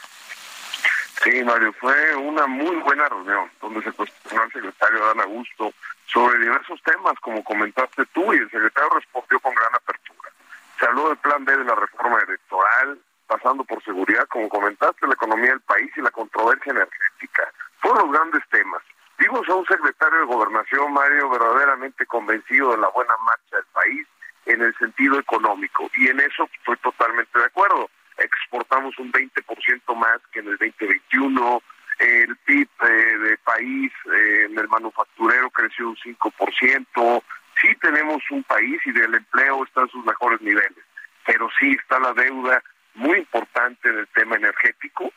Sí, 1.23 1.43
Mario, 1.43 1.73
fue 1.81 2.15
una 2.15 2.47
muy 2.47 2.77
buena 2.77 3.09
reunión 3.09 3.51
donde 3.61 3.83
se 3.83 3.93
cuestionó 3.93 4.43
al 4.43 4.53
secretario 4.53 5.05
Dan 5.07 5.21
Augusto 5.21 5.75
sobre 6.07 6.39
diversos 6.39 6.81
temas, 6.83 7.15
como 7.21 7.43
comentaste 7.43 8.07
tú, 8.07 8.33
y 8.33 8.37
el 8.37 8.51
secretario 8.51 8.91
respondió 8.91 9.41
con 9.41 9.55
gran 9.55 9.75
apertura. 9.75 10.31
Se 10.79 10.87
habló 10.87 11.09
del 11.09 11.19
plan 11.19 11.45
B 11.45 11.57
de 11.57 11.65
la 11.65 11.75
reforma 11.75 12.19
electoral, 12.21 12.99
pasando 13.29 13.63
por 13.65 13.85
seguridad, 13.85 14.27
como 14.29 14.49
comentaste, 14.49 15.07
la 15.07 15.13
economía 15.13 15.51
del 15.51 15.61
país 15.61 15.91
y 15.97 16.01
la 16.01 16.11
controversia 16.11 16.73
energética. 16.73 17.53
Fueron 17.81 18.09
los 18.09 18.13
grandes 18.13 18.43
temas. 18.51 18.83
Vimos 19.19 19.49
a 19.49 19.55
un 19.55 19.67
secretario 19.67 20.21
de 20.21 20.27
Gobernación, 20.27 20.93
Mario, 20.93 21.29
verdaderamente 21.29 22.07
convencido 22.07 22.71
de 22.71 22.79
la 22.79 22.89
buena 22.89 23.15
marcha 23.25 23.57
del 23.57 23.67
país 23.73 24.07
en 24.47 24.63
el 24.63 24.75
sentido 24.79 25.19
económico. 25.19 25.91
Y 25.95 26.09
en 26.09 26.21
eso 26.21 26.49
estoy 26.59 26.77
totalmente 26.77 27.39
de 27.39 27.45
acuerdo. 27.45 27.91
Exportamos 28.17 28.99
un 28.99 29.13
20% 29.13 29.95
más 29.97 30.21
que 30.33 30.41
en 30.41 30.49
el 30.49 30.57
2021. 30.57 31.63
El 31.99 32.37
PIB 32.37 32.69
eh, 32.83 33.19
de 33.19 33.39
país 33.39 33.93
eh, 34.15 34.47
en 34.49 34.59
el 34.59 34.69
manufacturero 34.69 35.51
creció 35.51 35.89
un 35.89 35.97
5%. 35.97 37.23
Sí 37.61 37.75
tenemos 37.81 38.23
un 38.31 38.45
país 38.45 38.81
y 38.87 38.93
del 38.93 39.15
empleo 39.15 39.65
está 39.65 39.83
en 39.83 39.89
sus 39.89 40.05
mejores 40.05 40.41
niveles. 40.41 40.85
Pero 41.27 41.49
sí 41.59 41.73
está 41.73 41.99
la 41.99 42.15
deuda 42.15 42.63
muy 42.99 43.19
importante 43.19 43.89
en 43.89 43.99
el 43.99 44.09
tema 44.09 44.37
energético, 44.37 45.13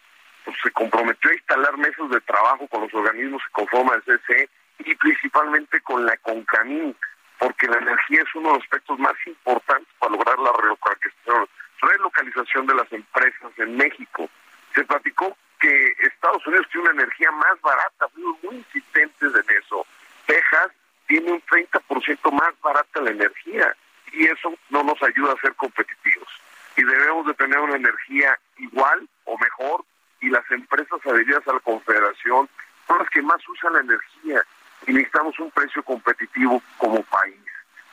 pues 0.45 0.57
se 0.63 0.71
comprometió 0.71 1.31
a 1.31 1.33
instalar 1.33 1.77
mesas 1.77 2.09
de 2.09 2.21
trabajo 2.21 2.67
con 2.67 2.81
los 2.81 2.93
organismos 2.93 3.41
que 3.47 3.53
conforman 3.53 4.01
el 4.05 4.19
CCE 4.19 4.49
y 4.85 4.95
principalmente 4.95 5.81
con 5.81 6.05
la 6.05 6.15
CONCAMIN, 6.17 6.95
porque 7.39 7.67
la 7.67 7.77
energía 7.77 8.21
es 8.21 8.35
uno 8.35 8.49
de 8.49 8.55
los 8.55 8.63
aspectos 8.63 8.99
más 8.99 9.15
importantes 9.25 9.91
para 9.97 10.11
lograr 10.11 10.37
la 10.37 10.53
relocalización, 10.61 11.47
relocalización 11.81 12.67
de 12.67 12.75
las 12.75 12.91
empresas 12.93 13.51
en 13.57 13.75
México. 13.75 14.29
Se 14.75 14.83
platicó 14.83 15.35
que 15.59 15.93
Estados 16.03 16.45
Unidos 16.45 16.67
tiene 16.71 16.89
una 16.89 17.03
energía 17.03 17.31
más 17.31 17.59
barata, 17.61 18.07
fuimos 18.13 18.43
muy 18.43 18.55
insistentes 18.57 19.31
en 19.33 19.57
eso. 19.57 19.85
Texas 20.27 20.71
tiene 21.07 21.31
un 21.31 21.41
30% 21.41 22.31
más 22.31 22.53
barata 22.61 23.01
la 23.01 23.09
energía 23.09 23.75
y 24.11 24.25
eso 24.25 24.53
no 24.69 24.83
nos 24.83 25.01
ayuda 25.01 25.33
a 25.33 25.41
ser 25.41 25.55
competitivos 25.55 26.27
y 26.75 26.83
debemos 26.83 27.25
de 27.27 27.33
tener 27.33 27.59
una 27.59 27.75
energía 27.75 28.37
igual 28.57 29.07
o 29.25 29.37
mejor 29.37 29.83
y 30.21 30.29
las 30.29 30.49
empresas 30.51 30.99
adheridas 31.05 31.47
a 31.47 31.53
la 31.53 31.59
Confederación 31.59 32.49
son 32.87 32.97
las 32.99 33.09
que 33.09 33.21
más 33.21 33.47
usan 33.49 33.73
la 33.73 33.81
energía 33.81 34.43
y 34.87 34.93
necesitamos 34.93 35.37
un 35.39 35.51
precio 35.51 35.83
competitivo 35.83 36.61
como 36.77 37.03
país. 37.03 37.35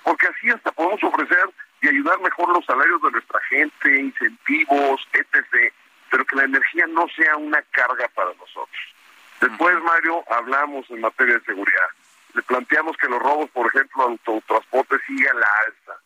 Porque 0.02 0.28
así 0.28 0.50
hasta 0.50 0.72
podemos 0.72 1.02
ofrecer 1.02 1.50
y 1.80 1.88
ayudar 1.88 2.20
mejor 2.20 2.48
los 2.50 2.64
salarios 2.64 3.00
de 3.02 3.10
nuestra 3.10 3.40
gente, 3.48 4.00
incentivos, 4.00 5.06
etc. 5.12 5.72
Pero 6.10 6.24
que 6.24 6.36
la 6.36 6.44
energía 6.44 6.86
no 6.86 7.06
sea 7.08 7.36
una 7.36 7.62
carga 7.70 8.08
para 8.14 8.30
nosotros. 8.34 8.94
Después, 9.40 9.80
Mario, 9.82 10.24
hablamos 10.30 10.88
en 10.90 11.00
materia 11.00 11.34
de 11.34 11.44
seguridad. 11.44 11.88
Le 12.34 12.42
planteamos 12.42 12.96
que 12.96 13.08
los 13.08 13.20
robos, 13.20 13.50
por 13.50 13.66
ejemplo, 13.66 14.02
autotransporte 14.04 14.96
sigan 15.06 15.38
la 15.38 15.46
alza 15.66 16.00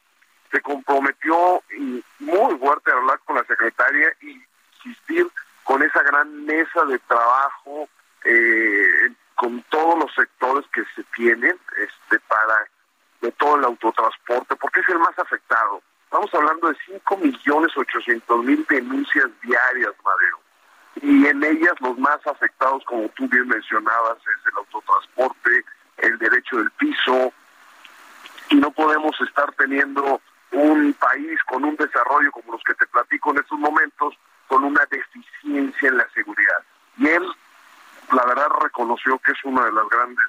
se 0.52 0.60
comprometió 0.60 1.62
muy 2.20 2.58
fuerte 2.58 2.92
a 2.92 2.96
hablar 2.96 3.18
con 3.24 3.36
la 3.36 3.44
secretaria 3.44 4.14
y 4.20 4.40
insistir 4.84 5.26
con 5.64 5.82
esa 5.82 6.02
gran 6.02 6.44
mesa 6.44 6.84
de 6.84 6.98
trabajo 7.00 7.88
eh, 8.24 9.10
con 9.34 9.62
todos 9.70 9.98
los 9.98 10.14
sectores 10.14 10.64
que 10.72 10.84
se 10.94 11.02
tienen 11.16 11.58
este 11.78 12.20
para 12.28 12.68
de 13.22 13.32
todo 13.32 13.56
el 13.56 13.64
autotransporte, 13.64 14.56
porque 14.56 14.80
es 14.80 14.88
el 14.88 14.98
más 14.98 15.18
afectado. 15.18 15.80
Estamos 16.04 16.34
hablando 16.34 16.68
de 16.68 16.76
5 16.86 17.16
millones 17.16 17.70
800 17.76 18.44
mil 18.44 18.66
denuncias 18.68 19.30
diarias, 19.42 19.92
Madero. 20.04 20.40
Y 21.00 21.26
en 21.26 21.42
ellas 21.42 21.74
los 21.80 21.96
más 21.98 22.18
afectados, 22.26 22.84
como 22.84 23.08
tú 23.10 23.26
bien 23.28 23.48
mencionabas, 23.48 24.18
es 24.18 24.46
el 24.46 24.58
autotransporte, 24.58 25.64
el 25.98 26.18
derecho 26.18 26.58
del 26.58 26.70
piso. 26.72 27.32
Y 28.50 28.56
no 28.56 28.70
podemos 28.72 29.18
estar 29.22 29.50
teniendo 29.54 30.20
un 30.52 30.92
país 30.94 31.42
con 31.44 31.64
un 31.64 31.76
desarrollo 31.76 32.30
como 32.30 32.52
los 32.52 32.62
que 32.64 32.74
te 32.74 32.86
platico 32.86 33.30
en 33.30 33.38
estos 33.38 33.58
momentos, 33.58 34.14
con 34.48 34.64
una 34.64 34.84
deficiencia 34.90 35.88
en 35.88 35.96
la 35.96 36.08
seguridad. 36.10 36.62
Y 36.98 37.08
él, 37.08 37.26
la 38.12 38.24
verdad, 38.26 38.48
reconoció 38.62 39.18
que 39.18 39.32
es 39.32 39.44
una 39.44 39.64
de 39.64 39.72
las 39.72 39.88
grandes 39.88 40.26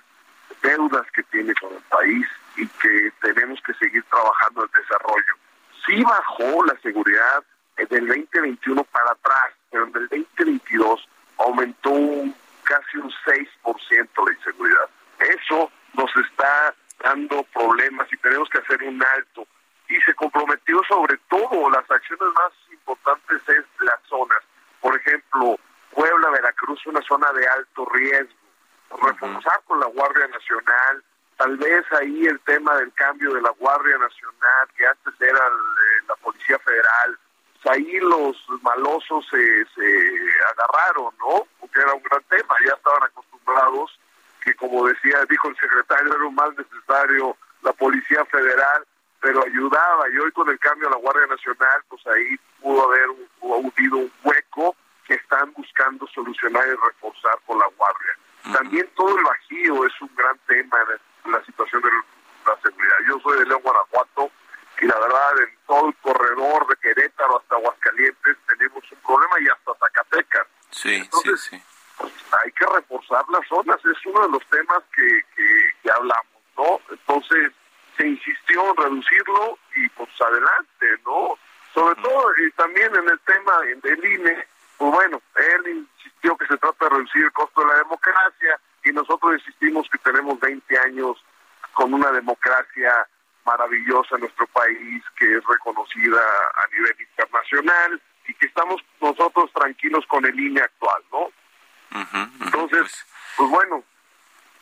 deudas 0.62 1.06
que 1.12 1.24
tiene 1.24 1.54
con 1.56 1.74
el 1.74 1.82
país 1.84 2.26
y 2.56 2.68
que 2.68 3.12
tenemos 3.22 3.60
que 3.62 3.74
seguir 3.74 4.04
trabajando 4.04 4.64
en 4.64 4.82
desarrollo. 4.82 5.34
Sí 5.86 6.02
bajó 6.04 6.66
la 6.66 6.78
seguridad 6.82 7.44
del 7.90 8.08
2021 8.08 8.84
para 8.86 9.12
atrás, 9.12 9.54
pero 9.70 9.88
en 9.88 9.96
el 9.96 10.08
2022 10.10 11.10
aumentó 11.38 11.90
un, 11.90 12.36
casi 12.64 12.98
un 12.98 13.12
6% 13.26 14.26
la 14.26 14.34
inseguridad. 14.34 14.90
Eso 15.20 15.70
nos 15.94 16.16
está 16.16 16.74
dando 17.04 17.44
problemas 17.54 18.08
y 18.14 18.18
tenemos 18.18 18.48
que 18.50 18.60
hacer 18.60 18.84
un 18.84 19.04
alto 19.04 19.46
y 19.90 20.00
se 20.02 20.14
comprometió 20.16 20.82
sobre 20.88 21.18
todo 21.30 21.70
las 21.70 21.90
acciones 21.90 22.34
más 22.36 22.54
importantes 22.72 23.42
es 23.50 23.66
las 23.82 24.00
zonas. 24.08 24.40
Por 24.82 24.96
ejemplo, 24.96 25.58
Puebla, 25.92 26.30
Veracruz, 26.30 26.86
una 26.88 27.02
zona 27.02 27.32
de 27.34 27.48
alto 27.48 27.86
riesgo. 27.94 28.40
Reforzar 29.02 29.62
con 29.66 29.80
la 29.80 29.88
Guardia 29.88 30.28
Nacional, 30.28 31.04
tal 31.38 31.58
vez 31.58 31.84
ahí 31.94 32.26
el 32.26 32.40
tema 32.42 32.76
del 32.76 32.94
cambio 32.94 33.34
de 33.34 33.42
la 33.42 33.50
Guardia 33.52 33.98
Nacional, 33.98 34.68
que 34.78 34.86
antes 34.86 35.14
era 35.20 35.40
la 36.08 36.16
Policía 36.18 36.60
Federal, 36.60 37.18
pues 37.54 37.76
ahí 37.76 38.00
los 38.00 38.38
malosos 38.62 39.26
se, 39.30 39.66
se 39.74 40.20
agarraron, 40.52 41.14
¿no? 41.20 41.48
Porque 41.60 41.80
era 41.80 41.94
un 41.94 42.04
gran 42.04 42.22
tema, 42.26 42.56
ya 42.68 42.76
estaban 42.76 43.04
acostumbrados 43.04 44.00
que 44.44 44.54
como 44.56 44.86
decía, 44.88 45.26
dijo 45.30 45.48
el 45.48 45.56
secretario, 45.56 46.14
era 46.14 46.26
un 46.26 46.36
mal 46.36 46.54
necesario 46.56 47.38
la 47.62 47.74
Policía 47.74 48.26
Federal 48.26 48.86
pero 49.24 49.42
ayudaba. 49.42 50.10
Y 50.10 50.18
hoy 50.18 50.32
con 50.34 50.50
el 50.50 50.60
cambio 50.60 50.90
a 50.90 50.92
la 50.92 50.98
Guardia 50.98 51.26
Nacional, 51.28 51.82
pues 51.88 52.06
ahí 52.08 52.36
pudo 52.62 52.84
haber 52.84 53.10
un, 53.10 53.28
un 53.40 54.12
hueco 54.24 54.76
que 55.08 55.14
están 55.16 55.54
buscando 55.54 56.06
solucionar 56.08 56.68
y 56.68 56.76
reforzar 56.76 57.40
con 57.48 57.58
la 57.58 57.66
Guardia. 57.78 58.18
También 58.52 58.88
todo 58.96 59.18
el 59.18 59.24
Bajío 59.24 59.86
es 59.86 60.02
un 60.02 60.12
gran 60.16 60.38
tema 60.48 60.78
en 61.24 61.32
la 61.32 61.44
situación 61.46 61.82
de 61.82 61.90
la 62.46 62.60
seguridad. 62.62 62.96
Yo 63.08 63.20
soy 63.22 63.40
de 63.40 63.46
León, 63.46 63.62
Guanajuato, 63.64 64.30
y 64.82 64.86
la 64.86 65.00
verdad 65.00 65.40
en 65.40 65.58
todo 65.66 65.88
el 65.88 65.96
corredor 65.96 66.68
de 66.68 66.76
Querétaro 66.76 67.40
hasta 67.40 67.56
Aguascalientes 67.56 68.38
tenemos 68.46 68.84
un 68.92 68.98
problema 69.00 69.40
y 69.40 69.48
hasta 69.48 69.72
Zacatecas. 69.80 70.48
Sí, 70.72 70.96
Entonces, 70.96 71.40
sí, 71.40 71.58
sí. 71.58 71.64
Pues, 71.98 72.12
hay 72.44 72.52
que 72.52 72.66
reforzar 72.66 73.24
las 73.30 73.48
zonas, 73.48 73.78
es 73.86 74.06
uno 74.06 74.24
de 74.24 74.30
los 74.30 74.46
temas 74.48 74.84
que, 74.94 75.22
que 75.36 75.92
hablamos, 75.92 76.26
¿no? 76.26 76.28
Entonces, 76.28 76.33
reducirlo 78.78 79.58
y 79.76 79.90
pues 79.90 80.10
adelante, 80.22 80.88
¿no? 81.06 81.38
Sobre 81.74 81.96
todo 82.02 82.32
y 82.38 82.52
también 82.52 82.96
en 82.96 83.10
el 83.10 83.20
tema 83.22 83.60
del 83.82 84.06
INE, 84.06 84.48
pues 84.78 84.92
bueno, 84.92 85.22
él 85.36 85.88
insistió 85.98 86.38
que 86.38 86.48
se 86.48 86.58
trata 86.58 86.86
de 86.86 86.90
reducir 86.90 87.24
el 87.24 87.32
costo 87.32 87.62
de 87.62 87.68
la 87.68 87.78
democracia 87.80 88.60
y 88.84 88.92
nosotros 88.92 89.34
insistimos 89.40 89.88
que 89.90 89.98
tenemos 90.00 90.40
20 90.40 90.78
años 90.80 91.24
con 91.74 91.94
una 91.94 92.12
democracia 92.12 93.08
maravillosa 93.46 94.16
en 94.16 94.22
nuestro 94.22 94.48
país 94.48 95.04
que 95.18 95.38
es 95.38 95.44
reconocida 95.46 96.22
a 96.56 96.68
nivel 96.74 96.96
internacional 97.00 98.02
y 98.28 98.34
que 98.36 98.46
estamos 98.46 98.82
nosotros 99.02 99.52
tranquilos 99.54 100.06
con 100.08 100.26
el 100.26 100.40
INE 100.40 100.62
actual, 100.62 101.04
¿no? 101.12 101.32
Entonces, 102.42 102.82
pues. 102.82 103.06
pues 103.38 103.50
bueno, 103.50 103.84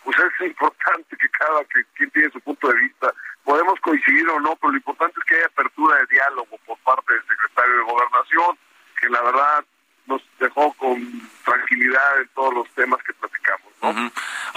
pues 0.03 0.17
es 0.17 0.47
importante 0.47 1.15
que 1.15 1.29
cada 1.29 1.63
que, 1.65 1.83
quien 1.95 2.09
tiene 2.11 2.31
su 2.31 2.41
punto 2.41 2.67
de 2.67 2.79
vista, 2.79 3.13
podemos 3.43 3.79
coincidir 3.81 4.27
o 4.29 4.39
no, 4.39 4.55
pero 4.55 4.71
lo 4.71 4.77
importante 4.77 5.19
es 5.19 5.25
que 5.25 5.35
haya 5.35 5.45
apertura 5.45 5.97
de 5.97 6.05
diálogo 6.07 6.57
por 6.65 6.77
parte 6.79 7.13
del 7.13 7.27
secretario 7.27 7.75
de 7.75 7.83
Gobernación, 7.83 8.57
que 8.99 9.09
la 9.09 9.21
verdad 9.21 9.65
nos 10.07 10.21
dejó 10.39 10.73
con 10.73 11.29
tranquilidad 11.45 12.21
en 12.21 12.27
todos 12.29 12.53
los 12.53 12.69
temas 12.71 13.01
que 13.03 13.13
platicamos. 13.13 13.71
¿no? 13.81 14.11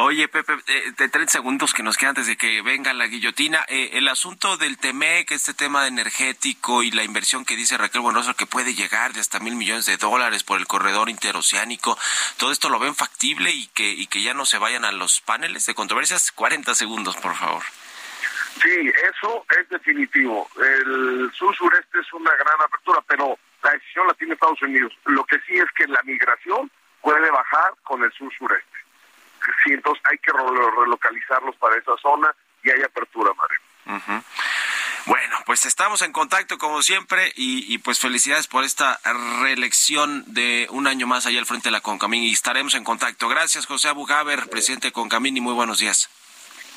Oye, 0.04 0.26
Pepe, 0.28 0.54
eh, 0.66 0.92
de 0.96 1.08
30 1.08 1.40
segundos 1.54 1.72
que 1.72 1.84
nos 1.84 1.96
quedan 1.96 2.10
antes 2.10 2.26
de 2.26 2.36
que 2.36 2.62
venga 2.62 2.92
la 2.92 3.06
guillotina, 3.06 3.64
eh, 3.68 3.90
el 3.92 4.08
asunto 4.08 4.56
del 4.56 4.76
TEMEC, 4.76 5.30
este 5.30 5.54
tema 5.54 5.86
energético 5.86 6.82
y 6.82 6.90
la 6.90 7.04
inversión 7.04 7.44
que 7.44 7.54
dice 7.54 7.78
Raquel 7.78 8.00
Buenoso 8.00 8.34
que 8.34 8.44
puede 8.44 8.74
llegar 8.74 9.12
de 9.12 9.20
hasta 9.20 9.38
mil 9.38 9.54
millones 9.54 9.86
de 9.86 9.96
dólares 9.96 10.42
por 10.42 10.58
el 10.58 10.66
corredor 10.66 11.08
interoceánico, 11.08 11.96
¿todo 12.38 12.50
esto 12.50 12.70
lo 12.70 12.80
ven 12.80 12.96
factible 12.96 13.52
y 13.52 13.68
que, 13.68 13.88
y 13.88 14.08
que 14.08 14.20
ya 14.20 14.34
no 14.34 14.46
se 14.46 14.58
vayan 14.58 14.84
a 14.84 14.90
los 14.90 15.20
paneles 15.20 15.64
de 15.66 15.74
controversias? 15.74 16.32
40 16.32 16.74
segundos, 16.74 17.14
por 17.18 17.36
favor. 17.36 17.62
Sí, 18.60 18.90
eso 19.12 19.46
es 19.56 19.68
definitivo. 19.68 20.48
El 20.60 21.30
sur-sureste 21.34 22.00
es 22.00 22.12
una 22.14 22.32
gran 22.32 22.60
apertura, 22.66 23.00
pero 23.06 23.38
la 23.62 23.70
decisión 23.70 24.08
la 24.08 24.14
tiene 24.14 24.34
Estados 24.34 24.60
Unidos. 24.60 24.92
Lo 25.04 25.22
que 25.22 25.38
sí 25.46 25.54
es 25.54 25.70
que 25.76 25.86
la 25.86 26.02
migración 26.02 26.68
puede 27.00 27.30
bajar 27.30 27.74
con 27.84 28.02
el 28.02 28.10
sur-sureste. 28.10 28.83
Sí, 29.64 29.72
entonces 29.72 30.02
hay 30.10 30.18
que 30.18 30.32
relocalizarlos 30.32 31.56
para 31.56 31.76
esa 31.76 31.96
zona 32.00 32.34
y 32.62 32.70
hay 32.70 32.82
apertura, 32.82 33.32
Mario. 33.34 34.22
Bueno, 35.06 35.36
pues 35.44 35.66
estamos 35.66 36.00
en 36.00 36.12
contacto 36.12 36.56
como 36.56 36.80
siempre 36.82 37.30
y, 37.36 37.76
pues 37.78 38.00
felicidades 38.00 38.46
por 38.46 38.64
esta 38.64 38.98
reelección 39.42 40.24
de 40.26 40.66
un 40.70 40.86
año 40.86 41.06
más 41.06 41.26
allá 41.26 41.38
al 41.38 41.46
frente 41.46 41.68
de 41.68 41.72
la 41.72 41.82
Concamín 41.82 42.22
y 42.22 42.32
estaremos 42.32 42.74
en 42.74 42.84
contacto. 42.84 43.28
Gracias, 43.28 43.66
José 43.66 43.88
Abugaber, 43.88 44.48
presidente 44.48 44.88
de 44.88 44.92
Concamín 44.92 45.36
y 45.36 45.40
muy 45.42 45.52
buenos 45.52 45.78
días. 45.78 46.08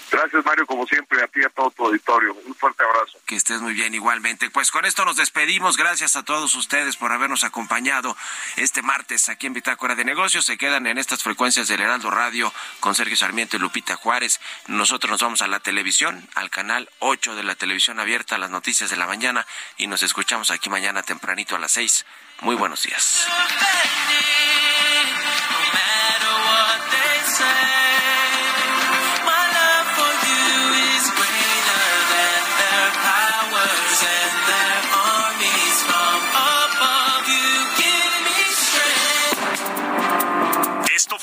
Gracias, 0.10 0.46
Mario, 0.46 0.66
como 0.66 0.86
siempre, 0.88 1.22
a 1.22 1.28
ti 1.28 1.42
y 1.42 1.44
a 1.44 1.50
todo 1.50 1.70
tu 1.72 1.86
auditorio. 1.86 2.34
Un 2.46 2.56
fuerte 2.56 2.84
abrazo. 2.84 3.20
Que 3.26 3.36
estés 3.36 3.62
muy 3.62 3.74
bien, 3.74 3.94
igualmente. 3.94 4.50
Pues 4.50 4.72
con 4.72 4.86
esto 4.86 5.04
nos 5.06 5.18
despedimos. 5.18 5.76
Gracias 5.78 6.16
a 6.16 6.24
todos 6.24 6.56
ustedes 6.56 6.96
por 6.96 7.12
habernos 7.12 7.44
acompañado 7.44 8.16
este 8.56 8.82
martes 8.82 9.30
aquí 9.30 9.48
en 9.48 9.54
Bitácora 9.54 9.96
de 9.96 10.06
Negocios. 10.06 10.46
Se 10.46 10.58
quedan 10.58 10.88
en 10.88 10.98
estas 10.98 11.24
frecuencias 11.24 11.68
del 11.68 11.82
Heraldo 11.82 12.10
Radio 12.10 12.54
con 12.80 12.96
Sergio 12.96 13.18
Sarmiento 13.18 13.58
y 13.58 13.60
Lupita 13.60 13.96
Juárez. 13.96 14.40
Nosotros 14.68 15.12
nos 15.12 15.22
vamos 15.22 15.42
a 15.42 15.48
la 15.48 15.60
televisión, 15.60 16.28
al 16.36 16.50
canal 16.50 16.90
8 17.00 17.36
de 17.36 17.44
la 17.44 17.56
televisión 17.56 18.00
abierta, 18.00 18.38
las 18.38 18.50
noticias 18.50 18.90
de 18.90 18.98
la 18.98 19.08
mañana, 19.08 19.46
y 19.78 19.88
nos 19.88 20.04
escuchamos 20.04 20.52
aquí 20.52 20.70
mañana 20.70 21.04
tempranito 21.04 21.56
a 21.56 21.60
las 21.60 21.72
6. 21.74 22.06
Muy 22.42 22.56
buenos 22.56 22.84
días. 22.84 23.28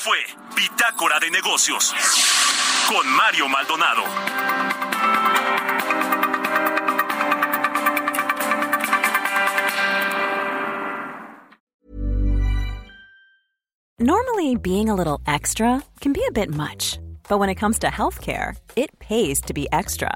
Fue 0.05 0.19
Bitácora 0.55 1.19
de 1.19 1.31
Negocios 1.31 1.91
con 2.87 3.07
Mario 3.09 3.49
Maldonado. 3.49 4.03
Normally, 13.97 14.55
being 14.57 14.89
a 14.89 14.93
little 14.93 15.19
extra 15.25 15.81
can 15.99 16.13
be 16.13 16.23
a 16.29 16.31
bit 16.31 16.53
much, 16.53 16.99
but 17.27 17.39
when 17.39 17.49
it 17.49 17.55
comes 17.55 17.79
to 17.79 17.87
healthcare, 17.87 18.55
it 18.75 18.91
pays 18.99 19.41
to 19.41 19.55
be 19.55 19.67
extra 19.71 20.15